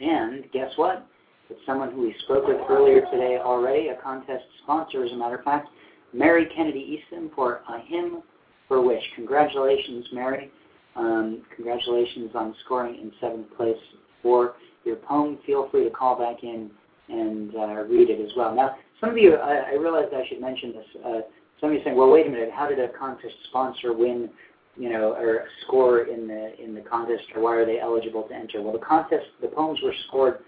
And 0.00 0.44
guess 0.52 0.70
what? 0.76 1.06
It's 1.48 1.60
someone 1.64 1.92
who 1.92 2.02
we 2.02 2.14
spoke 2.24 2.46
with 2.46 2.58
earlier 2.68 3.02
today 3.02 3.38
already, 3.40 3.88
a 3.88 3.96
contest 4.02 4.44
sponsor, 4.62 5.04
as 5.04 5.12
a 5.12 5.16
matter 5.16 5.36
of 5.36 5.44
fact, 5.44 5.68
Mary 6.12 6.46
Kennedy 6.54 6.80
Eastham 6.80 7.30
for 7.34 7.60
A 7.68 7.80
Hymn 7.86 8.22
for 8.66 8.84
Wish. 8.84 9.02
Congratulations, 9.14 10.06
Mary. 10.12 10.50
Um, 10.96 11.42
congratulations 11.54 12.30
on 12.34 12.54
scoring 12.64 12.96
in 12.96 13.12
seventh 13.20 13.54
place 13.56 13.76
for 14.22 14.54
your 14.84 14.96
poem. 14.96 15.38
Feel 15.46 15.68
free 15.70 15.84
to 15.84 15.90
call 15.90 16.18
back 16.18 16.42
in 16.42 16.70
and 17.08 17.54
uh, 17.54 17.82
read 17.84 18.10
it 18.10 18.20
as 18.20 18.32
well. 18.36 18.54
Now, 18.54 18.76
some 19.00 19.10
of 19.10 19.18
you, 19.18 19.34
I, 19.34 19.70
I 19.70 19.74
realized 19.74 20.12
I 20.14 20.26
should 20.28 20.40
mention 20.40 20.72
this. 20.72 20.86
Uh, 21.04 21.20
some 21.60 21.70
of 21.70 21.74
you 21.76 21.80
saying, 21.84 21.96
"Well, 21.96 22.10
wait 22.10 22.26
a 22.26 22.30
minute. 22.30 22.50
How 22.52 22.68
did 22.68 22.80
a 22.80 22.88
contest 22.88 23.34
sponsor 23.50 23.92
win, 23.92 24.30
you 24.76 24.88
know, 24.88 25.12
or 25.12 25.44
score 25.66 26.00
in 26.00 26.26
the 26.26 26.60
in 26.60 26.74
the 26.74 26.80
contest, 26.80 27.24
or 27.34 27.42
why 27.42 27.54
are 27.56 27.66
they 27.66 27.78
eligible 27.78 28.24
to 28.24 28.34
enter?" 28.34 28.62
Well, 28.62 28.72
the 28.72 28.84
contest, 28.84 29.26
the 29.40 29.48
poems 29.48 29.78
were 29.82 29.94
scored 30.08 30.38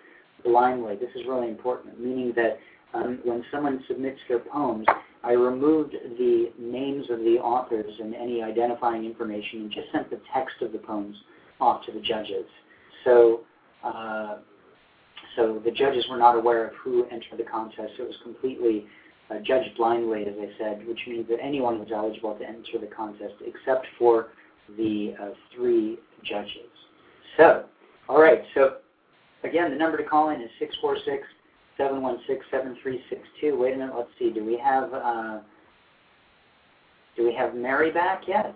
blindly. 0.48 0.96
This 0.96 1.10
is 1.14 1.26
really 1.26 1.48
important, 1.48 2.00
meaning 2.00 2.32
that 2.36 2.58
um, 2.94 3.18
when 3.24 3.44
someone 3.52 3.84
submits 3.86 4.18
their 4.28 4.38
poems, 4.38 4.86
I 5.22 5.32
removed 5.32 5.92
the 5.92 6.52
names 6.58 7.06
of 7.10 7.18
the 7.18 7.38
authors 7.42 7.92
and 8.00 8.14
any 8.14 8.42
identifying 8.42 9.04
information 9.04 9.62
and 9.62 9.70
just 9.70 9.92
sent 9.92 10.10
the 10.10 10.20
text 10.32 10.56
of 10.62 10.72
the 10.72 10.78
poems 10.78 11.16
off 11.60 11.84
to 11.86 11.92
the 11.92 12.00
judges. 12.00 12.46
So, 13.04 13.40
uh, 13.84 14.36
so 15.36 15.60
the 15.64 15.70
judges 15.70 16.04
were 16.08 16.16
not 16.16 16.36
aware 16.36 16.68
of 16.68 16.74
who 16.82 17.04
entered 17.06 17.38
the 17.38 17.44
contest. 17.44 17.92
It 17.98 18.02
was 18.02 18.16
completely 18.22 18.86
uh, 19.30 19.40
judged 19.44 19.76
blindly, 19.76 20.22
as 20.22 20.34
I 20.40 20.48
said, 20.58 20.86
which 20.86 21.00
means 21.06 21.28
that 21.28 21.38
anyone 21.42 21.78
was 21.78 21.88
eligible 21.94 22.34
to 22.36 22.44
enter 22.44 22.78
the 22.80 22.86
contest 22.94 23.34
except 23.44 23.86
for 23.98 24.28
the 24.76 25.14
uh, 25.20 25.28
three 25.54 25.98
judges. 26.24 26.70
So, 27.36 27.64
all 28.08 28.20
right. 28.20 28.42
So, 28.54 28.76
again, 29.44 29.70
the 29.70 29.76
number 29.76 29.96
to 29.96 30.04
call 30.04 30.30
in 30.30 30.40
is 30.40 30.50
six 30.58 30.74
four 30.80 30.96
six 31.04 31.24
716-7362. 31.78 33.56
Wait 33.56 33.74
a 33.74 33.76
minute, 33.76 33.94
let's 33.96 34.10
see. 34.18 34.30
Do 34.30 34.44
we 34.44 34.58
have 34.58 34.92
uh, 34.92 35.38
do 37.16 37.24
we 37.24 37.34
have 37.34 37.54
Mary 37.54 37.90
back 37.90 38.22
yet? 38.26 38.54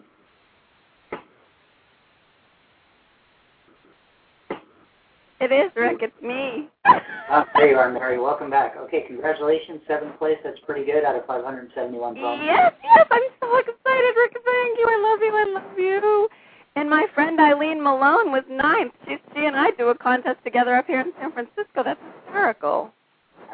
It 5.40 5.50
is, 5.50 5.72
Rick. 5.74 5.98
It's 6.02 6.22
me. 6.22 6.68
oh, 6.86 7.44
there 7.56 7.70
you 7.70 7.76
are, 7.76 7.90
Mary. 7.90 8.20
Welcome 8.20 8.48
back. 8.48 8.76
Okay, 8.76 9.02
congratulations. 9.08 9.80
Seventh 9.88 10.16
place. 10.18 10.38
That's 10.44 10.58
pretty 10.66 10.86
good 10.86 11.02
out 11.04 11.16
of 11.16 11.26
571 11.26 12.14
poems. 12.14 12.42
Yes, 12.44 12.72
yes. 12.78 13.06
I'm 13.10 13.22
so 13.40 13.56
excited, 13.58 14.14
Rick. 14.14 14.38
Thank 14.38 14.78
you. 14.78 14.86
I 14.86 14.98
love 15.02 15.18
you. 15.20 15.34
I 15.34 15.44
love 15.58 15.78
you. 15.78 16.28
And 16.74 16.88
my 16.88 17.06
friend 17.14 17.38
Eileen 17.38 17.82
Malone 17.82 18.32
was 18.32 18.44
ninth. 18.48 18.92
She, 19.06 19.16
she 19.34 19.44
and 19.44 19.56
I 19.56 19.70
do 19.72 19.88
a 19.88 19.94
contest 19.94 20.38
together 20.44 20.74
up 20.74 20.86
here 20.86 21.00
in 21.00 21.12
San 21.20 21.32
Francisco. 21.32 21.82
That's 21.84 22.00
hysterical. 22.24 22.90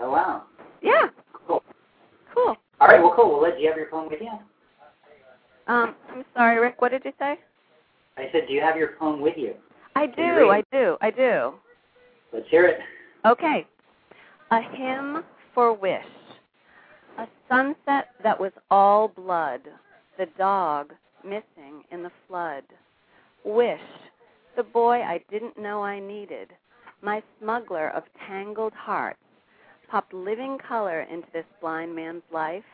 Oh, 0.01 0.11
wow. 0.11 0.45
Yeah. 0.83 1.09
Cool. 1.33 1.63
Cool. 2.35 2.57
All 2.81 2.87
right, 2.87 3.01
well, 3.01 3.13
cool. 3.17 3.41
Well, 3.41 3.51
do 3.51 3.61
you 3.61 3.69
have 3.69 3.77
your 3.77 3.91
phone 3.91 4.09
with 4.09 4.21
you? 4.21 4.31
Um, 5.67 5.95
I'm 6.11 6.25
sorry, 6.35 6.61
Rick. 6.61 6.81
What 6.81 6.93
did 6.93 7.05
you 7.05 7.13
say? 7.19 7.39
I 8.17 8.29
said, 8.33 8.43
do 8.47 8.55
you 8.55 8.61
have 8.61 8.77
your 8.77 8.91
phone 8.99 9.21
with 9.21 9.35
you? 9.37 9.55
I 9.97 10.07
do. 10.07 10.51
I 10.51 10.63
do. 10.71 10.97
I 11.01 11.11
do. 11.11 11.55
Let's 12.33 12.49
hear 12.49 12.67
it. 12.67 12.79
Okay. 13.27 13.67
A 14.53 14.61
hymn 14.63 15.25
for 15.55 15.73
wish. 15.73 16.05
A 17.19 17.27
sunset 17.49 18.11
that 18.23 18.39
was 18.39 18.53
all 18.71 19.09
blood. 19.09 19.63
The 20.19 20.27
dog 20.39 20.93
missing 21.25 21.83
in 21.91 22.05
the 22.05 22.13
flood. 22.29 22.63
Wish. 23.45 23.81
The 24.57 24.63
boy 24.63 25.03
I 25.03 25.23
didn't 25.31 25.57
know 25.59 25.83
I 25.83 26.01
needed. 26.01 26.53
My 27.03 27.23
smuggler 27.41 27.89
of 27.91 28.03
tangled 28.27 28.73
hearts 28.73 29.21
popped 29.89 30.13
living 30.13 30.59
color 30.59 31.03
into 31.03 31.29
this 31.33 31.47
blind 31.61 31.95
man's 31.95 32.25
life, 32.33 32.65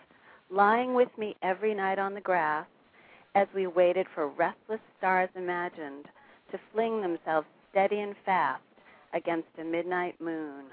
lying 0.51 0.95
with 0.95 1.11
me 1.19 1.37
every 1.43 1.75
night 1.75 1.99
on 1.99 2.15
the 2.15 2.21
grass 2.21 2.67
as 3.35 3.47
we 3.55 3.67
waited 3.67 4.07
for 4.15 4.29
restless 4.29 4.81
stars 4.99 5.29
imagined 5.37 6.07
to 6.51 6.59
fling 6.73 7.01
themselves 7.01 7.47
steady 7.71 8.01
and 8.01 8.15
fast 8.25 8.63
against 9.13 9.49
a 9.59 9.65
midnight 9.65 10.21
moon. 10.21 10.65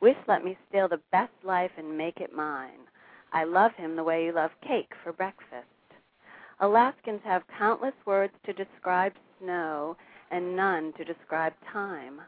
Wish 0.00 0.16
let 0.26 0.44
me 0.44 0.56
steal 0.68 0.88
the 0.88 1.00
best 1.10 1.32
life 1.42 1.72
and 1.76 1.98
make 1.98 2.20
it 2.20 2.34
mine. 2.34 2.86
I 3.32 3.44
love 3.44 3.72
him 3.74 3.96
the 3.96 4.04
way 4.04 4.24
you 4.24 4.32
love 4.32 4.52
cake 4.66 4.92
for 5.02 5.12
breakfast. 5.12 5.66
Alaskans 6.60 7.20
have 7.24 7.42
countless 7.56 7.94
words 8.04 8.32
to 8.44 8.52
describe 8.52 9.12
snow 9.40 9.96
and 10.30 10.56
none 10.56 10.92
to 10.94 11.04
describe 11.04 11.52
time. 11.72 12.20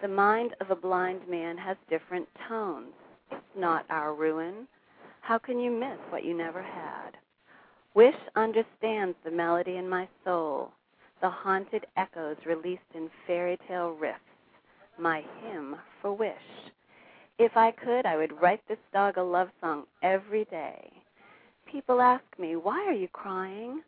The 0.00 0.08
mind 0.08 0.54
of 0.60 0.70
a 0.70 0.76
blind 0.76 1.26
man 1.28 1.56
has 1.58 1.76
different 1.90 2.28
tones. 2.48 2.92
It's 3.32 3.42
not 3.56 3.84
our 3.90 4.14
ruin. 4.14 4.68
How 5.22 5.38
can 5.38 5.58
you 5.58 5.70
miss 5.70 5.98
what 6.10 6.24
you 6.24 6.34
never 6.34 6.62
had? 6.62 7.16
Wish 7.94 8.16
understands 8.36 9.16
the 9.24 9.30
melody 9.30 9.76
in 9.76 9.88
my 9.88 10.08
soul, 10.24 10.72
the 11.20 11.30
haunted 11.30 11.86
echoes 11.96 12.36
released 12.44 12.82
in 12.94 13.10
fairy 13.26 13.58
tale 13.68 13.96
riffs, 14.00 14.18
my 14.98 15.24
hymn 15.42 15.76
for 16.02 16.12
wish. 16.12 16.34
If 17.38 17.56
I 17.56 17.72
could, 17.72 18.06
I 18.06 18.16
would 18.16 18.40
write 18.40 18.60
this 18.68 18.78
dog 18.92 19.16
a 19.16 19.22
love 19.22 19.48
song 19.60 19.84
every 20.02 20.44
day. 20.44 20.92
People 21.74 22.00
ask 22.00 22.22
me, 22.38 22.54
Why 22.54 22.84
are 22.86 22.92
you 22.92 23.08
crying? 23.08 23.82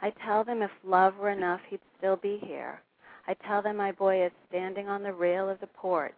I 0.00 0.10
tell 0.24 0.42
them 0.42 0.62
if 0.62 0.70
love 0.82 1.18
were 1.18 1.28
enough, 1.28 1.60
he'd 1.68 1.82
still 1.98 2.16
be 2.16 2.40
here. 2.42 2.80
I 3.28 3.34
tell 3.46 3.60
them 3.60 3.76
my 3.76 3.92
boy 3.92 4.24
is 4.24 4.32
standing 4.48 4.88
on 4.88 5.02
the 5.02 5.12
rail 5.12 5.50
of 5.50 5.60
the 5.60 5.66
porch, 5.66 6.14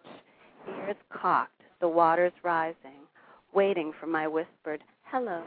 ears 0.69 0.95
cocked, 1.13 1.61
the 1.81 1.89
waters 1.89 2.33
rising, 2.45 3.03
waiting 3.53 3.93
for 3.99 4.07
my 4.07 4.29
whispered 4.29 4.85
hello. 5.11 5.43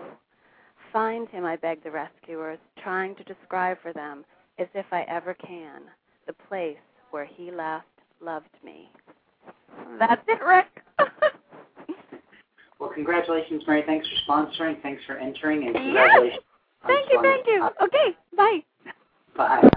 Find 0.91 1.29
him, 1.29 1.45
I 1.45 1.55
beg 1.55 1.81
the 1.85 1.91
rescuers, 1.91 2.59
trying 2.83 3.15
to 3.15 3.23
describe 3.23 3.77
for 3.81 3.93
them, 3.93 4.25
as 4.59 4.67
if 4.73 4.87
I 4.91 5.03
ever 5.03 5.33
can, 5.35 5.83
the 6.27 6.33
place 6.49 6.75
where 7.11 7.23
he 7.25 7.49
last 7.49 7.85
loved 8.19 8.57
me. 8.61 8.91
That's 9.97 10.21
it, 10.27 10.43
Rick. 10.43 10.80
Well, 12.81 12.89
congratulations, 12.89 13.61
Mary. 13.67 13.83
Thanks 13.85 14.07
for 14.07 14.31
sponsoring. 14.31 14.81
Thanks 14.81 15.03
for 15.05 15.15
entering, 15.15 15.67
and 15.67 15.75
congratulations. 15.75 16.41
Yes. 16.83 16.87
Thank 16.87 17.11
you, 17.11 17.21
thank 17.21 17.45
you. 17.45 17.69
Okay, 17.83 18.17
bye. 18.35 18.59
Bye. 19.37 19.69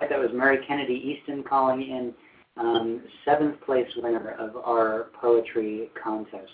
That 0.00 0.18
was 0.18 0.30
Mary 0.32 0.58
Kennedy 0.66 0.94
Eastham 0.94 1.44
calling 1.44 1.82
in 1.82 2.14
um, 2.56 3.02
seventh 3.26 3.60
place 3.66 3.86
winner 3.98 4.30
of 4.38 4.56
our 4.56 5.08
poetry 5.20 5.90
contest. 6.02 6.50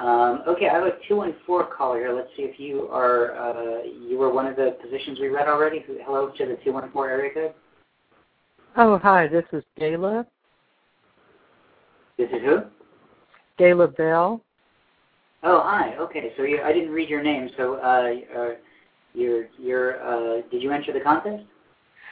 Um, 0.00 0.42
okay, 0.48 0.68
I 0.68 0.74
have 0.74 0.82
a 0.82 0.98
two 1.06 1.20
and 1.20 1.32
four 1.46 1.64
caller 1.76 1.98
here. 1.98 2.12
Let's 2.12 2.30
see 2.36 2.42
if 2.42 2.58
you 2.58 2.88
are 2.88 3.36
uh, 3.36 3.82
you 3.84 4.18
were 4.18 4.32
one 4.32 4.46
of 4.46 4.56
the 4.56 4.78
positions 4.82 5.20
we 5.20 5.28
read 5.28 5.46
already. 5.46 5.84
Hello 6.04 6.32
to 6.36 6.46
the 6.46 6.58
two 6.64 6.72
one 6.72 6.90
four 6.90 7.08
area 7.08 7.32
code. 7.32 7.54
Oh, 8.76 8.98
hi. 8.98 9.28
This 9.28 9.44
is 9.52 9.62
Gayla. 9.78 10.26
This 12.18 12.30
is 12.30 12.40
who? 12.42 12.62
Gayla 13.60 13.96
Bell. 13.96 14.42
Oh, 15.42 15.60
hi. 15.62 15.96
Okay, 15.98 16.32
so 16.36 16.42
you, 16.42 16.60
I 16.62 16.72
didn't 16.72 16.90
read 16.90 17.08
your 17.08 17.22
name. 17.22 17.48
So 17.56 17.74
uh, 17.76 18.38
uh, 18.38 18.54
You're 19.14 19.46
you're. 19.58 20.02
Uh, 20.02 20.42
did 20.50 20.62
you 20.62 20.70
enter 20.70 20.92
the 20.92 21.00
contest? 21.00 21.44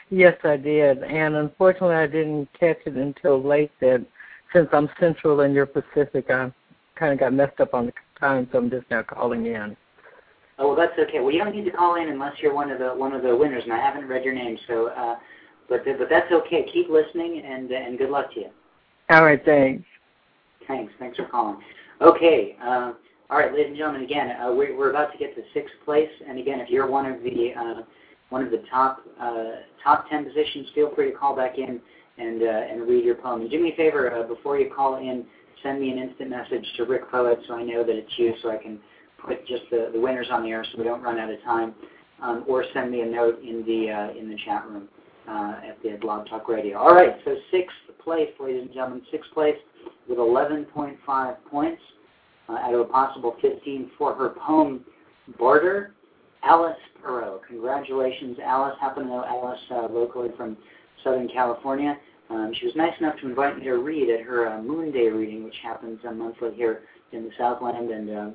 Yes, 0.09 0.35
I 0.43 0.57
did, 0.57 1.03
and 1.03 1.35
unfortunately, 1.35 1.95
I 1.95 2.07
didn't 2.07 2.49
catch 2.59 2.79
it 2.85 2.95
until 2.95 3.41
late. 3.43 3.71
That 3.79 4.03
since 4.53 4.67
I'm 4.73 4.89
Central 4.99 5.41
and 5.41 5.53
you're 5.53 5.67
Pacific, 5.67 6.25
I 6.29 6.51
kind 6.97 7.13
of 7.13 7.19
got 7.19 7.33
messed 7.33 7.59
up 7.59 7.75
on 7.75 7.85
the 7.85 7.93
time, 8.19 8.49
so 8.51 8.57
I'm 8.57 8.69
just 8.71 8.89
now 8.89 9.03
calling 9.03 9.45
in. 9.45 9.77
Oh, 10.57 10.69
well, 10.69 10.75
that's 10.75 10.97
okay. 10.99 11.19
Well, 11.19 11.31
you 11.31 11.37
don't 11.43 11.55
need 11.55 11.65
to 11.65 11.71
call 11.71 11.95
in 11.95 12.09
unless 12.09 12.33
you're 12.41 12.53
one 12.55 12.71
of 12.71 12.79
the 12.79 12.89
one 12.89 13.13
of 13.13 13.21
the 13.21 13.35
winners, 13.35 13.63
and 13.63 13.71
I 13.71 13.77
haven't 13.79 14.07
read 14.07 14.25
your 14.25 14.33
name, 14.33 14.57
so. 14.67 14.87
Uh, 14.87 15.15
but 15.69 15.85
but 15.85 16.09
that's 16.09 16.31
okay. 16.31 16.65
Keep 16.73 16.89
listening, 16.89 17.43
and 17.45 17.71
and 17.71 17.97
good 17.97 18.09
luck 18.09 18.33
to 18.33 18.39
you. 18.39 18.49
All 19.11 19.23
right, 19.23 19.43
thanks. 19.45 19.85
Thanks. 20.67 20.91
Thanks 20.99 21.17
for 21.17 21.25
calling. 21.25 21.59
Okay. 22.01 22.57
Uh, 22.61 22.93
all 23.29 23.37
right, 23.37 23.51
ladies 23.51 23.67
and 23.67 23.77
gentlemen. 23.77 24.03
Again, 24.03 24.31
uh, 24.31 24.51
we're 24.51 24.75
we're 24.75 24.89
about 24.89 25.11
to 25.11 25.17
get 25.19 25.35
to 25.35 25.43
sixth 25.53 25.75
place, 25.85 26.09
and 26.27 26.39
again, 26.39 26.59
if 26.59 26.69
you're 26.69 26.87
one 26.87 27.05
of 27.05 27.21
the 27.21 27.51
uh, 27.55 27.81
one 28.29 28.43
of 28.43 28.49
the 28.49 28.63
top 28.71 29.01
uh, 29.21 29.61
top 29.83 30.09
ten 30.09 30.25
positions, 30.25 30.67
feel 30.73 30.93
free 30.95 31.11
to 31.11 31.17
call 31.17 31.35
back 31.35 31.59
in 31.59 31.79
and 32.17 32.41
uh, 32.41 32.45
and 32.45 32.87
read 32.87 33.05
your 33.05 33.15
poem. 33.15 33.41
And 33.41 33.51
do 33.51 33.61
me 33.61 33.71
a 33.73 33.75
favor 33.75 34.11
uh, 34.11 34.23
before 34.23 34.57
you 34.57 34.71
call 34.75 34.97
in, 34.97 35.25
send 35.61 35.79
me 35.79 35.91
an 35.91 35.99
instant 35.99 36.31
message 36.31 36.65
to 36.77 36.85
Rick 36.85 37.11
Poet 37.11 37.39
so 37.47 37.53
I 37.53 37.63
know 37.63 37.83
that 37.83 37.95
it's 37.95 38.11
you, 38.17 38.33
so 38.41 38.49
I 38.49 38.57
can 38.57 38.79
put 39.23 39.45
just 39.47 39.63
the, 39.69 39.91
the 39.93 39.99
winners 39.99 40.27
on 40.31 40.41
the 40.41 40.49
air 40.49 40.65
so 40.71 40.79
we 40.79 40.83
don't 40.83 41.03
run 41.03 41.19
out 41.19 41.29
of 41.29 41.39
time, 41.43 41.75
um, 42.23 42.45
or 42.47 42.65
send 42.73 42.89
me 42.89 43.01
a 43.01 43.05
note 43.05 43.39
in 43.43 43.63
the 43.63 43.91
uh, 43.91 44.19
in 44.19 44.27
the 44.27 44.37
chat 44.43 44.67
room 44.67 44.87
at 45.27 45.77
the 45.83 45.99
Blog 46.01 46.27
Talk 46.27 46.49
Radio. 46.49 46.79
All 46.79 46.95
right, 46.95 47.15
so 47.25 47.35
sixth 47.51 47.77
place, 48.03 48.29
ladies 48.39 48.63
and 48.63 48.73
gentlemen, 48.73 49.03
sixth 49.11 49.31
place 49.35 49.57
with 50.07 50.17
11.5 50.17 51.35
points 51.51 51.81
uh, 52.49 52.53
out 52.53 52.73
of 52.73 52.79
a 52.81 52.85
possible 52.85 53.35
15 53.41 53.91
for 53.97 54.15
her 54.15 54.29
poem 54.29 54.83
Barter, 55.37 55.93
Alice 56.43 56.77
Pero. 57.01 57.41
Congratulations, 57.47 58.37
Alice. 58.43 58.75
Happen 58.79 59.03
to 59.03 59.09
know 59.09 59.25
Alice 59.25 59.59
uh, 59.71 59.87
locally 59.91 60.29
from 60.35 60.57
Southern 61.03 61.27
California. 61.27 61.97
Um, 62.29 62.51
she 62.59 62.65
was 62.65 62.75
nice 62.75 62.93
enough 62.99 63.15
to 63.21 63.27
invite 63.27 63.57
me 63.57 63.63
to 63.65 63.75
read 63.77 64.09
at 64.09 64.21
her 64.21 64.47
uh, 64.47 64.61
Moonday 64.61 65.11
reading, 65.11 65.43
which 65.43 65.55
happens 65.63 65.99
uh, 66.07 66.11
monthly 66.11 66.53
here 66.55 66.81
in 67.11 67.23
the 67.23 67.31
Southland, 67.37 67.89
and 67.91 68.09
uh, 68.09 68.29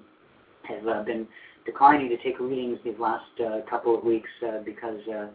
have 0.65 0.87
uh, 0.87 1.03
been 1.05 1.27
declining 1.65 2.09
to 2.09 2.17
take 2.19 2.41
readings 2.41 2.79
these 2.85 2.99
last 2.99 3.25
uh, 3.41 3.61
couple 3.69 3.97
of 3.97 4.05
weeks 4.05 4.29
uh, 4.47 4.59
because 4.65 5.01
uh, 5.09 5.29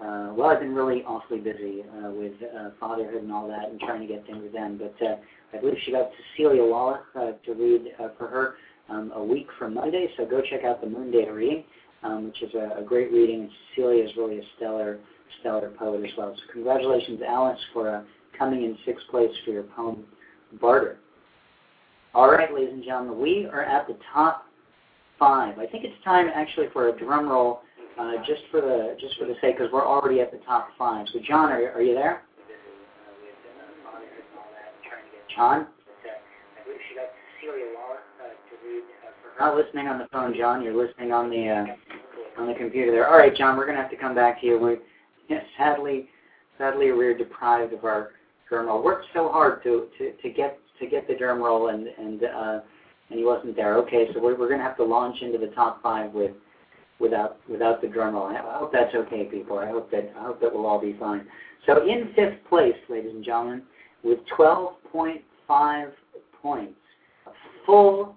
uh, 0.00 0.32
well, 0.34 0.48
I've 0.48 0.60
been 0.60 0.74
really 0.74 1.02
awfully 1.04 1.38
busy 1.38 1.82
uh, 1.82 2.10
with 2.10 2.32
uh, 2.42 2.70
fatherhood 2.80 3.22
and 3.22 3.32
all 3.32 3.46
that 3.48 3.68
and 3.68 3.78
trying 3.80 4.00
to 4.00 4.06
get 4.06 4.26
things 4.26 4.44
done. 4.52 4.78
But 4.78 5.06
uh, 5.06 5.16
I 5.52 5.60
believe 5.60 5.76
she 5.84 5.92
got 5.92 6.10
Cecilia 6.36 6.62
Woloch 6.62 7.02
uh, 7.14 7.32
to 7.44 7.54
read 7.54 7.92
uh, 8.00 8.08
for 8.18 8.26
her 8.28 8.54
um, 8.88 9.12
a 9.14 9.22
week 9.22 9.46
from 9.58 9.74
Monday. 9.74 10.08
So 10.16 10.24
go 10.24 10.40
check 10.40 10.64
out 10.64 10.80
the 10.80 10.88
Moonday 10.88 11.32
reading, 11.32 11.64
um, 12.02 12.26
which 12.26 12.42
is 12.42 12.52
a, 12.54 12.80
a 12.80 12.82
great 12.82 13.12
reading. 13.12 13.42
And 13.42 13.50
Cecilia 13.74 14.04
is 14.04 14.10
really 14.16 14.38
a 14.38 14.42
stellar, 14.56 14.98
stellar 15.40 15.70
poet 15.78 16.04
as 16.04 16.10
well. 16.16 16.34
So 16.34 16.52
congratulations, 16.52 17.20
Alice, 17.26 17.60
for 17.72 17.96
uh, 17.96 18.02
coming 18.36 18.64
in 18.64 18.76
sixth 18.84 19.06
place 19.08 19.30
for 19.44 19.52
your 19.52 19.64
poem, 19.64 20.04
Barter. 20.60 20.98
All 22.14 22.30
right, 22.30 22.52
ladies 22.52 22.72
and 22.72 22.84
gentlemen, 22.84 23.20
we 23.20 23.46
are 23.46 23.62
at 23.62 23.86
the 23.86 23.96
top 24.12 24.46
five. 25.18 25.58
I 25.58 25.66
think 25.66 25.84
it's 25.84 26.04
time 26.04 26.28
actually 26.34 26.66
for 26.72 26.88
a 26.88 26.98
drum 26.98 27.28
roll 27.28 27.60
uh, 27.98 28.16
just 28.26 28.42
for 28.50 28.60
the 28.60 28.96
just 29.00 29.18
for 29.18 29.26
the 29.26 29.34
sake, 29.40 29.58
because 29.58 29.72
we're 29.72 29.86
already 29.86 30.20
at 30.20 30.30
the 30.30 30.38
top 30.38 30.68
five. 30.78 31.06
So, 31.12 31.20
John, 31.26 31.50
are, 31.50 31.72
are 31.72 31.82
you 31.82 31.94
there? 31.94 32.22
John? 35.34 35.66
Not 39.38 39.56
listening 39.56 39.88
on 39.88 39.98
the 39.98 40.06
phone, 40.12 40.34
John. 40.36 40.62
You're 40.62 40.76
listening 40.76 41.12
on 41.12 41.30
the 41.30 41.48
uh, 41.48 42.40
on 42.40 42.46
the 42.46 42.54
computer 42.54 42.92
there. 42.92 43.08
All 43.08 43.18
right, 43.18 43.34
John. 43.34 43.56
We're 43.56 43.66
to 43.66 43.82
have 43.82 43.90
to 43.90 43.96
come 43.96 44.14
back 44.14 44.40
to 44.40 44.46
you. 44.46 44.58
We 44.58 45.38
sadly, 45.58 46.08
sadly, 46.58 46.92
we're 46.92 47.16
deprived 47.16 47.72
of 47.72 47.84
our 47.84 48.10
drum 48.48 48.66
roll. 48.66 48.82
Worked 48.82 49.06
so 49.14 49.30
hard 49.30 49.62
to, 49.64 49.88
to, 49.98 50.12
to 50.12 50.30
get 50.30 50.58
to 50.80 50.86
get 50.86 51.08
the 51.08 51.14
drum 51.14 51.40
roll, 51.40 51.68
and 51.68 51.88
and 51.88 52.24
uh, 52.24 52.60
and 53.10 53.18
he 53.18 53.24
wasn't 53.24 53.56
there. 53.56 53.76
Okay, 53.78 54.08
so 54.12 54.20
we're 54.20 54.38
we're 54.38 54.48
to 54.60 54.64
have 54.64 54.76
to 54.76 54.84
launch 54.84 55.16
into 55.22 55.38
the 55.38 55.52
top 55.54 55.82
five 55.82 56.12
with 56.12 56.32
without 57.02 57.36
without 57.50 57.82
the 57.82 57.88
drum 57.88 58.14
roll. 58.14 58.26
I 58.26 58.58
hope 58.58 58.72
that's 58.72 58.94
okay, 58.94 59.24
people. 59.24 59.58
I 59.58 59.66
hope 59.66 59.90
that 59.90 60.12
I 60.16 60.22
hope 60.22 60.40
that 60.40 60.54
we'll 60.54 60.66
all 60.66 60.80
be 60.80 60.96
fine. 60.98 61.26
So 61.66 61.86
in 61.86 62.12
fifth 62.14 62.38
place, 62.48 62.76
ladies 62.88 63.12
and 63.12 63.24
gentlemen, 63.24 63.62
with 64.02 64.20
12.5 64.38 65.92
points, 66.40 66.78
a 67.26 67.30
full 67.66 68.16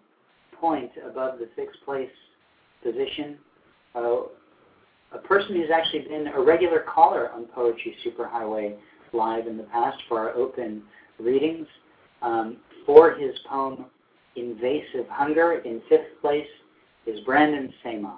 point 0.60 0.92
above 1.06 1.40
the 1.40 1.50
sixth 1.56 1.80
place 1.84 2.10
position, 2.84 3.38
uh, 3.96 4.22
a 5.12 5.18
person 5.24 5.56
who's 5.56 5.70
actually 5.74 6.08
been 6.08 6.28
a 6.28 6.42
regular 6.42 6.86
caller 6.88 7.32
on 7.32 7.46
Poetry 7.46 7.96
Superhighway 8.06 8.78
live 9.14 9.48
in 9.48 9.58
the 9.58 9.64
past 9.64 9.98
for 10.08 10.20
our 10.20 10.36
open 10.36 10.84
readings. 11.20 11.68
Um, 12.22 12.58
for 12.86 13.14
his 13.14 13.36
poem 13.48 13.86
Invasive 14.36 15.08
Hunger 15.10 15.62
in 15.66 15.82
fifth 15.90 16.22
place 16.22 16.48
is 17.06 17.20
Brandon 17.22 17.74
Seymour. 17.84 18.18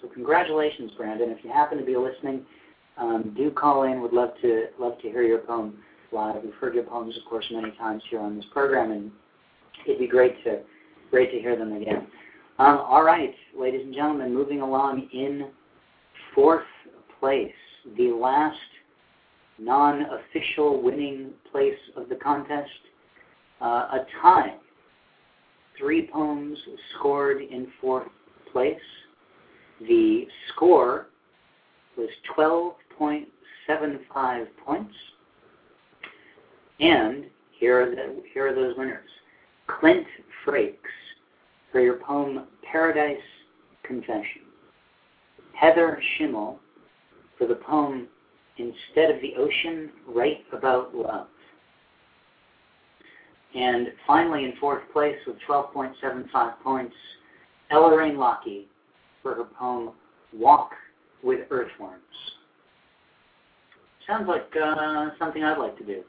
So 0.00 0.08
congratulations, 0.08 0.92
Brandon. 0.96 1.30
If 1.30 1.44
you 1.44 1.50
happen 1.50 1.78
to 1.78 1.84
be 1.84 1.96
listening, 1.96 2.44
um, 2.96 3.34
do 3.36 3.50
call 3.50 3.84
in. 3.84 4.00
Would 4.00 4.12
love 4.12 4.30
to 4.42 4.66
love 4.78 4.98
to 5.02 5.08
hear 5.08 5.22
your 5.22 5.38
poem 5.38 5.78
live. 6.12 6.42
We've 6.42 6.54
heard 6.54 6.74
your 6.74 6.84
poems, 6.84 7.16
of 7.16 7.28
course, 7.28 7.44
many 7.50 7.70
times 7.72 8.02
here 8.10 8.20
on 8.20 8.36
this 8.36 8.44
program, 8.52 8.90
and 8.90 9.10
it'd 9.86 9.98
be 9.98 10.06
great 10.06 10.42
to 10.44 10.60
great 11.10 11.30
to 11.32 11.38
hear 11.38 11.56
them 11.56 11.72
again. 11.72 12.06
Um, 12.58 12.78
all 12.78 13.04
right, 13.04 13.34
ladies 13.58 13.82
and 13.84 13.94
gentlemen, 13.94 14.34
moving 14.34 14.60
along 14.60 15.08
in 15.12 15.48
fourth 16.34 16.66
place, 17.20 17.52
the 17.96 18.10
last 18.10 18.58
non-official 19.58 20.82
winning 20.82 21.30
place 21.50 21.78
of 21.96 22.08
the 22.08 22.16
contest, 22.16 22.70
uh, 23.60 23.64
a 23.64 24.06
tie. 24.20 24.54
Three 25.76 26.08
poems 26.12 26.58
scored 26.98 27.42
in 27.42 27.68
fourth 27.80 28.08
place. 28.52 28.76
The 29.80 30.26
score 30.52 31.08
was 31.96 32.08
12.75 32.36 34.46
points. 34.64 34.94
And 36.80 37.24
here 37.58 37.82
are, 37.82 37.90
the, 37.90 38.22
here 38.32 38.48
are 38.48 38.54
those 38.54 38.76
winners. 38.76 39.08
Clint 39.66 40.06
Frakes 40.46 40.76
for 41.72 41.80
your 41.80 41.96
poem 41.96 42.44
Paradise 42.70 43.16
Confession. 43.82 44.42
Heather 45.54 46.00
Schimmel 46.16 46.60
for 47.36 47.46
the 47.46 47.56
poem 47.56 48.08
Instead 48.58 49.14
of 49.14 49.22
the 49.22 49.34
Ocean, 49.36 49.90
Write 50.08 50.44
About 50.52 50.94
Love. 50.94 51.28
And 53.54 53.88
finally, 54.04 54.44
in 54.44 54.54
fourth 54.60 54.82
place 54.92 55.16
with 55.26 55.36
12.75 55.48 56.60
points, 56.62 56.94
Ellaraine 57.70 58.18
Lockie 58.18 58.66
for 59.22 59.34
her 59.34 59.44
poem 59.44 59.90
Walk 60.32 60.72
with 61.22 61.40
Earthworms. 61.50 62.02
Sounds 64.06 64.28
like 64.28 64.46
uh, 64.62 65.10
something 65.18 65.42
I'd 65.44 65.58
like 65.58 65.76
to 65.78 65.84
do, 65.84 66.02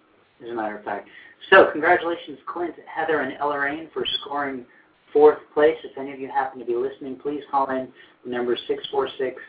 as 0.43 0.49
a 0.49 0.53
matter 0.53 0.77
of 0.77 0.85
fact. 0.85 1.09
So, 1.49 1.69
congratulations, 1.71 2.39
Clint, 2.47 2.75
Heather, 2.85 3.21
and 3.21 3.37
Ellaraine 3.39 3.91
for 3.93 4.05
scoring 4.21 4.65
fourth 5.11 5.39
place. 5.53 5.75
If 5.83 5.97
any 5.97 6.13
of 6.13 6.19
you 6.19 6.29
happen 6.29 6.59
to 6.59 6.65
be 6.65 6.75
listening, 6.75 7.17
please 7.17 7.41
call 7.49 7.69
in. 7.71 7.87
The 8.23 8.31
number 8.31 8.55
646 8.67 9.41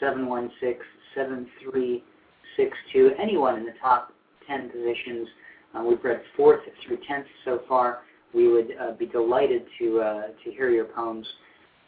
716 0.00 0.78
7362. 1.14 3.12
Anyone 3.20 3.56
in 3.58 3.64
the 3.64 3.74
top 3.80 4.12
10 4.46 4.70
positions. 4.70 5.28
Uh, 5.74 5.82
we've 5.82 6.02
read 6.02 6.22
fourth 6.36 6.60
through 6.86 6.98
10th 6.98 7.24
so 7.44 7.60
far. 7.68 8.00
We 8.34 8.48
would 8.48 8.68
uh, 8.80 8.92
be 8.92 9.06
delighted 9.06 9.62
to, 9.78 10.00
uh, 10.00 10.22
to 10.44 10.50
hear 10.50 10.70
your 10.70 10.84
poems. 10.84 11.26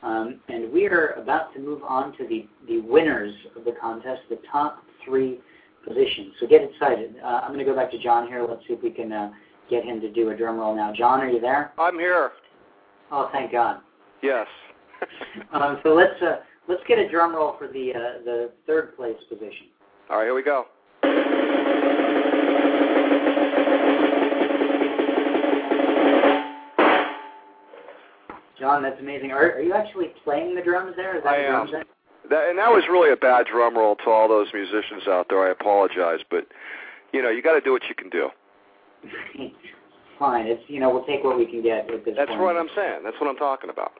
Um, 0.03 0.41
and 0.49 0.73
we 0.73 0.87
are 0.87 1.11
about 1.13 1.53
to 1.55 1.61
move 1.61 1.83
on 1.83 2.17
to 2.17 2.27
the, 2.27 2.47
the 2.67 2.81
winners 2.81 3.35
of 3.57 3.65
the 3.65 3.73
contest, 3.81 4.23
the 4.31 4.39
top 4.51 4.83
three 5.05 5.41
positions. 5.87 6.35
So 6.41 6.47
get 6.47 6.63
excited. 6.63 7.17
Uh, 7.23 7.41
I'm 7.43 7.49
going 7.49 7.59
to 7.59 7.65
go 7.65 7.75
back 7.75 7.91
to 7.91 7.99
John 8.03 8.27
here. 8.27 8.47
Let's 8.49 8.63
see 8.67 8.75
if 8.75 8.83
we 8.83 8.91
can 8.91 9.13
uh, 9.13 9.31
get 9.69 9.85
him 9.85 10.01
to 10.01 10.11
do 10.11 10.31
a 10.31 10.37
drum 10.37 10.59
roll 10.59 10.75
now. 10.75 10.93
John, 10.93 11.21
are 11.21 11.29
you 11.29 11.41
there? 11.41 11.73
I'm 11.79 11.99
here. 11.99 12.33
Oh, 13.13 13.29
thank 13.33 13.53
God. 13.53 13.81
Yes. 14.23 14.47
um, 15.53 15.81
so 15.83 15.91
let's 15.91 16.21
uh, 16.23 16.41
let's 16.69 16.83
get 16.87 16.99
a 16.99 17.09
drum 17.09 17.35
roll 17.35 17.57
for 17.59 17.69
the 17.69 17.93
uh, 17.95 18.25
the 18.25 18.53
third 18.67 18.97
place 18.97 19.17
position. 19.29 19.67
All 20.11 20.19
right, 20.19 20.25
here 20.25 20.35
we 20.35 20.43
go. 20.43 20.67
John, 28.61 28.83
that's 28.83 29.01
amazing. 29.01 29.33
Are, 29.33 29.53
are 29.53 29.63
you 29.63 29.73
actually 29.73 30.13
playing 30.23 30.55
the 30.55 30.63
drums 30.63 30.93
there? 30.97 31.17
Is 31.17 31.25
that 31.25 31.33
I 31.33 31.39
am. 31.39 31.67
That, 32.29 32.51
and 32.51 32.59
that 32.59 32.71
was 32.71 32.85
really 32.89 33.11
a 33.11 33.17
bad 33.17 33.47
drum 33.47 33.77
roll 33.77 33.97
to 33.97 34.11
all 34.11 34.29
those 34.29 34.47
musicians 34.53 35.09
out 35.09 35.27
there. 35.31 35.49
I 35.49 35.51
apologize, 35.51 36.21
but 36.31 36.47
you 37.13 37.23
know 37.23 37.31
you 37.31 37.43
got 37.43 37.55
to 37.55 37.61
do 37.61 37.73
what 37.73 37.83
you 37.89 37.95
can 37.95 38.11
do. 38.11 38.29
Fine. 40.19 40.47
It's 40.47 40.63
you 40.69 40.79
know 40.79 40.91
we'll 40.91 41.07
take 41.07 41.25
what 41.25 41.39
we 41.39 41.47
can 41.47 41.63
get 41.63 41.91
at 41.91 42.05
this 42.05 42.15
That's 42.17 42.29
point. 42.29 42.41
what 42.41 42.57
I'm 42.57 42.69
saying. 42.77 43.01
That's 43.03 43.17
what 43.19 43.29
I'm 43.29 43.37
talking 43.37 43.71
about. 43.71 43.93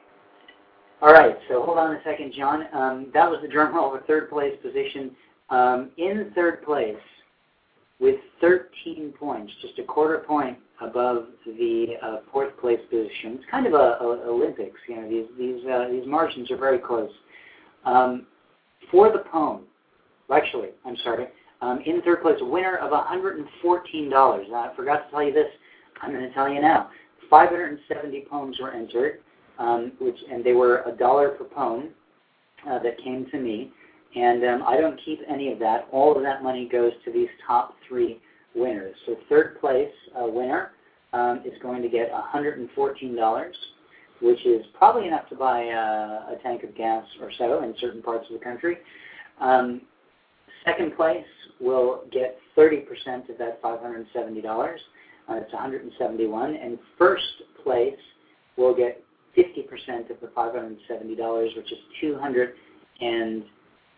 All 1.01 1.11
right, 1.11 1.35
so 1.49 1.63
hold 1.63 1.79
on 1.79 1.95
a 1.95 2.03
second, 2.03 2.31
John. 2.37 2.67
Um, 2.73 3.07
that 3.15 3.27
was 3.27 3.39
the 3.41 3.47
drum 3.47 3.75
roll 3.75 3.89
for 3.89 4.05
third 4.05 4.29
place 4.29 4.53
position. 4.61 5.11
Um, 5.49 5.89
in 5.97 6.31
third 6.35 6.63
place, 6.63 6.95
with 8.01 8.17
13 8.41 9.13
points, 9.17 9.53
just 9.61 9.77
a 9.79 9.83
quarter 9.83 10.23
point 10.27 10.57
above 10.81 11.27
the 11.45 11.93
uh, 12.01 12.17
fourth 12.33 12.57
place 12.59 12.79
position. 12.89 13.35
It's 13.35 13.45
kind 13.49 13.67
of 13.67 13.73
a, 13.73 13.97
a 14.01 14.27
Olympics. 14.27 14.79
You 14.89 14.95
know, 14.97 15.07
these 15.07 15.27
these 15.37 15.65
uh, 15.65 15.87
these 15.89 16.07
margins 16.07 16.49
are 16.51 16.57
very 16.57 16.79
close. 16.79 17.11
Um, 17.85 18.25
for 18.89 19.11
the 19.11 19.23
poem, 19.31 19.61
actually, 20.33 20.69
I'm 20.85 20.97
sorry, 21.03 21.27
um, 21.61 21.79
in 21.85 22.01
third 22.01 22.23
place, 22.23 22.37
winner 22.41 22.77
of 22.77 22.91
$114. 22.91 24.53
I 24.53 24.75
forgot 24.75 25.05
to 25.05 25.11
tell 25.11 25.23
you 25.23 25.33
this. 25.33 25.47
I'm 26.01 26.11
going 26.11 26.27
to 26.27 26.33
tell 26.33 26.51
you 26.51 26.59
now. 26.59 26.89
570 27.29 28.25
poems 28.29 28.57
were 28.59 28.71
entered, 28.71 29.19
um, 29.59 29.93
which 29.99 30.17
and 30.29 30.43
they 30.43 30.53
were 30.53 30.81
a 30.81 30.91
dollar 30.91 31.29
per 31.29 31.45
poem 31.45 31.89
uh, 32.67 32.79
that 32.79 32.97
came 33.03 33.27
to 33.31 33.39
me. 33.39 33.71
And 34.15 34.43
um, 34.43 34.63
I 34.67 34.77
don't 34.77 34.99
keep 35.03 35.19
any 35.29 35.51
of 35.51 35.59
that. 35.59 35.87
All 35.91 36.15
of 36.15 36.23
that 36.23 36.43
money 36.43 36.67
goes 36.69 36.91
to 37.05 37.11
these 37.11 37.29
top 37.47 37.75
three 37.87 38.19
winners. 38.55 38.95
So 39.05 39.15
third 39.29 39.59
place 39.59 39.91
uh, 40.15 40.27
winner 40.27 40.71
um, 41.13 41.41
is 41.45 41.53
going 41.61 41.81
to 41.81 41.89
get 41.89 42.11
$114, 42.11 43.51
which 44.21 44.45
is 44.45 44.65
probably 44.77 45.07
enough 45.07 45.29
to 45.29 45.35
buy 45.35 45.67
uh, 45.67 46.35
a 46.35 46.37
tank 46.43 46.63
of 46.63 46.75
gas 46.75 47.05
or 47.21 47.31
so 47.37 47.63
in 47.63 47.73
certain 47.79 48.01
parts 48.01 48.25
of 48.29 48.37
the 48.37 48.43
country. 48.43 48.77
Um, 49.39 49.81
second 50.65 50.95
place 50.95 51.25
will 51.59 52.03
get 52.11 52.37
30% 52.57 53.29
of 53.29 53.37
that 53.37 53.61
$570. 53.61 54.05
Uh, 55.29 55.35
it's 55.35 55.53
171, 55.53 56.55
And 56.55 56.77
first 56.97 57.23
place 57.63 57.93
will 58.57 58.75
get 58.75 59.03
50% 59.37 60.09
of 60.09 60.19
the 60.19 60.27
$570, 60.27 61.55
which 61.55 61.71
is 61.71 61.77
200 62.01 62.53
and 62.99 63.43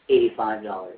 $85. 0.10 0.92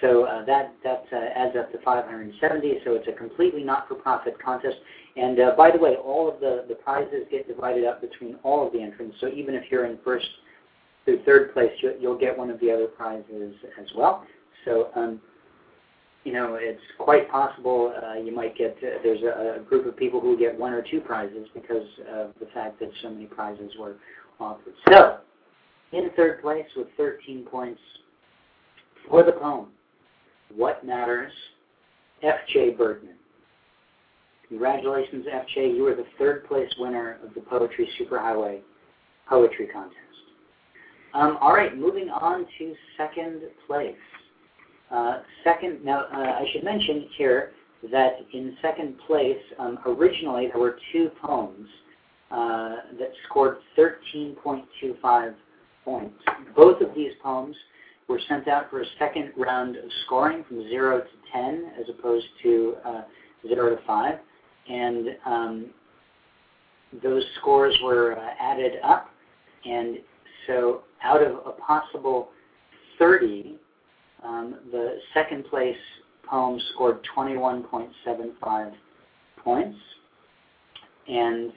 So 0.00 0.24
uh, 0.24 0.44
that 0.44 0.74
that 0.82 1.04
uh, 1.12 1.16
adds 1.36 1.56
up 1.56 1.70
to 1.72 1.78
570. 1.84 2.80
So 2.84 2.94
it's 2.94 3.08
a 3.08 3.12
completely 3.12 3.62
not-for-profit 3.62 4.42
contest. 4.42 4.76
And 5.16 5.38
uh, 5.38 5.54
by 5.56 5.70
the 5.70 5.78
way, 5.78 5.94
all 5.96 6.28
of 6.28 6.40
the, 6.40 6.64
the 6.68 6.74
prizes 6.74 7.26
get 7.30 7.46
divided 7.46 7.84
up 7.84 8.00
between 8.00 8.36
all 8.42 8.66
of 8.66 8.72
the 8.72 8.82
entrants. 8.82 9.16
So 9.20 9.28
even 9.28 9.54
if 9.54 9.64
you're 9.70 9.86
in 9.86 9.98
first 10.04 10.26
through 11.04 11.22
third 11.24 11.52
place, 11.54 11.70
you, 11.80 11.94
you'll 12.00 12.18
get 12.18 12.36
one 12.36 12.50
of 12.50 12.58
the 12.60 12.70
other 12.70 12.86
prizes 12.86 13.54
as 13.80 13.86
well. 13.96 14.26
So 14.64 14.88
um, 14.96 15.20
you 16.24 16.32
know, 16.32 16.56
it's 16.58 16.80
quite 16.98 17.30
possible 17.30 17.94
uh, 18.02 18.14
you 18.14 18.34
might 18.34 18.56
get, 18.56 18.76
uh, 18.78 18.98
there's 19.02 19.22
a, 19.22 19.60
a, 19.60 19.62
group 19.62 19.86
of 19.86 19.96
people 19.96 20.20
who 20.20 20.38
get 20.38 20.58
one 20.58 20.72
or 20.72 20.82
two 20.82 21.00
prizes 21.00 21.46
because 21.54 21.86
of 22.10 22.32
the 22.40 22.46
fact 22.54 22.80
that 22.80 22.90
so 23.02 23.10
many 23.10 23.26
prizes 23.26 23.70
were 23.78 23.96
offered. 24.40 24.72
So, 24.88 25.18
in 25.92 26.10
third 26.16 26.40
place 26.40 26.66
with 26.76 26.88
13 26.96 27.44
points, 27.44 27.80
for 29.08 29.22
the 29.22 29.32
poem, 29.32 29.68
What 30.54 30.84
Matters, 30.84 31.32
F.J. 32.22 32.70
Bergman. 32.70 33.14
Congratulations, 34.48 35.26
F.J. 35.30 35.70
You 35.70 35.86
are 35.86 35.94
the 35.94 36.06
third 36.18 36.46
place 36.46 36.70
winner 36.78 37.18
of 37.24 37.34
the 37.34 37.40
Poetry 37.40 37.88
Superhighway 38.00 38.60
Poetry 39.28 39.68
Contest. 39.72 39.98
Um, 41.14 41.38
all 41.40 41.52
right, 41.52 41.76
moving 41.76 42.10
on 42.10 42.46
to 42.58 42.74
second 42.96 43.42
place. 43.66 43.94
Uh, 44.90 45.20
second, 45.42 45.84
now 45.84 46.04
uh, 46.12 46.16
I 46.16 46.44
should 46.52 46.64
mention 46.64 47.06
here 47.16 47.52
that 47.90 48.18
in 48.32 48.56
second 48.60 48.96
place, 49.06 49.38
um, 49.58 49.78
originally 49.86 50.48
there 50.48 50.60
were 50.60 50.78
two 50.92 51.10
poems 51.22 51.68
uh, 52.30 52.76
that 52.98 53.12
scored 53.28 53.58
13.25 53.78 55.34
points. 55.84 56.14
Both 56.56 56.80
of 56.80 56.94
these 56.94 57.12
poems 57.22 57.56
were 58.08 58.20
sent 58.28 58.48
out 58.48 58.70
for 58.70 58.82
a 58.82 58.86
second 58.98 59.32
round 59.36 59.76
of 59.76 59.84
scoring 60.04 60.44
from 60.46 60.68
0 60.68 61.00
to 61.00 61.06
10 61.32 61.72
as 61.80 61.86
opposed 61.88 62.26
to 62.42 62.74
uh, 62.84 63.02
0 63.48 63.76
to 63.76 63.82
5. 63.86 64.14
And 64.68 65.08
um, 65.26 65.66
those 67.02 67.22
scores 67.40 67.76
were 67.82 68.18
uh, 68.18 68.30
added 68.40 68.74
up. 68.84 69.08
And 69.64 69.98
so 70.46 70.82
out 71.02 71.22
of 71.22 71.38
a 71.46 71.52
possible 71.52 72.28
30, 72.98 73.56
um, 74.24 74.56
the 74.70 74.98
second 75.12 75.44
place 75.46 75.76
poem 76.28 76.60
scored 76.74 76.98
21.75 77.16 78.72
points. 79.42 79.78
And 81.08 81.52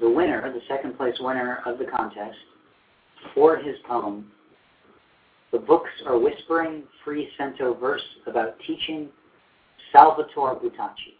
the 0.00 0.08
winner, 0.08 0.52
the 0.52 0.60
second 0.68 0.96
place 0.96 1.14
winner 1.20 1.60
of 1.66 1.78
the 1.78 1.84
contest, 1.84 2.36
for 3.34 3.56
his 3.56 3.76
poem 3.86 4.26
the 5.52 5.58
books 5.58 5.90
are 6.06 6.18
whispering 6.18 6.84
free 7.04 7.28
cento 7.36 7.74
verse 7.74 8.02
about 8.26 8.56
teaching 8.66 9.08
Salvatore 9.92 10.56
Buttaci. 10.56 11.14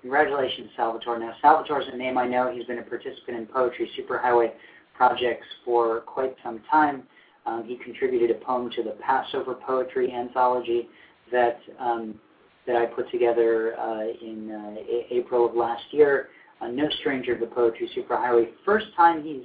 Congratulations, 0.00 0.70
Salvatore. 0.76 1.18
Now, 1.18 1.34
Salvatore 1.40 1.82
is 1.82 1.88
a 1.92 1.96
name 1.96 2.18
I 2.18 2.26
know. 2.26 2.52
He's 2.54 2.66
been 2.66 2.78
a 2.78 2.82
participant 2.82 3.38
in 3.38 3.46
Poetry 3.46 3.90
Superhighway 3.98 4.52
projects 4.94 5.46
for 5.64 6.00
quite 6.00 6.34
some 6.44 6.60
time. 6.70 7.04
Um, 7.46 7.64
he 7.66 7.76
contributed 7.76 8.30
a 8.30 8.44
poem 8.44 8.70
to 8.70 8.82
the 8.82 8.96
Passover 9.02 9.54
Poetry 9.54 10.12
Anthology 10.12 10.88
that 11.32 11.58
um, 11.78 12.20
that 12.66 12.76
I 12.76 12.86
put 12.86 13.10
together 13.10 13.78
uh, 13.78 14.00
in 14.22 14.50
uh, 14.50 14.80
a- 14.80 15.06
April 15.10 15.46
of 15.46 15.54
last 15.54 15.84
year. 15.90 16.28
Uh, 16.60 16.68
no 16.68 16.88
stranger 17.00 17.38
to 17.38 17.46
Poetry 17.46 17.90
Superhighway. 17.94 18.48
First 18.64 18.86
time 18.96 19.22
he's 19.22 19.44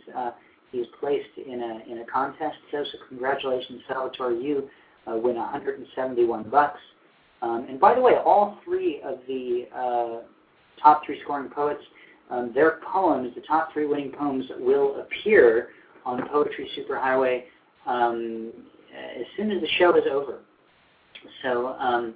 He's 0.71 0.85
placed 0.99 1.37
in 1.37 1.61
a 1.61 1.91
in 1.91 1.99
a 1.99 2.05
contest. 2.05 2.57
So, 2.71 2.83
so 2.83 2.97
congratulations, 3.07 3.81
Salvatore. 3.87 4.33
You 4.33 4.69
uh, 5.07 5.15
win 5.15 5.35
171 5.35 6.49
bucks. 6.49 6.79
Um, 7.41 7.65
and 7.69 7.79
by 7.79 7.95
the 7.95 8.01
way, 8.01 8.13
all 8.25 8.59
three 8.65 9.01
of 9.03 9.19
the 9.27 9.67
uh, 9.73 10.21
top 10.81 11.05
three 11.05 11.21
scoring 11.23 11.49
poets, 11.49 11.81
um, 12.29 12.51
their 12.53 12.79
poems, 12.91 13.33
the 13.35 13.41
top 13.41 13.71
three 13.73 13.85
winning 13.85 14.11
poems, 14.11 14.45
will 14.59 15.01
appear 15.01 15.69
on 16.05 16.27
Poetry 16.29 16.69
Superhighway 16.77 17.43
um, 17.85 18.51
as 18.93 19.25
soon 19.37 19.51
as 19.51 19.61
the 19.61 19.67
show 19.77 19.95
is 19.95 20.03
over. 20.11 20.39
So, 21.43 21.67
um, 21.79 22.13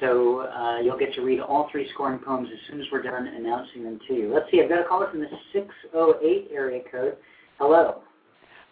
so 0.00 0.40
uh, 0.40 0.80
you'll 0.80 0.98
get 0.98 1.14
to 1.14 1.22
read 1.22 1.40
all 1.40 1.68
three 1.70 1.88
scoring 1.94 2.18
poems 2.18 2.48
as 2.52 2.58
soon 2.70 2.80
as 2.80 2.86
we're 2.92 3.02
done 3.02 3.26
announcing 3.26 3.84
them 3.84 3.98
to 4.08 4.14
you. 4.14 4.32
Let's 4.32 4.50
see, 4.50 4.60
I've 4.62 4.68
got 4.68 4.80
a 4.80 4.84
caller 4.84 5.10
from 5.10 5.20
the 5.20 5.26
608 5.52 6.48
area 6.52 6.82
code. 6.90 7.16
Hello. 7.58 7.96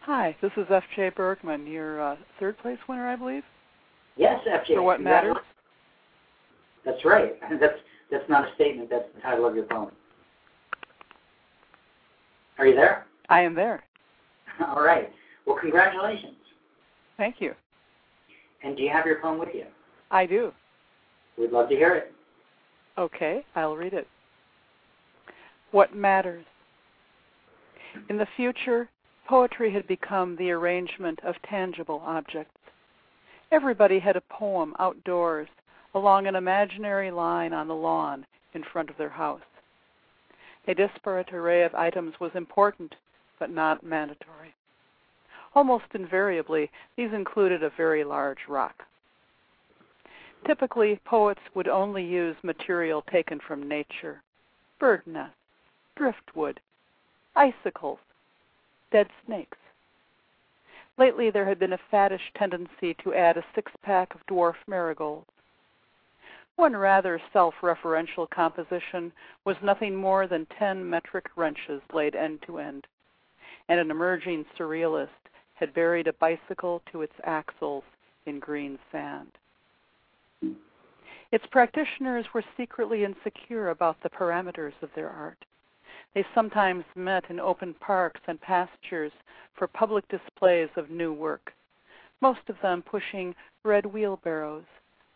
Hi, 0.02 0.36
this 0.40 0.52
is 0.56 0.66
F.J. 0.70 1.10
Bergman, 1.16 1.66
your 1.66 2.00
uh, 2.00 2.16
third 2.38 2.56
place 2.58 2.78
winner, 2.88 3.08
I 3.08 3.16
believe. 3.16 3.42
Yes, 4.16 4.40
F.J. 4.48 4.74
For 4.74 4.82
what 4.82 5.00
matters. 5.00 5.36
That's 6.84 7.04
right. 7.04 7.34
That's 7.60 7.74
that's 8.08 8.28
not 8.30 8.48
a 8.48 8.54
statement. 8.54 8.88
That's 8.88 9.06
the 9.16 9.20
title 9.20 9.46
of 9.46 9.56
your 9.56 9.64
poem. 9.64 9.90
Are 12.56 12.66
you 12.68 12.76
there? 12.76 13.04
I 13.28 13.40
am 13.40 13.56
there. 13.56 13.82
All 14.64 14.80
right. 14.80 15.10
Well, 15.44 15.58
congratulations. 15.60 16.36
Thank 17.16 17.40
you. 17.40 17.52
And 18.62 18.76
do 18.76 18.84
you 18.84 18.90
have 18.90 19.06
your 19.06 19.20
poem 19.20 19.40
with 19.40 19.48
you? 19.52 19.64
I 20.12 20.24
do. 20.24 20.52
We'd 21.36 21.50
love 21.50 21.68
to 21.70 21.74
hear 21.74 21.96
it. 21.96 22.12
Okay, 22.96 23.44
I'll 23.56 23.74
read 23.74 23.92
it. 23.92 24.06
What 25.72 25.96
matters? 25.96 26.44
In 28.08 28.16
the 28.18 28.26
future, 28.36 28.88
poetry 29.26 29.72
had 29.72 29.86
become 29.86 30.36
the 30.36 30.50
arrangement 30.50 31.20
of 31.24 31.34
tangible 31.42 32.02
objects. 32.04 32.58
Everybody 33.50 33.98
had 33.98 34.16
a 34.16 34.20
poem 34.20 34.74
outdoors 34.78 35.48
along 35.94 36.26
an 36.26 36.36
imaginary 36.36 37.10
line 37.10 37.52
on 37.52 37.68
the 37.68 37.74
lawn 37.74 38.26
in 38.54 38.62
front 38.62 38.90
of 38.90 38.96
their 38.96 39.08
house. 39.08 39.40
A 40.68 40.74
disparate 40.74 41.32
array 41.32 41.62
of 41.62 41.74
items 41.74 42.18
was 42.20 42.34
important, 42.34 42.94
but 43.38 43.50
not 43.50 43.82
mandatory. 43.82 44.54
Almost 45.54 45.86
invariably, 45.94 46.70
these 46.96 47.12
included 47.12 47.62
a 47.62 47.70
very 47.70 48.04
large 48.04 48.46
rock. 48.48 48.84
Typically, 50.46 51.00
poets 51.04 51.40
would 51.54 51.68
only 51.68 52.04
use 52.04 52.36
material 52.42 53.02
taken 53.02 53.40
from 53.40 53.68
nature 53.68 54.22
bird 54.78 55.02
nests, 55.06 55.34
driftwood, 55.96 56.60
icicles, 57.36 57.98
dead 58.90 59.08
snakes. 59.26 59.58
Lately, 60.98 61.30
there 61.30 61.46
had 61.46 61.58
been 61.58 61.74
a 61.74 61.80
faddish 61.92 62.32
tendency 62.36 62.94
to 63.04 63.12
add 63.12 63.36
a 63.36 63.44
six 63.54 63.70
pack 63.82 64.14
of 64.14 64.26
dwarf 64.26 64.54
marigolds. 64.66 65.28
One 66.56 66.74
rather 66.74 67.20
self 67.34 67.54
referential 67.60 68.28
composition 68.30 69.12
was 69.44 69.56
nothing 69.62 69.94
more 69.94 70.26
than 70.26 70.46
ten 70.58 70.88
metric 70.88 71.26
wrenches 71.36 71.82
laid 71.92 72.16
end 72.16 72.42
to 72.46 72.58
end, 72.58 72.86
and 73.68 73.78
an 73.78 73.90
emerging 73.90 74.46
surrealist 74.58 75.08
had 75.54 75.74
buried 75.74 76.06
a 76.06 76.14
bicycle 76.14 76.80
to 76.90 77.02
its 77.02 77.12
axles 77.24 77.84
in 78.24 78.40
green 78.40 78.78
sand. 78.90 79.32
Its 81.30 81.44
practitioners 81.50 82.24
were 82.32 82.44
secretly 82.56 83.04
insecure 83.04 83.68
about 83.68 84.02
the 84.02 84.08
parameters 84.08 84.72
of 84.80 84.88
their 84.94 85.10
art 85.10 85.44
They 86.16 86.24
sometimes 86.34 86.86
met 86.94 87.28
in 87.28 87.38
open 87.38 87.74
parks 87.74 88.22
and 88.26 88.40
pastures 88.40 89.12
for 89.52 89.66
public 89.66 90.08
displays 90.08 90.70
of 90.74 90.88
new 90.88 91.12
work, 91.12 91.52
most 92.22 92.40
of 92.48 92.58
them 92.62 92.80
pushing 92.80 93.34
red 93.62 93.84
wheelbarrows 93.84 94.64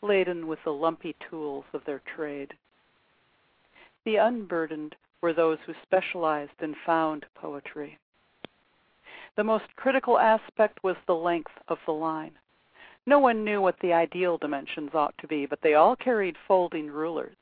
laden 0.02 0.46
with 0.46 0.58
the 0.62 0.74
lumpy 0.74 1.16
tools 1.30 1.64
of 1.72 1.86
their 1.86 2.00
trade. 2.00 2.52
The 4.04 4.16
unburdened 4.16 4.94
were 5.22 5.32
those 5.32 5.56
who 5.64 5.72
specialized 5.82 6.60
in 6.60 6.74
found 6.84 7.24
poetry. 7.34 7.98
The 9.36 9.44
most 9.44 9.74
critical 9.76 10.18
aspect 10.18 10.84
was 10.84 10.96
the 11.06 11.14
length 11.14 11.56
of 11.68 11.78
the 11.86 11.94
line. 11.94 12.32
No 13.06 13.20
one 13.20 13.42
knew 13.42 13.62
what 13.62 13.78
the 13.78 13.94
ideal 13.94 14.36
dimensions 14.36 14.94
ought 14.94 15.16
to 15.16 15.26
be, 15.26 15.46
but 15.46 15.62
they 15.62 15.72
all 15.72 15.96
carried 15.96 16.36
folding 16.46 16.88
rulers. 16.88 17.36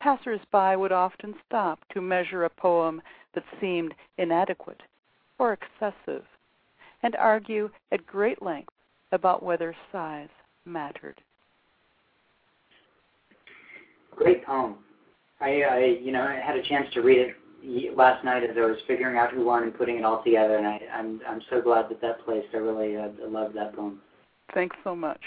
Passers-by 0.00 0.76
would 0.76 0.92
often 0.92 1.34
stop 1.46 1.80
to 1.92 2.00
measure 2.00 2.44
a 2.44 2.50
poem 2.50 3.02
that 3.34 3.44
seemed 3.60 3.94
inadequate 4.18 4.82
or 5.38 5.52
excessive, 5.52 6.24
and 7.02 7.14
argue 7.16 7.70
at 7.92 8.06
great 8.06 8.42
length 8.42 8.72
about 9.12 9.42
whether 9.42 9.74
size 9.92 10.28
mattered. 10.64 11.20
Great 14.14 14.44
poem. 14.44 14.76
I, 15.40 15.62
I, 15.62 15.78
you 16.02 16.12
know, 16.12 16.22
I 16.22 16.40
had 16.44 16.56
a 16.56 16.62
chance 16.62 16.86
to 16.94 17.02
read 17.02 17.18
it 17.62 17.96
last 17.96 18.24
night 18.24 18.42
as 18.42 18.56
I 18.56 18.60
was 18.60 18.78
figuring 18.86 19.18
out 19.18 19.32
who 19.32 19.44
won 19.44 19.64
and 19.64 19.76
putting 19.76 19.96
it 19.98 20.04
all 20.04 20.22
together, 20.22 20.56
and 20.56 20.66
I, 20.66 20.80
I'm, 20.94 21.20
I'm 21.28 21.42
so 21.50 21.60
glad 21.60 21.88
that 21.90 22.00
that 22.00 22.24
placed. 22.24 22.48
I 22.54 22.58
really 22.58 22.96
uh, 22.96 23.08
loved 23.28 23.56
that 23.56 23.76
poem. 23.76 24.00
Thanks 24.54 24.76
so 24.84 24.96
much. 24.96 25.20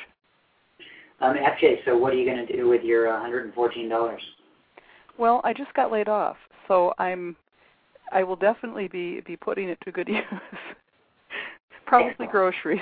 Um, 1.22 1.36
FJ, 1.36 1.86
so 1.86 1.98
what 1.98 2.14
are 2.14 2.18
you 2.18 2.26
going 2.26 2.46
to 2.46 2.58
do 2.58 2.68
with 2.68 2.84
your 2.84 3.06
$114? 3.08 4.18
Well, 5.20 5.42
I 5.44 5.54
just 5.54 5.74
got 5.74 5.92
laid 5.92 6.08
off, 6.08 6.38
so 6.68 6.94
I'm 6.98 7.36
I 8.12 8.24
will 8.24 8.38
definitely 8.38 8.88
be 8.88 9.22
be 9.28 9.36
putting 9.36 9.70
it 9.70 9.78
to 9.84 9.92
good 9.92 10.08
use. 10.08 10.24
Probably 11.86 12.28
groceries. 12.28 12.82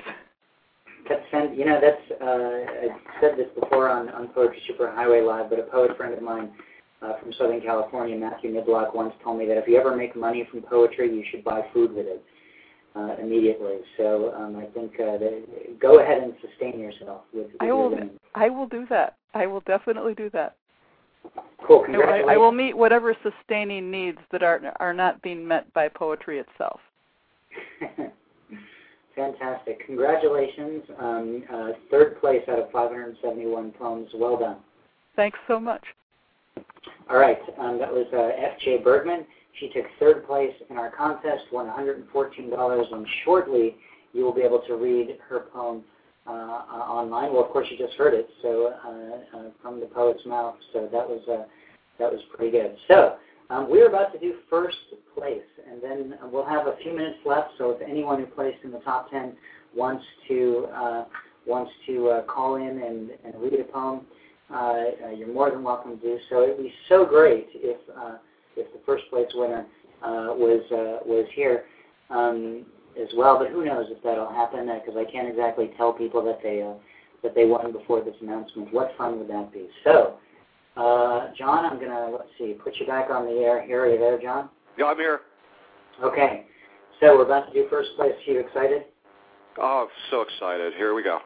That's 1.09 1.23
you 1.57 1.65
know 1.65 1.79
that's 1.81 2.21
uh, 2.21 2.25
I 2.25 3.21
said 3.21 3.37
this 3.37 3.47
before 3.59 3.89
on 3.89 4.09
on 4.09 4.27
Poetry 4.29 4.61
Superhighway 4.69 5.25
Live, 5.25 5.49
but 5.49 5.59
a 5.59 5.63
poet 5.63 5.97
friend 5.97 6.13
of 6.13 6.21
mine 6.21 6.51
uh, 7.01 7.13
from 7.19 7.33
Southern 7.33 7.61
California, 7.61 8.15
Matthew 8.15 8.53
Niblock, 8.53 8.93
once 8.93 9.13
told 9.23 9.39
me 9.39 9.47
that 9.47 9.57
if 9.57 9.67
you 9.67 9.77
ever 9.79 9.95
make 9.95 10.15
money 10.15 10.47
from 10.51 10.61
poetry, 10.61 11.13
you 11.13 11.23
should 11.31 11.43
buy 11.43 11.61
food 11.73 11.93
with 11.93 12.05
it 12.05 12.23
uh, 12.95 13.15
immediately. 13.21 13.77
So 13.97 14.33
um, 14.35 14.57
I 14.57 14.65
think 14.73 14.93
uh, 14.95 15.17
that, 15.17 15.79
go 15.79 15.99
ahead 16.01 16.21
and 16.21 16.33
sustain 16.41 16.79
yourself 16.79 17.21
with. 17.33 17.47
with 17.47 17.61
I 17.61 17.71
will. 17.71 17.97
I 18.35 18.49
will 18.49 18.67
do 18.67 18.85
that. 18.89 19.15
I 19.33 19.47
will 19.47 19.61
definitely 19.61 20.13
do 20.13 20.29
that. 20.31 20.55
Cool. 21.65 21.85
I, 21.89 22.33
I, 22.33 22.37
will 22.37 22.51
meet 22.51 22.77
whatever 22.77 23.15
sustaining 23.23 23.91
needs 23.91 24.19
that 24.31 24.41
are 24.41 24.73
are 24.79 24.93
not 24.93 25.21
being 25.21 25.45
met 25.45 25.71
by 25.73 25.89
poetry 25.89 26.39
itself. 26.39 26.79
Fantastic. 29.15 29.85
Congratulations. 29.85 30.83
Um, 30.99 31.43
uh, 31.51 31.69
third 31.89 32.21
place 32.21 32.43
out 32.47 32.59
of 32.59 32.71
571 32.71 33.71
poems. 33.71 34.09
Well 34.13 34.37
done. 34.37 34.57
Thanks 35.15 35.39
so 35.47 35.59
much. 35.59 35.83
All 37.09 37.17
right. 37.17 37.39
Um, 37.59 37.79
that 37.79 37.91
was 37.91 38.05
uh, 38.13 38.29
F.J. 38.53 38.77
Bergman. 38.83 39.25
She 39.59 39.69
took 39.69 39.85
third 39.99 40.27
place 40.27 40.53
in 40.69 40.77
our 40.77 40.91
contest, 40.91 41.45
won 41.51 41.65
$114, 41.65 42.93
and 42.93 43.07
shortly 43.25 43.75
you 44.13 44.23
will 44.23 44.33
be 44.33 44.41
able 44.41 44.61
to 44.67 44.75
read 44.75 45.17
her 45.27 45.45
poem 45.51 45.83
uh, 46.27 46.31
uh, 46.31 46.33
online. 46.33 47.31
Well, 47.31 47.45
of 47.45 47.51
course, 47.51 47.67
you 47.71 47.77
just 47.77 47.97
heard 47.97 48.13
it, 48.13 48.29
so 48.41 48.73
uh, 48.73 49.49
from 49.61 49.79
the 49.79 49.85
poet's 49.85 50.25
mouth. 50.25 50.55
So 50.73 50.89
that 50.91 51.07
was 51.07 51.21
that 51.99 52.11
was 52.11 52.19
pretty 52.35 52.51
good. 52.51 52.75
So 52.89 53.15
um, 53.49 53.69
we're 53.69 53.87
about 53.87 54.11
to 54.13 54.19
do 54.19 54.35
first 54.49 54.77
place, 55.17 55.39
and 55.69 55.81
then 55.81 56.19
we'll 56.31 56.45
have 56.45 56.67
a 56.67 56.75
few 56.83 56.93
minutes 56.93 57.19
left. 57.25 57.51
So 57.57 57.71
if 57.71 57.81
anyone 57.81 58.19
who 58.19 58.25
placed 58.25 58.63
in 58.63 58.71
the 58.71 58.79
top 58.79 59.09
ten 59.09 59.37
wants 59.75 60.03
to 60.27 60.67
uh, 60.73 61.05
wants 61.45 61.71
to 61.87 62.09
uh, 62.09 62.23
call 62.23 62.55
in 62.55 62.81
and, 62.81 63.11
and 63.23 63.41
read 63.41 63.59
a 63.61 63.63
poem, 63.63 64.01
uh, 64.53 65.11
you're 65.15 65.33
more 65.33 65.49
than 65.49 65.63
welcome 65.63 65.97
to 65.97 66.01
do 66.01 66.19
so. 66.29 66.43
It'd 66.43 66.57
be 66.57 66.73
so 66.89 67.05
great 67.05 67.47
if 67.53 67.77
if 68.57 68.73
the 68.73 68.79
first 68.85 69.05
place 69.09 69.27
winner 69.33 69.65
was 70.01 70.61
was 71.05 71.25
here. 71.33 71.63
Um, 72.09 72.65
as 73.01 73.09
well. 73.15 73.37
But 73.37 73.49
who 73.49 73.65
knows 73.65 73.87
if 73.89 74.01
that'll 74.03 74.31
happen? 74.31 74.65
Because 74.65 74.95
uh, 74.95 74.99
I 74.99 75.11
can't 75.11 75.27
exactly 75.27 75.71
tell 75.77 75.93
people 75.93 76.23
that 76.25 76.39
they 76.43 76.61
uh, 76.61 76.73
that 77.23 77.35
they 77.35 77.45
won 77.45 77.71
before 77.71 78.03
this 78.03 78.15
announcement. 78.21 78.73
What 78.73 78.91
fun 78.97 79.19
would 79.19 79.29
that 79.29 79.51
be? 79.51 79.67
So, 79.83 80.15
uh, 80.75 81.29
John, 81.37 81.65
I'm 81.65 81.79
gonna 81.79 82.09
let's 82.11 82.29
see, 82.37 82.55
put 82.63 82.75
you 82.77 82.85
back 82.85 83.09
on 83.09 83.25
the 83.25 83.41
air. 83.41 83.65
Here, 83.65 83.81
are 83.81 83.91
you 83.91 83.99
there, 83.99 84.19
John? 84.21 84.49
Yeah, 84.77 84.85
I'm 84.85 84.97
here. 84.97 85.21
Okay. 86.03 86.45
So 86.99 87.15
we're 87.15 87.25
about 87.25 87.47
to 87.47 87.53
do 87.53 87.67
first 87.69 87.89
place. 87.95 88.13
Are 88.27 88.31
you 88.31 88.39
excited? 88.39 88.83
Oh, 89.59 89.87
so 90.11 90.21
excited. 90.21 90.73
Here 90.75 90.93
we 90.93 91.03
go. 91.03 91.19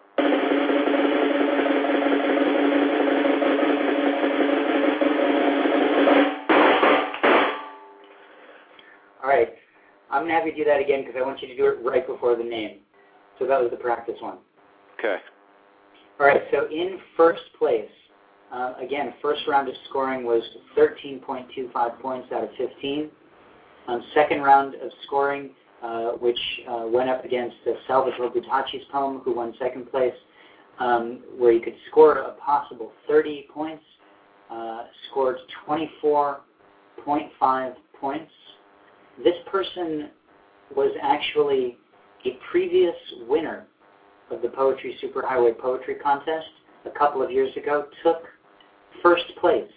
I'm 10.22 10.28
going 10.28 10.36
to 10.36 10.40
have 10.40 10.48
you 10.56 10.64
do 10.64 10.70
that 10.70 10.80
again 10.80 11.02
because 11.02 11.16
I 11.20 11.26
want 11.26 11.42
you 11.42 11.48
to 11.48 11.58
do 11.58 11.66
it 11.66 11.84
right 11.84 12.06
before 12.06 12.36
the 12.36 12.44
name. 12.44 12.78
So 13.40 13.48
that 13.48 13.60
was 13.60 13.72
the 13.72 13.78
practice 13.78 14.18
one. 14.20 14.38
Okay. 15.00 15.16
All 16.20 16.28
right, 16.28 16.44
so 16.52 16.68
in 16.70 17.00
first 17.18 17.42
place, 17.58 17.90
uh, 18.54 18.74
again, 18.80 19.16
first 19.20 19.42
round 19.48 19.68
of 19.68 19.74
scoring 19.90 20.24
was 20.24 20.44
13.25 20.78 22.00
points 22.00 22.32
out 22.32 22.44
of 22.44 22.52
15. 22.56 23.10
Um, 23.88 24.04
second 24.14 24.44
round 24.44 24.76
of 24.76 24.92
scoring, 25.08 25.50
uh, 25.82 26.12
which 26.12 26.38
uh, 26.70 26.84
went 26.86 27.10
up 27.10 27.26
against 27.26 27.56
Salvatore 27.88 28.30
Buttaci's 28.30 28.86
poem, 28.92 29.22
who 29.26 29.34
won 29.34 29.56
second 29.58 29.90
place, 29.90 30.14
um, 30.78 31.24
where 31.36 31.52
you 31.52 31.62
could 31.62 31.78
score 31.90 32.20
a 32.20 32.34
possible 32.34 32.92
30 33.08 33.48
points, 33.52 33.84
uh, 34.52 34.84
scored 35.10 35.38
24.5 35.68 37.74
points. 38.00 38.32
This 39.24 39.36
person 39.52 40.10
was 40.76 40.92
actually 41.02 41.78
a 42.26 42.38
previous 42.50 42.96
winner 43.28 43.66
of 44.32 44.42
the 44.42 44.50
Poetry 44.50 44.98
Superhighway 45.04 45.58
Poetry 45.58 45.96
Contest 45.96 46.48
a 46.86 46.98
couple 46.98 47.22
of 47.22 47.30
years 47.30 47.56
ago, 47.58 47.86
took 48.04 48.24
first 49.04 49.26
place. 49.40 49.70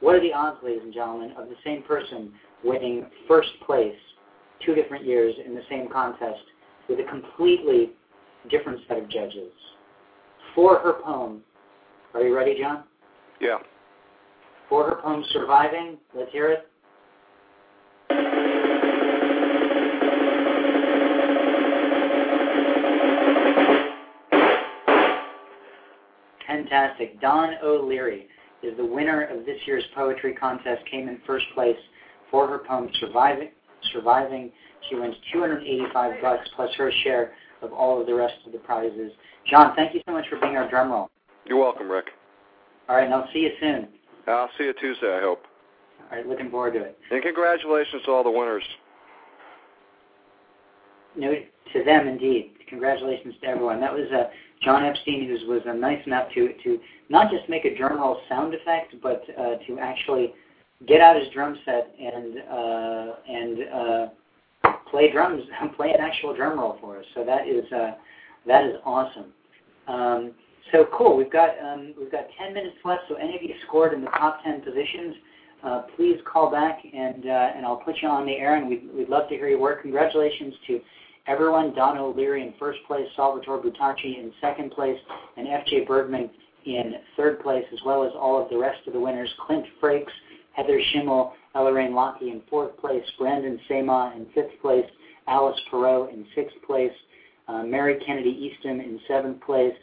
What 0.00 0.14
are 0.14 0.20
the 0.20 0.32
odds, 0.32 0.58
ladies 0.62 0.82
and 0.82 0.92
gentlemen, 0.92 1.32
of 1.38 1.48
the 1.48 1.56
same 1.64 1.82
person 1.82 2.32
winning 2.64 3.06
first 3.28 3.50
place 3.66 3.94
two 4.64 4.74
different 4.74 5.06
years 5.06 5.34
in 5.44 5.54
the 5.54 5.62
same 5.70 5.88
contest 5.88 6.42
with 6.88 6.98
a 7.00 7.04
completely 7.04 7.90
different 8.50 8.80
set 8.88 8.98
of 8.98 9.08
judges? 9.08 9.52
For 10.54 10.78
her 10.78 10.94
poem, 11.04 11.42
are 12.14 12.22
you 12.22 12.34
ready, 12.34 12.58
John? 12.58 12.84
Yeah. 13.40 13.58
For 14.68 14.88
her 14.88 15.00
poem, 15.02 15.24
Surviving, 15.32 15.98
let's 16.14 16.32
hear 16.32 16.50
it. 16.50 16.66
Fantastic. 26.70 27.20
Dawn 27.20 27.54
O'Leary 27.64 28.28
is 28.62 28.76
the 28.76 28.84
winner 28.84 29.24
of 29.24 29.44
this 29.44 29.58
year's 29.66 29.84
poetry 29.94 30.34
contest, 30.34 30.82
came 30.90 31.08
in 31.08 31.20
first 31.26 31.46
place 31.54 31.76
for 32.30 32.46
her 32.46 32.58
poem 32.58 32.88
Surviving. 33.00 33.50
Surviving. 33.92 34.52
She 34.88 34.94
wins 34.94 35.16
285 35.32 36.22
bucks 36.22 36.48
plus 36.54 36.70
her 36.76 36.92
share 37.02 37.32
of 37.62 37.72
all 37.72 38.00
of 38.00 38.06
the 38.06 38.14
rest 38.14 38.34
of 38.46 38.52
the 38.52 38.58
prizes. 38.58 39.10
John, 39.50 39.74
thank 39.74 39.94
you 39.94 40.00
so 40.06 40.12
much 40.12 40.26
for 40.28 40.38
being 40.38 40.56
our 40.56 40.70
drum 40.70 40.92
roll. 40.92 41.10
You're 41.44 41.58
welcome, 41.58 41.90
Rick. 41.90 42.06
All 42.88 42.96
right, 42.96 43.04
and 43.04 43.14
I'll 43.14 43.28
see 43.32 43.40
you 43.40 43.50
soon. 43.60 43.88
I'll 44.28 44.50
see 44.56 44.64
you 44.64 44.74
Tuesday, 44.80 45.16
I 45.16 45.20
hope. 45.20 45.42
All 46.10 46.16
right, 46.16 46.26
looking 46.26 46.50
forward 46.50 46.74
to 46.74 46.82
it. 46.82 46.98
And 47.10 47.22
congratulations 47.22 48.02
to 48.04 48.12
all 48.12 48.22
the 48.22 48.30
winners. 48.30 48.64
No, 51.16 51.32
to 51.72 51.84
them 51.84 52.08
indeed. 52.08 52.52
Congratulations 52.68 53.34
to 53.42 53.48
everyone. 53.48 53.80
That 53.80 53.92
was 53.92 54.06
uh, 54.12 54.30
John 54.62 54.84
Epstein, 54.84 55.26
who 55.26 55.50
was 55.50 55.62
uh, 55.68 55.72
nice 55.72 56.04
enough 56.06 56.28
to 56.34 56.52
to 56.62 56.78
not 57.08 57.30
just 57.30 57.48
make 57.48 57.64
a 57.64 57.76
drum 57.76 57.98
roll 57.98 58.20
sound 58.28 58.54
effect, 58.54 58.94
but 59.02 59.24
uh, 59.38 59.56
to 59.66 59.78
actually 59.80 60.32
get 60.86 61.00
out 61.00 61.16
his 61.16 61.28
drum 61.32 61.58
set 61.64 61.94
and 61.98 62.38
uh, 62.38 63.14
and 63.28 63.58
uh, 63.72 64.06
play 64.90 65.10
drums, 65.10 65.42
play 65.76 65.90
an 65.90 66.00
actual 66.00 66.34
drum 66.34 66.58
roll 66.58 66.78
for 66.80 66.98
us. 66.98 67.04
So 67.14 67.24
that 67.24 67.48
is 67.48 67.64
uh, 67.72 67.92
that 68.46 68.64
is 68.66 68.76
awesome. 68.84 69.32
Um, 69.88 70.32
so 70.72 70.86
cool. 70.96 71.16
We've 71.16 71.32
got 71.32 71.50
um, 71.62 71.94
we've 71.98 72.12
got 72.12 72.26
10 72.38 72.54
minutes 72.54 72.76
left. 72.84 73.02
So 73.08 73.16
any 73.16 73.36
of 73.36 73.42
you 73.42 73.54
scored 73.66 73.92
in 73.92 74.02
the 74.02 74.10
top 74.10 74.42
10 74.44 74.60
positions, 74.60 75.16
uh, 75.64 75.82
please 75.96 76.18
call 76.30 76.50
back 76.50 76.80
and 76.84 77.26
uh, 77.26 77.52
and 77.54 77.66
I'll 77.66 77.76
put 77.76 77.96
you 78.02 78.08
on 78.08 78.26
the 78.26 78.32
air. 78.32 78.56
And 78.56 78.68
we'd 78.68 78.88
we'd 78.94 79.08
love 79.08 79.28
to 79.28 79.34
hear 79.34 79.48
your 79.48 79.58
work. 79.58 79.82
Congratulations 79.82 80.54
to 80.66 80.80
everyone, 81.26 81.74
Dawn 81.74 81.98
O'Leary 81.98 82.42
in 82.42 82.54
first 82.58 82.78
place, 82.86 83.06
Salvatore 83.16 83.62
Buttaci 83.62 84.18
in 84.18 84.32
second 84.40 84.72
place, 84.72 84.98
and 85.36 85.48
F.J. 85.48 85.84
Bergman 85.84 86.30
in 86.66 86.94
third 87.16 87.40
place, 87.40 87.64
as 87.72 87.78
well 87.84 88.04
as 88.04 88.12
all 88.14 88.42
of 88.42 88.50
the 88.50 88.58
rest 88.58 88.86
of 88.86 88.92
the 88.92 89.00
winners, 89.00 89.30
Clint 89.46 89.64
Frakes, 89.82 90.12
Heather 90.52 90.80
Schimmel, 90.92 91.32
Ellaraine 91.54 91.94
Lockie 91.94 92.30
in 92.30 92.42
fourth 92.50 92.76
place, 92.78 93.04
Brandon 93.18 93.58
Sema 93.68 94.12
in 94.16 94.26
fifth 94.34 94.60
place, 94.60 94.84
Alice 95.26 95.58
Pero 95.70 96.08
in 96.08 96.26
sixth 96.34 96.56
place, 96.66 96.92
uh, 97.48 97.62
Mary 97.62 97.98
Kennedy 98.04 98.30
Eastham 98.30 98.80
in 98.80 99.00
seventh 99.08 99.40
place, 99.42 99.74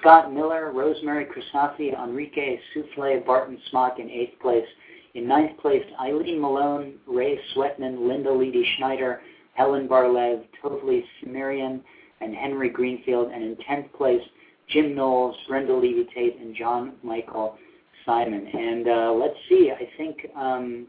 Scott 0.00 0.32
Miller, 0.32 0.72
Rosemary 0.72 1.26
Crisafi, 1.26 1.92
Enrique 2.02 2.58
Souffle, 2.74 3.24
Barton 3.24 3.58
Smock 3.70 3.98
in 3.98 4.10
eighth 4.10 4.38
place. 4.40 4.66
In 5.14 5.28
ninth 5.28 5.58
place, 5.58 5.84
Eileen 6.00 6.40
Malone, 6.40 6.94
Ray 7.06 7.38
Sweatman, 7.54 8.08
Linda 8.08 8.30
Leedy 8.30 8.62
Schneider, 8.76 9.20
Helen 9.54 9.86
Barlev, 9.88 10.44
Tovli 10.62 11.04
Simirian, 11.22 11.80
and 12.20 12.34
Henry 12.34 12.68
Greenfield. 12.68 13.30
And 13.30 13.42
in 13.42 13.56
tenth 13.66 13.92
place, 13.92 14.22
Jim 14.70 14.94
Knowles, 14.94 15.36
Brenda 15.48 15.74
Levy 15.74 16.08
Tate, 16.14 16.38
and 16.40 16.56
John 16.56 16.94
Michael 17.02 17.56
Simon. 18.04 18.46
And 18.46 18.88
uh, 18.88 19.12
let's 19.12 19.36
see, 19.48 19.70
I 19.70 19.88
think 19.96 20.26
um, 20.36 20.86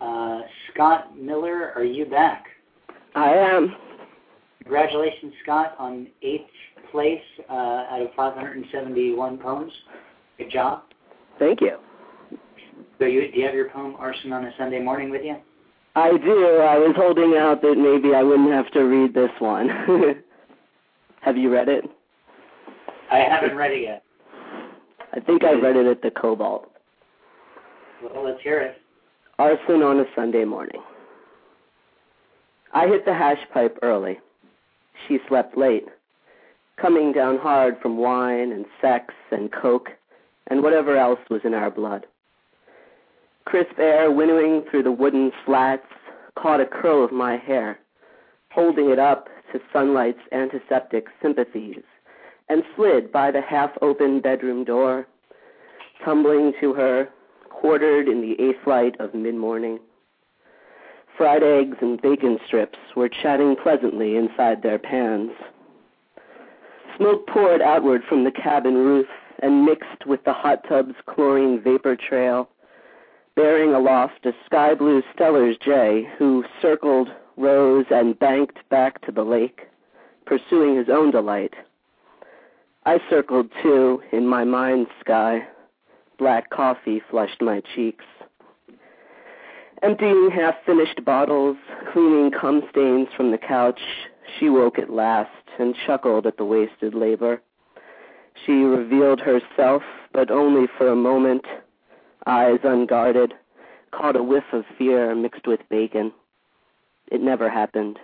uh, 0.00 0.40
Scott 0.72 1.16
Miller, 1.16 1.72
are 1.74 1.84
you 1.84 2.04
back? 2.04 2.44
I 3.14 3.30
am. 3.32 3.74
Congratulations, 4.62 5.32
Scott, 5.42 5.74
on 5.78 6.08
eighth 6.22 6.44
place 6.92 7.22
uh, 7.48 7.52
out 7.90 8.02
of 8.02 8.08
571 8.14 9.38
poems. 9.38 9.72
Good 10.36 10.50
job. 10.50 10.82
Thank 11.38 11.60
you. 11.62 11.78
So 13.00 13.06
you, 13.06 13.32
do 13.32 13.38
you 13.38 13.46
have 13.46 13.54
your 13.54 13.70
poem 13.70 13.96
Arson 13.98 14.30
on 14.32 14.44
a 14.44 14.52
Sunday 14.58 14.78
morning 14.78 15.08
with 15.08 15.22
you? 15.24 15.36
I 15.96 16.10
do. 16.10 16.58
I 16.58 16.76
was 16.76 16.94
holding 16.96 17.34
out 17.36 17.62
that 17.62 17.76
maybe 17.76 18.14
I 18.14 18.22
wouldn't 18.22 18.52
have 18.52 18.70
to 18.72 18.80
read 18.80 19.14
this 19.14 19.30
one. 19.38 19.68
have 21.22 21.38
you 21.38 21.50
read 21.50 21.68
it? 21.70 21.84
I 23.10 23.16
haven't 23.18 23.56
read 23.56 23.72
it 23.72 23.82
yet. 23.82 24.02
I 25.14 25.20
think 25.20 25.44
I 25.44 25.52
read 25.52 25.76
it 25.76 25.86
at 25.86 26.02
the 26.02 26.10
Cobalt. 26.10 26.70
Well, 28.02 28.24
let's 28.24 28.40
hear 28.42 28.60
it. 28.60 28.76
Arson 29.38 29.82
on 29.82 29.98
a 30.00 30.04
Sunday 30.14 30.44
morning. 30.44 30.82
I 32.74 32.86
hit 32.86 33.06
the 33.06 33.14
hash 33.14 33.40
pipe 33.52 33.78
early. 33.82 34.18
She 35.08 35.18
slept 35.26 35.56
late 35.56 35.86
coming 36.80 37.12
down 37.12 37.38
hard 37.38 37.78
from 37.80 37.96
wine 37.96 38.52
and 38.52 38.64
sex 38.80 39.14
and 39.30 39.50
coke 39.52 39.88
and 40.48 40.62
whatever 40.62 40.96
else 40.96 41.18
was 41.30 41.40
in 41.44 41.54
our 41.54 41.70
blood. 41.70 42.06
Crisp 43.50 43.80
air 43.80 44.12
winnowing 44.12 44.62
through 44.70 44.84
the 44.84 44.92
wooden 44.92 45.32
slats 45.44 45.88
caught 46.36 46.60
a 46.60 46.66
curl 46.66 47.04
of 47.04 47.10
my 47.10 47.36
hair, 47.36 47.80
holding 48.52 48.90
it 48.90 49.00
up 49.00 49.28
to 49.52 49.60
sunlight's 49.72 50.20
antiseptic 50.30 51.08
sympathies, 51.20 51.82
and 52.48 52.62
slid 52.76 53.10
by 53.10 53.32
the 53.32 53.40
half-open 53.40 54.20
bedroom 54.20 54.62
door, 54.62 55.04
tumbling 56.04 56.52
to 56.60 56.74
her, 56.74 57.08
quartered 57.48 58.06
in 58.06 58.20
the 58.20 58.40
eighth 58.40 58.64
light 58.68 58.94
of 59.00 59.14
mid-morning. 59.14 59.80
Fried 61.16 61.42
eggs 61.42 61.78
and 61.80 62.00
bacon 62.00 62.38
strips 62.46 62.78
were 62.94 63.08
chatting 63.08 63.56
pleasantly 63.60 64.14
inside 64.14 64.62
their 64.62 64.78
pans. 64.78 65.32
Smoke 66.96 67.26
poured 67.26 67.62
outward 67.62 68.02
from 68.08 68.22
the 68.22 68.30
cabin 68.30 68.74
roof 68.74 69.08
and 69.42 69.64
mixed 69.64 70.06
with 70.06 70.22
the 70.22 70.32
hot 70.32 70.62
tub's 70.68 70.94
chlorine 71.06 71.60
vapor 71.60 71.96
trail, 71.96 72.48
bearing 73.36 73.74
aloft 73.74 74.24
a 74.26 74.32
sky 74.46 74.74
blue 74.74 75.02
Steller's 75.14 75.56
jay 75.64 76.08
who 76.18 76.44
circled, 76.60 77.08
rose, 77.36 77.86
and 77.90 78.18
banked 78.18 78.58
back 78.68 79.00
to 79.06 79.12
the 79.12 79.22
lake, 79.22 79.68
pursuing 80.26 80.76
his 80.76 80.88
own 80.88 81.10
delight. 81.10 81.54
I 82.86 82.98
circled 83.08 83.50
too 83.62 84.02
in 84.12 84.26
my 84.26 84.44
mind's 84.44 84.90
sky. 85.00 85.46
Black 86.18 86.50
coffee 86.50 87.02
flushed 87.10 87.40
my 87.40 87.62
cheeks. 87.74 88.04
Emptying 89.82 90.30
half 90.30 90.54
finished 90.66 91.04
bottles, 91.04 91.56
cleaning 91.92 92.30
cum 92.30 92.62
stains 92.70 93.08
from 93.16 93.30
the 93.30 93.38
couch, 93.38 93.80
she 94.38 94.50
woke 94.50 94.78
at 94.78 94.90
last 94.90 95.30
and 95.58 95.74
chuckled 95.86 96.26
at 96.26 96.36
the 96.36 96.44
wasted 96.44 96.94
labor. 96.94 97.40
She 98.44 98.52
revealed 98.52 99.20
herself, 99.20 99.82
but 100.12 100.30
only 100.30 100.66
for 100.78 100.88
a 100.88 100.96
moment, 100.96 101.44
eyes 102.26 102.60
unguarded, 102.64 103.34
caught 103.90 104.16
a 104.16 104.22
whiff 104.22 104.44
of 104.52 104.64
fear 104.78 105.14
mixed 105.14 105.46
with 105.46 105.60
bacon. 105.68 106.12
It 107.10 107.20
never 107.20 107.48
happened. 107.48 107.98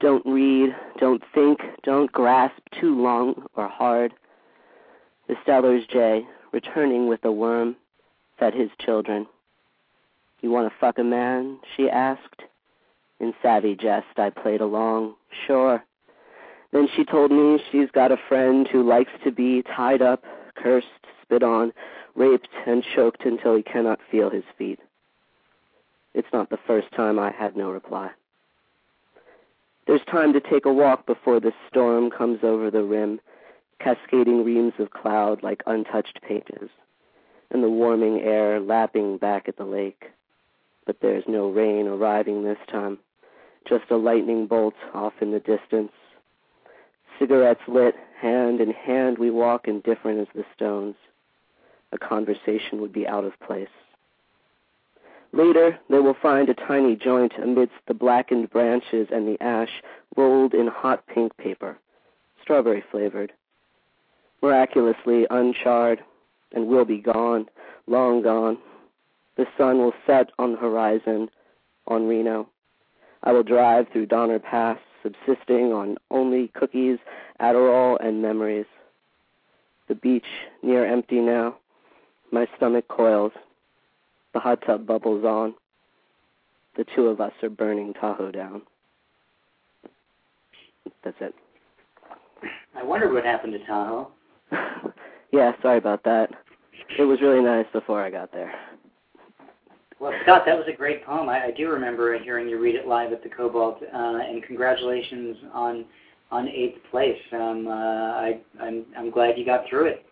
Don't 0.00 0.24
read, 0.26 0.74
don't 0.98 1.22
think, 1.34 1.60
don't 1.82 2.12
grasp 2.12 2.60
too 2.78 3.00
long 3.00 3.46
or 3.54 3.68
hard. 3.68 4.12
The 5.26 5.36
Steller's 5.42 5.86
jay, 5.86 6.26
returning 6.52 7.08
with 7.08 7.24
a 7.24 7.32
worm, 7.32 7.76
fed 8.38 8.54
his 8.54 8.70
children. 8.78 9.26
You 10.42 10.50
want 10.50 10.70
to 10.70 10.78
fuck 10.78 10.98
a 10.98 11.04
man? 11.04 11.58
she 11.76 11.88
asked. 11.88 12.42
In 13.18 13.32
savvy 13.42 13.74
jest, 13.74 14.18
I 14.18 14.30
played 14.30 14.60
along. 14.60 15.14
Sure. 15.46 15.82
Then 16.72 16.88
she 16.94 17.04
told 17.04 17.30
me 17.30 17.58
she's 17.72 17.90
got 17.90 18.12
a 18.12 18.18
friend 18.28 18.68
who 18.68 18.82
likes 18.82 19.12
to 19.24 19.32
be 19.32 19.62
tied 19.62 20.02
up, 20.02 20.24
cursed, 20.54 20.86
spit 21.22 21.42
on, 21.42 21.72
raped, 22.16 22.48
and 22.66 22.84
choked 22.94 23.24
until 23.24 23.56
he 23.56 23.62
cannot 23.62 24.00
feel 24.10 24.30
his 24.30 24.44
feet. 24.56 24.80
It's 26.14 26.32
not 26.32 26.50
the 26.50 26.58
first 26.66 26.90
time 26.92 27.18
I 27.18 27.30
had 27.30 27.56
no 27.56 27.70
reply. 27.70 28.10
There's 29.86 30.04
time 30.10 30.32
to 30.32 30.40
take 30.40 30.64
a 30.64 30.72
walk 30.72 31.06
before 31.06 31.40
the 31.40 31.52
storm 31.68 32.10
comes 32.10 32.40
over 32.42 32.70
the 32.70 32.82
rim, 32.82 33.20
cascading 33.78 34.44
reams 34.44 34.72
of 34.78 34.90
cloud 34.90 35.42
like 35.42 35.62
untouched 35.66 36.20
pages, 36.22 36.70
and 37.50 37.62
the 37.62 37.70
warming 37.70 38.20
air 38.20 38.58
lapping 38.58 39.18
back 39.18 39.48
at 39.48 39.56
the 39.56 39.64
lake. 39.64 40.10
But 40.86 41.00
there's 41.00 41.24
no 41.28 41.50
rain 41.50 41.86
arriving 41.86 42.42
this 42.42 42.58
time, 42.70 42.98
just 43.68 43.90
a 43.90 43.96
lightning 43.96 44.46
bolt 44.46 44.74
off 44.94 45.14
in 45.20 45.32
the 45.32 45.40
distance, 45.40 45.92
Cigarettes 47.18 47.62
lit, 47.66 47.94
hand 48.20 48.60
in 48.60 48.70
hand 48.70 49.18
we 49.18 49.30
walk 49.30 49.68
indifferent 49.68 50.20
as 50.20 50.28
the 50.34 50.44
stones. 50.54 50.96
A 51.92 51.98
conversation 51.98 52.80
would 52.80 52.92
be 52.92 53.06
out 53.06 53.24
of 53.24 53.38
place. 53.40 53.68
Later, 55.32 55.78
they 55.90 55.98
will 55.98 56.16
find 56.20 56.48
a 56.48 56.54
tiny 56.54 56.96
joint 56.96 57.32
amidst 57.40 57.74
the 57.86 57.94
blackened 57.94 58.50
branches 58.50 59.08
and 59.12 59.26
the 59.26 59.40
ash 59.42 59.82
rolled 60.16 60.54
in 60.54 60.66
hot 60.66 61.06
pink 61.06 61.36
paper, 61.36 61.78
strawberry 62.42 62.82
flavored. 62.90 63.32
Miraculously 64.42 65.26
uncharred, 65.30 66.02
and 66.52 66.68
will 66.68 66.84
be 66.84 66.98
gone, 66.98 67.46
long 67.86 68.22
gone. 68.22 68.58
The 69.36 69.46
sun 69.58 69.78
will 69.78 69.94
set 70.06 70.30
on 70.38 70.52
the 70.52 70.58
horizon 70.58 71.28
on 71.86 72.08
Reno. 72.08 72.48
I 73.22 73.32
will 73.32 73.42
drive 73.42 73.88
through 73.92 74.06
Donner 74.06 74.38
Pass, 74.38 74.78
subsisting 75.02 75.72
on 75.72 75.98
only 76.10 76.48
cookies, 76.48 76.98
Adderall, 77.40 77.98
and 78.00 78.22
memories. 78.22 78.66
The 79.88 79.94
beach 79.94 80.26
near 80.62 80.86
empty 80.86 81.20
now. 81.20 81.56
My 82.32 82.46
stomach 82.56 82.88
coils. 82.88 83.32
The 84.34 84.40
hot 84.40 84.62
tub 84.66 84.86
bubbles 84.86 85.24
on. 85.24 85.54
The 86.76 86.84
two 86.94 87.06
of 87.06 87.20
us 87.20 87.32
are 87.42 87.48
burning 87.48 87.94
Tahoe 87.94 88.30
down. 88.30 88.62
That's 91.02 91.16
it. 91.20 91.34
I 92.76 92.82
wondered 92.82 93.12
what 93.12 93.24
happened 93.24 93.54
to 93.54 93.64
Tahoe. 93.64 94.08
yeah, 95.32 95.52
sorry 95.62 95.78
about 95.78 96.04
that. 96.04 96.30
It 96.98 97.04
was 97.04 97.20
really 97.20 97.42
nice 97.42 97.66
before 97.72 98.02
I 98.02 98.10
got 98.10 98.32
there. 98.32 98.52
Well, 99.98 100.12
Scott, 100.22 100.42
that 100.44 100.56
was 100.56 100.66
a 100.72 100.76
great 100.76 101.04
poem. 101.06 101.28
I, 101.28 101.46
I 101.46 101.50
do 101.50 101.70
remember 101.70 102.18
hearing 102.18 102.48
you 102.48 102.60
read 102.60 102.74
it 102.74 102.86
live 102.86 103.12
at 103.12 103.22
the 103.22 103.30
Cobalt, 103.30 103.82
uh, 103.82 103.96
and 103.96 104.42
congratulations 104.42 105.36
on 105.52 105.84
on 106.30 106.48
eighth 106.48 106.78
place. 106.90 107.18
Um, 107.32 107.66
uh, 107.66 107.70
I, 107.70 108.40
I'm 108.60 108.84
I'm 108.96 109.10
glad 109.10 109.38
you 109.38 109.46
got 109.46 109.66
through 109.70 109.86
it. 109.86 110.04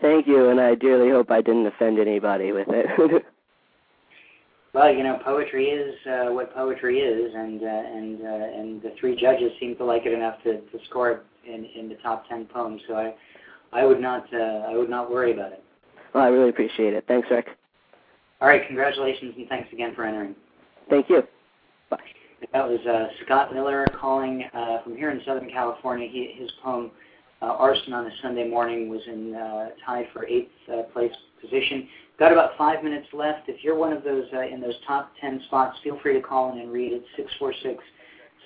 Thank 0.00 0.26
you, 0.26 0.48
and 0.48 0.60
I 0.60 0.74
dearly 0.74 1.10
hope 1.10 1.30
I 1.30 1.42
didn't 1.42 1.66
offend 1.66 1.98
anybody 1.98 2.52
with 2.52 2.68
it. 2.70 3.24
well, 4.72 4.92
you 4.92 5.04
know, 5.04 5.20
poetry 5.24 5.66
is 5.66 5.94
uh, 6.06 6.32
what 6.32 6.54
poetry 6.54 7.00
is, 7.00 7.32
and 7.34 7.62
uh, 7.62 7.66
and 7.66 8.22
uh, 8.22 8.60
and 8.60 8.82
the 8.82 8.94
three 8.98 9.14
judges 9.14 9.52
seem 9.60 9.76
to 9.76 9.84
like 9.84 10.06
it 10.06 10.12
enough 10.12 10.42
to, 10.44 10.60
to 10.60 10.78
score 10.88 11.10
it 11.10 11.22
in 11.46 11.66
in 11.78 11.88
the 11.88 11.96
top 11.96 12.28
ten 12.28 12.46
poems. 12.46 12.80
So 12.88 12.94
I 12.94 13.14
I 13.72 13.84
would 13.84 14.00
not 14.00 14.32
uh, 14.32 14.66
I 14.68 14.76
would 14.76 14.90
not 14.90 15.10
worry 15.10 15.32
about 15.32 15.52
it. 15.52 15.62
Well, 16.14 16.24
I 16.24 16.28
really 16.28 16.50
appreciate 16.50 16.94
it. 16.94 17.04
Thanks, 17.06 17.28
Rick. 17.30 17.48
All 18.40 18.48
right, 18.48 18.66
congratulations 18.66 19.34
and 19.36 19.48
thanks 19.48 19.72
again 19.72 19.94
for 19.94 20.04
entering. 20.04 20.34
Thank 20.90 21.08
you. 21.08 21.22
Bye. 21.90 21.98
That 22.52 22.68
was 22.68 22.80
uh, 22.86 23.06
Scott 23.24 23.54
Miller 23.54 23.86
calling 24.00 24.42
uh, 24.52 24.82
from 24.82 24.96
here 24.96 25.10
in 25.10 25.20
Southern 25.24 25.48
California. 25.48 26.08
He, 26.10 26.34
his 26.36 26.50
poem 26.62 26.90
"Arson 27.46 27.92
on 27.92 28.06
a 28.06 28.10
Sunday 28.22 28.48
Morning" 28.48 28.88
was 28.88 29.00
in 29.06 29.34
uh, 29.34 29.70
tied 29.84 30.06
for 30.12 30.26
eighth 30.26 30.50
uh, 30.72 30.82
place 30.92 31.12
position. 31.40 31.88
Got 32.18 32.32
about 32.32 32.56
five 32.56 32.84
minutes 32.84 33.08
left. 33.12 33.48
If 33.48 33.64
you're 33.64 33.74
one 33.76 33.92
of 33.92 34.04
those 34.04 34.26
uh, 34.32 34.40
in 34.42 34.60
those 34.60 34.74
top 34.86 35.12
ten 35.20 35.40
spots, 35.46 35.78
feel 35.82 35.98
free 36.02 36.14
to 36.14 36.20
call 36.20 36.52
in 36.52 36.58
and 36.60 36.72
read 36.72 36.92
it. 36.92 37.02
Six 37.16 37.30
four 37.38 37.52
six 37.62 37.82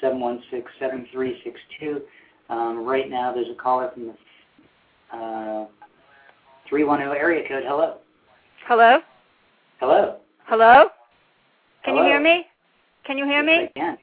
seven 0.01 0.21
one 0.21 0.43
six 0.51 0.71
seven 0.79 1.07
three 1.13 1.41
six 1.45 1.59
two. 1.81 2.03
Um, 2.49 2.85
right 2.85 3.11
now, 3.11 3.33
there's 3.35 3.49
a 3.51 3.61
caller 3.61 3.91
from 3.93 4.07
the 4.07 5.17
uh, 5.17 5.67
310 6.69 7.17
area 7.17 7.47
code. 7.49 7.65
Hello. 7.67 7.97
Hello. 8.67 8.99
Hello. 9.81 10.17
Hello? 10.47 10.89
Can 11.85 11.95
Hello. 11.95 12.03
you 12.03 12.09
hear 12.09 12.21
me? 12.21 12.47
Can 13.05 13.19
you 13.19 13.25
hear 13.25 13.43
Yes, 13.43 13.47
me? 13.47 13.65
I 13.65 13.79
can. 13.79 13.99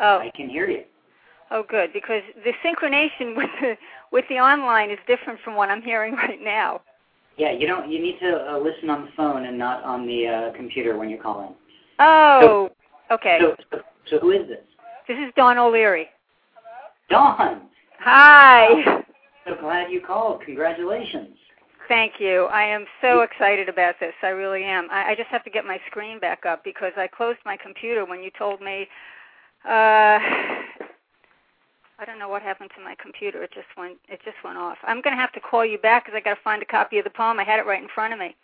Oh, 0.00 0.18
I 0.18 0.30
can 0.34 0.48
hear 0.48 0.68
you. 0.68 0.84
Oh, 1.52 1.64
good. 1.68 1.92
Because 1.92 2.22
the 2.44 2.52
synchronization 2.64 3.36
with 3.36 3.50
the 3.60 3.76
with 4.10 4.24
the 4.28 4.36
online 4.36 4.90
is 4.90 4.98
different 5.06 5.40
from 5.40 5.54
what 5.54 5.68
I'm 5.70 5.82
hearing 5.82 6.14
right 6.16 6.42
now. 6.42 6.80
Yeah, 7.38 7.52
you 7.52 7.66
don't. 7.66 7.90
You 7.90 8.00
need 8.00 8.18
to 8.20 8.52
uh, 8.52 8.58
listen 8.58 8.90
on 8.90 9.06
the 9.06 9.10
phone 9.16 9.46
and 9.46 9.56
not 9.56 9.82
on 9.84 10.06
the 10.06 10.26
uh, 10.26 10.56
computer 10.56 10.98
when 10.98 11.08
you're 11.08 11.22
calling. 11.22 11.54
Oh, 11.98 12.70
okay. 13.10 13.38
So, 13.40 13.56
so, 13.70 13.80
so 14.10 14.18
who 14.18 14.30
is 14.32 14.48
this? 14.48 14.64
This 15.08 15.16
is 15.16 15.32
Dawn 15.36 15.58
O'Leary. 15.58 16.08
Dawn. 17.08 17.62
Hi. 18.00 19.02
So 19.44 19.56
glad 19.60 19.90
you 19.90 20.00
called. 20.00 20.40
Congratulations. 20.44 21.36
Thank 21.88 22.20
you. 22.20 22.44
I 22.44 22.62
am 22.62 22.84
so 23.00 23.22
excited 23.22 23.68
about 23.68 23.96
this. 23.98 24.12
I 24.22 24.28
really 24.28 24.62
am. 24.62 24.88
I, 24.88 25.10
I 25.10 25.14
just 25.16 25.30
have 25.30 25.42
to 25.42 25.50
get 25.50 25.64
my 25.64 25.80
screen 25.88 26.20
back 26.20 26.46
up 26.46 26.62
because 26.62 26.92
I 26.96 27.08
closed 27.08 27.40
my 27.44 27.56
computer 27.56 28.04
when 28.04 28.22
you 28.22 28.30
told 28.38 28.60
me. 28.60 28.86
Uh, 29.68 30.20
I 32.02 32.04
don't 32.04 32.18
know 32.18 32.28
what 32.28 32.42
happened 32.42 32.70
to 32.76 32.82
my 32.82 32.96
computer. 33.00 33.44
It 33.44 33.52
just 33.54 33.68
went. 33.78 33.96
It 34.08 34.18
just 34.24 34.36
went 34.44 34.58
off. 34.58 34.76
I'm 34.82 35.00
going 35.02 35.14
to 35.14 35.20
have 35.20 35.32
to 35.34 35.40
call 35.40 35.64
you 35.64 35.78
back 35.78 36.04
because 36.04 36.16
I 36.16 36.20
got 36.20 36.34
to 36.34 36.42
find 36.42 36.60
a 36.60 36.64
copy 36.66 36.98
of 36.98 37.04
the 37.04 37.10
poem. 37.10 37.38
I 37.38 37.44
had 37.44 37.60
it 37.60 37.66
right 37.66 37.80
in 37.80 37.88
front 37.94 38.12
of 38.12 38.18
me. 38.18 38.34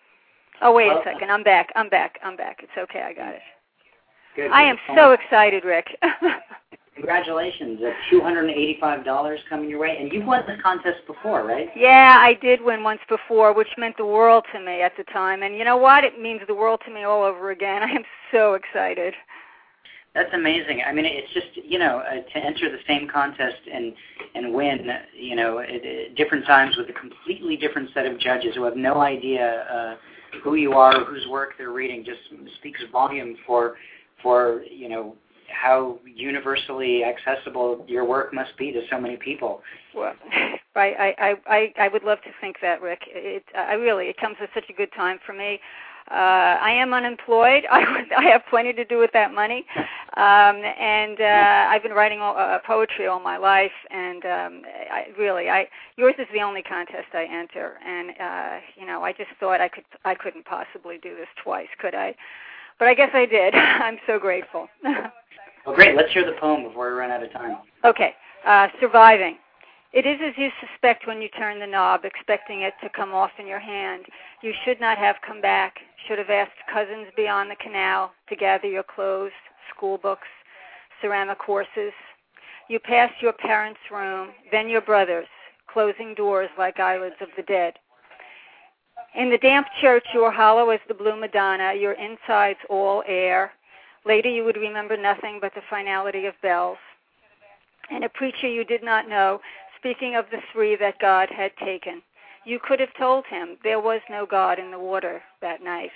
Oh 0.63 0.73
wait 0.73 0.89
a 0.89 0.95
uh, 0.95 1.05
second. 1.05 1.33
I'm 1.33 1.43
back. 1.43 1.73
I'm 1.75 1.89
back. 1.89 2.21
I'm 2.23 2.37
back. 2.37 2.61
It's 2.63 2.79
okay. 2.79 3.03
I 3.03 3.13
got 3.13 3.35
it. 3.35 3.43
Good. 4.37 4.53
I 4.53 4.63
am 4.63 4.77
so 4.95 5.11
excited, 5.11 5.65
Rick. 5.65 5.89
Congratulations. 6.95 7.81
That's 7.83 7.97
$285 8.13 9.39
coming 9.49 9.69
your 9.69 9.81
way. 9.81 9.97
And 10.01 10.13
you've 10.13 10.27
won 10.27 10.45
this 10.47 10.61
contest 10.63 10.99
before, 11.09 11.45
right? 11.45 11.69
Yeah, 11.77 12.19
I 12.21 12.35
did 12.35 12.61
win 12.61 12.85
once 12.85 13.01
before, 13.09 13.53
which 13.53 13.69
meant 13.77 13.97
the 13.97 14.07
world 14.07 14.45
to 14.53 14.61
me 14.61 14.83
at 14.83 14.97
the 14.97 15.05
time. 15.05 15.43
And 15.43 15.57
you 15.57 15.65
know 15.65 15.77
what? 15.77 16.05
It 16.05 16.21
means 16.21 16.41
the 16.47 16.55
world 16.55 16.81
to 16.87 16.95
me 16.95 17.03
all 17.03 17.25
over 17.25 17.51
again. 17.51 17.83
I 17.85 17.91
am 17.91 18.05
so 18.33 18.55
excited. 18.55 19.15
That's 20.19 20.35
amazing. 20.35 20.83
I 20.85 20.93
mean, 20.93 21.05
it's 21.05 21.33
just 21.33 21.65
you 21.65 21.79
know 21.79 21.99
uh, 21.99 22.15
to 22.15 22.45
enter 22.45 22.69
the 22.69 22.83
same 22.89 23.09
contest 23.09 23.61
and 23.73 23.95
and 24.35 24.53
win, 24.53 24.89
you 25.17 25.37
know, 25.37 25.61
at, 25.61 25.71
at 25.71 26.17
different 26.17 26.45
times 26.45 26.77
with 26.77 26.89
a 26.91 26.93
completely 26.93 27.57
different 27.57 27.91
set 27.95 28.05
of 28.05 28.19
judges 28.19 28.57
who 28.57 28.65
have 28.65 28.77
no 28.77 29.01
idea 29.01 29.65
uh, 29.73 29.95
who 30.43 30.57
you 30.57 30.73
are, 30.73 31.05
whose 31.05 31.25
work 31.29 31.51
they're 31.57 31.71
reading, 31.71 32.05
just 32.05 32.19
speaks 32.57 32.81
volume 32.91 33.37
for 33.47 33.77
for 34.21 34.65
you 34.69 34.89
know 34.89 35.15
how 35.49 36.01
universally 36.05 37.05
accessible 37.05 37.85
your 37.87 38.05
work 38.05 38.35
must 38.35 38.57
be 38.59 38.73
to 38.73 38.81
so 38.91 39.01
many 39.01 39.17
people. 39.19 39.63
Well, 39.95 40.15
I, 40.75 41.15
I, 41.19 41.35
I, 41.47 41.73
I 41.81 41.89
would 41.89 42.03
love 42.03 42.19
to 42.23 42.31
think 42.41 42.57
that, 42.61 42.83
Rick. 42.83 43.01
It, 43.09 43.45
I 43.57 43.75
really, 43.75 44.07
it 44.07 44.17
comes 44.19 44.37
at 44.43 44.49
such 44.53 44.69
a 44.69 44.73
good 44.73 44.91
time 44.97 45.19
for 45.25 45.33
me. 45.33 45.61
Uh, 46.11 46.57
I 46.61 46.71
am 46.71 46.95
unemployed. 46.95 47.65
I, 47.71 48.05
I 48.17 48.25
have 48.25 48.43
plenty 48.49 48.73
to 48.73 48.85
do 48.85 48.99
with 48.99 49.11
that 49.13 49.33
money, 49.33 49.67
um, 50.17 50.63
and 50.81 51.21
uh, 51.21 51.69
I've 51.71 51.83
been 51.83 51.93
writing 51.93 52.21
all, 52.21 52.37
uh, 52.37 52.59
poetry 52.67 53.07
all 53.07 53.21
my 53.21 53.37
life. 53.37 53.73
And 53.91 54.25
um, 54.25 54.63
I, 54.91 55.07
really, 55.19 55.51
I 55.51 55.69
yours 55.97 56.15
is 56.19 56.27
the 56.33 56.41
only 56.41 56.63
contest 56.63 57.09
I 57.13 57.25
enter, 57.25 57.75
and 57.85 58.11
uh, 58.21 58.61
you 58.77 58.87
know, 58.87 59.03
I 59.03 59.13
just 59.13 59.31
thought 59.39 59.61
I 59.61 59.69
could, 59.69 59.85
I 60.05 60.15
couldn't 60.15 60.45
possibly 60.45 60.99
do 61.03 61.15
this 61.15 61.29
twice, 61.43 61.69
could 61.79 61.95
I? 61.95 62.15
But 62.79 62.89
I 62.89 62.95
guess 62.95 63.11
I 63.13 63.27
did. 63.27 63.55
I'm 63.55 63.99
so 64.07 64.19
grateful. 64.19 64.69
Well, 65.67 65.77
great. 65.77 65.95
Let's 65.95 66.11
hear 66.15 66.25
the 66.25 66.39
poem 66.41 66.63
before 66.63 66.91
we 66.91 66.99
run 66.99 67.11
out 67.11 67.23
of 67.23 67.31
time. 67.31 67.59
Okay, 67.85 68.15
uh, 68.47 68.69
surviving. 68.81 69.37
It 69.93 70.05
is 70.05 70.19
as 70.23 70.35
you 70.37 70.51
suspect 70.61 71.07
when 71.07 71.23
you 71.23 71.29
turn 71.31 71.59
the 71.59 71.67
knob, 71.67 72.05
expecting 72.05 72.61
it 72.61 72.75
to 72.83 72.91
come 72.91 73.15
off 73.15 73.31
in 73.39 73.47
your 73.47 73.59
hand. 73.59 74.05
You 74.43 74.53
should 74.65 74.81
not 74.81 74.99
have 74.99 75.17
come 75.27 75.41
back. 75.41 75.79
Should 76.07 76.19
have 76.19 76.31
asked 76.31 76.53
cousins 76.73 77.07
beyond 77.17 77.51
the 77.51 77.57
canal 77.57 78.13
to 78.29 78.37
gather 78.37 78.69
your 78.69 78.83
clothes, 78.83 79.33
school 79.75 79.97
books, 79.97 80.29
ceramic 81.01 81.39
horses. 81.39 81.93
You 82.69 82.79
pass 82.79 83.11
your 83.21 83.33
parents' 83.33 83.81
room, 83.91 84.29
then 84.53 84.69
your 84.69 84.83
brother's, 84.83 85.27
closing 85.73 86.15
doors 86.15 86.51
like 86.59 86.79
eyelids 86.79 87.17
of 87.23 87.29
the 87.37 87.43
dead. 87.43 87.75
In 89.15 89.31
the 89.31 89.39
damp 89.39 89.67
church, 89.81 90.05
you 90.13 90.21
are 90.21 90.31
hollow 90.31 90.69
as 90.69 90.81
the 90.87 90.95
blue 90.95 91.19
Madonna, 91.19 91.73
your 91.73 91.93
insides 91.93 92.59
all 92.69 93.03
air. 93.07 93.53
Later, 94.05 94.29
you 94.29 94.45
would 94.45 94.57
remember 94.57 94.99
nothing 94.99 95.39
but 95.41 95.55
the 95.55 95.63
finality 95.71 96.27
of 96.27 96.35
bells. 96.43 96.79
And 97.91 98.05
a 98.05 98.09
preacher 98.11 98.49
you 98.49 98.65
did 98.65 98.83
not 98.83 99.09
know, 99.09 99.41
speaking 99.79 100.17
of 100.17 100.27
the 100.31 100.43
three 100.53 100.77
that 100.77 100.99
God 100.99 101.29
had 101.31 101.53
taken. 101.65 102.03
You 102.45 102.59
could 102.63 102.81
have 102.81 102.95
told 102.99 103.25
him 103.27 103.57
there 103.63 103.81
was 103.81 104.01
no 104.11 104.27
God 104.27 104.59
in 104.59 104.71
the 104.71 104.79
water 104.79 105.23
that 105.41 105.63
night. 105.63 105.91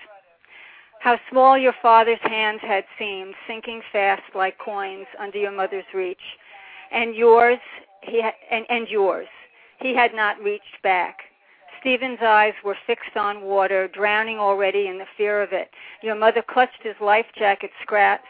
How 1.01 1.19
small 1.31 1.59
your 1.59 1.75
father's 1.83 2.21
hands 2.23 2.61
had 2.63 2.85
seemed, 2.99 3.35
sinking 3.49 3.83
fast 3.93 4.23
like 4.35 4.59
coins 4.59 5.07
under 5.19 5.39
your 5.39 5.51
mother's 5.51 5.85
reach. 5.93 6.21
And 6.93 7.15
yours, 7.15 7.59
he 8.03 8.21
ha- 8.23 8.37
and, 8.51 8.67
and 8.69 8.87
yours, 8.89 9.29
he 9.81 9.97
had 9.97 10.15
not 10.15 10.41
reached 10.41 10.81
back. 10.83 11.19
Stephen's 11.81 12.21
eyes 12.25 12.55
were 12.65 12.77
fixed 12.87 13.17
on 13.17 13.43
water, 13.43 13.89
drowning 13.89 14.39
already 14.39 14.87
in 14.87 14.99
the 14.99 15.07
fear 15.17 15.43
of 15.43 15.53
it. 15.53 15.71
Your 16.03 16.15
mother 16.15 16.43
clutched 16.43 16.83
his 16.83 16.95
life 17.01 17.27
jacket 17.37 17.71
strap 17.83 18.23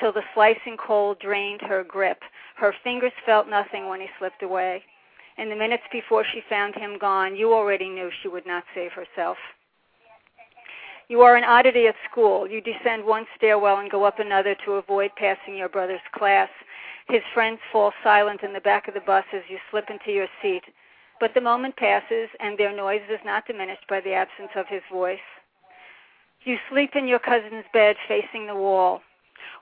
till 0.00 0.12
the 0.12 0.22
slicing 0.34 0.76
cold 0.76 1.18
drained 1.18 1.60
her 1.62 1.84
grip. 1.84 2.22
Her 2.56 2.74
fingers 2.84 3.12
felt 3.24 3.48
nothing 3.48 3.88
when 3.88 4.00
he 4.00 4.08
slipped 4.18 4.42
away. 4.42 4.82
In 5.38 5.50
the 5.50 5.56
minutes 5.56 5.84
before 5.92 6.24
she 6.24 6.40
found 6.48 6.74
him 6.74 6.98
gone, 6.98 7.36
you 7.36 7.52
already 7.52 7.88
knew 7.88 8.10
she 8.22 8.28
would 8.28 8.46
not 8.46 8.64
save 8.74 8.92
herself. 8.92 9.36
You 11.08 11.20
are 11.20 11.36
an 11.36 11.44
oddity 11.44 11.86
at 11.86 11.94
school. 12.10 12.48
You 12.48 12.60
descend 12.60 13.04
one 13.04 13.26
stairwell 13.36 13.78
and 13.78 13.90
go 13.90 14.04
up 14.04 14.18
another 14.18 14.56
to 14.64 14.72
avoid 14.72 15.10
passing 15.16 15.56
your 15.56 15.68
brother's 15.68 16.00
class. 16.12 16.48
His 17.08 17.22
friends 17.32 17.60
fall 17.70 17.92
silent 18.02 18.42
in 18.42 18.52
the 18.52 18.60
back 18.60 18.88
of 18.88 18.94
the 18.94 19.00
bus 19.00 19.24
as 19.32 19.42
you 19.48 19.58
slip 19.70 19.88
into 19.88 20.10
your 20.10 20.26
seat. 20.42 20.62
But 21.20 21.32
the 21.34 21.40
moment 21.40 21.76
passes, 21.76 22.28
and 22.40 22.58
their 22.58 22.74
noise 22.74 23.02
is 23.08 23.20
not 23.24 23.46
diminished 23.46 23.86
by 23.88 24.00
the 24.00 24.12
absence 24.12 24.50
of 24.56 24.66
his 24.68 24.82
voice. 24.90 25.18
You 26.44 26.56
sleep 26.70 26.90
in 26.96 27.06
your 27.08 27.20
cousin's 27.20 27.64
bed 27.72 27.96
facing 28.08 28.46
the 28.46 28.54
wall. 28.54 29.00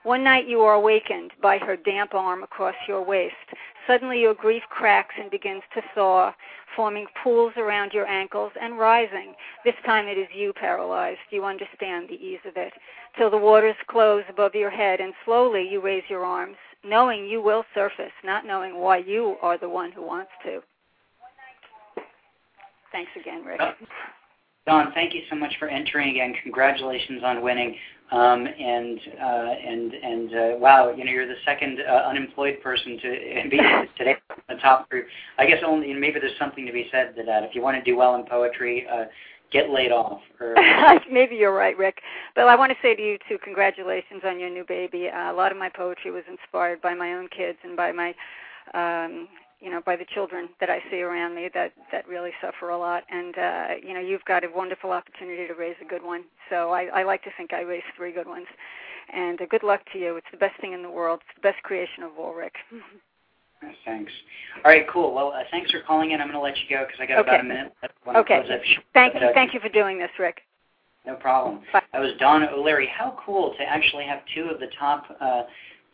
One 0.03 0.23
night 0.23 0.47
you 0.47 0.61
are 0.61 0.73
awakened 0.73 1.31
by 1.41 1.57
her 1.57 1.75
damp 1.75 2.13
arm 2.13 2.43
across 2.43 2.75
your 2.87 3.03
waist. 3.03 3.35
Suddenly 3.87 4.19
your 4.19 4.33
grief 4.33 4.63
cracks 4.69 5.15
and 5.19 5.29
begins 5.29 5.63
to 5.73 5.81
thaw, 5.93 6.33
forming 6.75 7.07
pools 7.23 7.53
around 7.57 7.91
your 7.93 8.07
ankles 8.07 8.51
and 8.59 8.77
rising. 8.77 9.33
This 9.63 9.75
time 9.85 10.07
it 10.07 10.17
is 10.17 10.27
you 10.33 10.53
paralyzed. 10.53 11.19
You 11.29 11.45
understand 11.45 12.09
the 12.09 12.15
ease 12.15 12.39
of 12.47 12.57
it. 12.57 12.73
Till 13.17 13.29
the 13.29 13.37
waters 13.37 13.75
close 13.87 14.23
above 14.29 14.55
your 14.55 14.69
head 14.69 14.99
and 14.99 15.13
slowly 15.23 15.67
you 15.69 15.81
raise 15.81 16.03
your 16.09 16.25
arms, 16.25 16.57
knowing 16.83 17.25
you 17.25 17.41
will 17.41 17.63
surface, 17.73 18.11
not 18.23 18.45
knowing 18.45 18.77
why 18.77 18.97
you 18.97 19.37
are 19.41 19.57
the 19.57 19.69
one 19.69 19.91
who 19.91 20.05
wants 20.05 20.31
to. 20.43 20.61
Thanks 22.91 23.11
again, 23.19 23.43
Rick. 23.43 23.59
Uh, 23.59 23.73
Dawn, 24.65 24.91
thank 24.93 25.13
you 25.13 25.21
so 25.29 25.35
much 25.35 25.53
for 25.59 25.67
entering 25.67 26.09
again. 26.09 26.33
Congratulations 26.43 27.21
on 27.23 27.41
winning. 27.41 27.75
Um, 28.11 28.45
and 28.47 28.99
uh, 29.19 29.53
and 29.67 29.93
and 29.93 30.33
uh, 30.33 30.57
wow, 30.59 30.93
you 30.95 31.03
know 31.03 31.11
you're 31.11 31.27
the 31.27 31.41
second 31.43 31.79
uh, 31.79 32.07
unemployed 32.07 32.61
person 32.61 32.99
to 33.01 33.49
be 33.49 33.57
today 33.97 34.15
the 34.47 34.55
top 34.61 34.89
group. 34.89 35.07
I 35.39 35.47
guess 35.47 35.63
only 35.65 35.91
maybe 35.93 36.19
there's 36.19 36.37
something 36.37 36.67
to 36.67 36.71
be 36.71 36.87
said 36.91 37.15
to 37.15 37.23
that. 37.23 37.43
If 37.43 37.55
you 37.55 37.61
want 37.63 37.77
to 37.77 37.83
do 37.83 37.97
well 37.97 38.15
in 38.15 38.23
poetry, 38.25 38.85
uh, 38.91 39.05
get 39.51 39.69
laid 39.69 39.91
off. 39.91 40.21
Or, 40.39 40.55
Maybe 41.11 41.35
you're 41.35 41.55
right, 41.55 41.77
Rick. 41.77 42.01
But 42.35 42.47
I 42.47 42.55
want 42.55 42.71
to 42.71 42.77
say 42.81 42.95
to 42.95 43.01
you 43.01 43.17
too, 43.27 43.37
congratulations 43.43 44.21
on 44.23 44.39
your 44.39 44.49
new 44.49 44.65
baby. 44.67 45.07
Uh, 45.07 45.31
a 45.31 45.33
lot 45.33 45.51
of 45.51 45.57
my 45.57 45.69
poetry 45.69 46.11
was 46.11 46.23
inspired 46.29 46.81
by 46.81 46.93
my 46.93 47.13
own 47.13 47.27
kids 47.29 47.57
and 47.63 47.75
by 47.75 47.91
my 47.91 48.13
um 48.73 49.27
you 49.59 49.69
know 49.71 49.81
by 49.85 49.95
the 49.95 50.05
children 50.13 50.49
that 50.59 50.69
I 50.69 50.79
see 50.91 51.01
around 51.01 51.35
me 51.35 51.49
that 51.53 51.73
that 51.91 52.07
really 52.07 52.31
suffer 52.41 52.69
a 52.69 52.77
lot 52.77 53.03
and 53.09 53.37
uh 53.37 53.67
you 53.81 53.93
know 53.93 53.99
you've 53.99 54.25
got 54.25 54.43
a 54.43 54.49
wonderful 54.53 54.91
opportunity 54.91 55.47
to 55.47 55.53
raise 55.53 55.75
a 55.81 55.85
good 55.87 56.03
one 56.03 56.23
so 56.49 56.71
I, 56.71 56.85
I 56.93 57.03
like 57.03 57.23
to 57.23 57.29
think 57.37 57.53
I 57.53 57.61
raised 57.61 57.85
three 57.95 58.11
good 58.11 58.27
ones 58.27 58.47
and 59.13 59.39
uh, 59.41 59.45
good 59.49 59.63
luck 59.63 59.81
to 59.93 59.99
you 59.99 60.17
it's 60.17 60.27
the 60.31 60.37
best 60.37 60.59
thing 60.61 60.73
in 60.73 60.81
the 60.83 60.89
world 60.89 61.21
it's 61.27 61.35
the 61.41 61.47
best 61.47 61.61
creation 61.63 62.03
of 62.03 62.11
all 62.19 62.33
Rick 62.33 62.53
Thanks. 63.83 64.11
All 64.63 64.71
right, 64.71 64.85
cool. 64.91 65.13
Well, 65.13 65.31
uh, 65.31 65.41
thanks 65.49 65.71
for 65.71 65.81
calling 65.81 66.11
in. 66.11 66.21
I'm 66.21 66.27
going 66.27 66.37
to 66.37 66.41
let 66.43 66.55
you 66.57 66.63
go 66.69 66.85
because 66.85 66.99
I 66.99 67.05
got 67.07 67.19
Okay. 67.19 67.29
about 67.29 67.39
a 67.39 67.43
minute 67.43 67.73
left. 67.81 68.19
okay 68.19 68.41
close 68.41 68.51
up. 68.51 68.59
thank 68.93 69.13
you 69.15 69.19
But, 69.21 69.29
uh, 69.29 69.33
thank 69.33 69.53
you 69.53 69.59
for 69.59 69.69
doing 69.69 69.97
this 69.97 70.11
Rick 70.19 70.41
No 71.05 71.15
problem. 71.15 71.61
Bye. 71.73 71.81
That 71.93 71.99
was 72.01 72.11
Donna 72.19 72.47
O'Leary. 72.53 72.87
How 72.87 73.17
cool 73.25 73.55
to 73.57 73.63
actually 73.63 74.05
have 74.05 74.19
two 74.35 74.49
of 74.49 74.59
the 74.59 74.67
top 74.77 75.05
uh, 75.19 75.43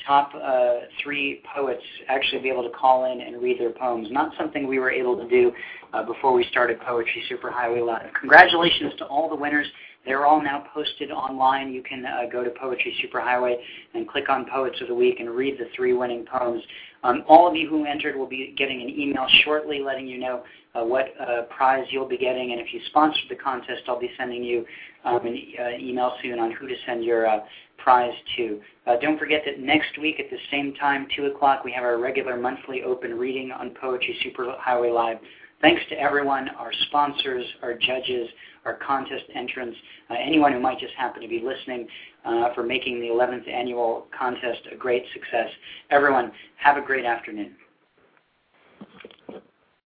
top 0.06 0.32
uh, 0.36 0.86
three 1.04 1.42
poets 1.56 1.84
actually 2.08 2.42
be 2.42 2.50
able 2.50 2.64
to 2.64 2.70
call 2.70 3.12
in 3.12 3.22
and 3.22 3.42
read 3.42 3.60
their 3.60 3.72
poems. 3.72 4.08
Not 4.12 4.34
something 4.38 4.68
we 4.68 4.80
were 4.80 4.92
able 4.92 5.18
to 5.18 5.28
do 5.28 5.52
uh, 5.94 6.04
before 6.04 6.34
we 6.34 6.46
started 6.52 6.80
Poetry 6.82 7.24
Superhighway 7.30 7.86
Live. 7.86 8.12
Congratulations 8.20 8.94
to 9.00 9.06
all 9.06 9.30
the 9.30 9.36
winners. 9.36 9.68
They're 10.06 10.26
all 10.26 10.42
now 10.42 10.66
posted 10.74 11.12
online. 11.12 11.72
You 11.72 11.84
can 11.84 12.06
uh, 12.06 12.22
go 12.32 12.44
to 12.44 12.50
Poetry 12.50 12.96
Superhighway 13.04 13.56
and 13.94 14.08
click 14.08 14.30
on 14.30 14.46
Poets 14.52 14.82
of 14.82 14.88
the 14.88 14.96
Week 14.96 15.20
and 15.20 15.30
read 15.30 15.60
the 15.60 15.66
three 15.76 15.94
winning 15.94 16.26
poems. 16.26 16.64
Um, 17.04 17.24
all 17.28 17.48
of 17.48 17.56
you 17.56 17.68
who 17.68 17.86
entered 17.86 18.16
will 18.16 18.28
be 18.28 18.54
getting 18.58 18.82
an 18.82 18.90
email 18.90 19.26
shortly 19.44 19.80
letting 19.80 20.08
you 20.08 20.20
know 20.20 20.44
uh, 20.76 20.84
what 20.84 21.14
uh, 21.20 21.44
prize 21.44 21.86
you'll 21.90 22.08
be 22.08 22.18
getting. 22.18 22.52
And 22.52 22.62
if 22.62 22.74
you 22.74 22.80
sponsored 22.88 23.24
the 23.30 23.36
contest, 23.36 23.84
I'll 23.88 24.00
be 24.00 24.12
sending 24.18 24.44
you 24.44 24.66
um, 25.04 25.26
an 25.26 25.42
uh, 25.60 25.78
email 25.78 26.14
soon 26.22 26.40
on 26.40 26.52
who 26.52 26.68
to 26.68 26.76
send 26.86 27.04
your 27.04 27.28
uh, 27.28 27.40
prize 27.78 28.14
to. 28.38 28.62
Uh, 28.86 28.96
don't 29.02 29.18
forget 29.18 29.42
that 29.46 29.60
next 29.60 29.98
week 30.00 30.20
at 30.20 30.30
the 30.30 30.38
same 30.52 30.74
time, 30.76 31.08
2 31.16 31.26
o'clock, 31.26 31.64
we 31.64 31.72
have 31.72 31.84
our 31.84 31.98
regular 31.98 32.38
monthly 32.38 32.84
open 32.84 33.18
reading 33.18 33.52
on 33.52 33.72
Poetry 33.82 34.16
Superhighway 34.26 34.94
Live. 34.94 35.18
Thanks 35.62 35.82
to 35.90 35.96
everyone, 36.00 36.50
our 36.58 36.72
sponsors, 36.88 37.46
our 37.62 37.76
judges, 37.76 38.28
our 38.66 38.76
contest 38.76 39.26
entrants, 39.36 39.78
uh, 40.10 40.16
anyone 40.16 40.54
who 40.54 40.60
might 40.60 40.80
just 40.80 40.94
happen 40.96 41.22
to 41.22 41.28
be 41.28 41.40
listening 41.40 41.88
uh, 42.26 42.54
for 42.54 42.64
making 42.64 43.00
the 43.00 43.08
11th 43.08 43.50
annual 43.50 44.08
contest 44.18 44.62
a 44.72 44.76
great 44.76 45.04
success. 45.14 45.50
Everyone, 45.90 46.32
have 46.58 46.78
a 46.78 46.82
great 46.82 47.06
afternoon. 47.06 47.56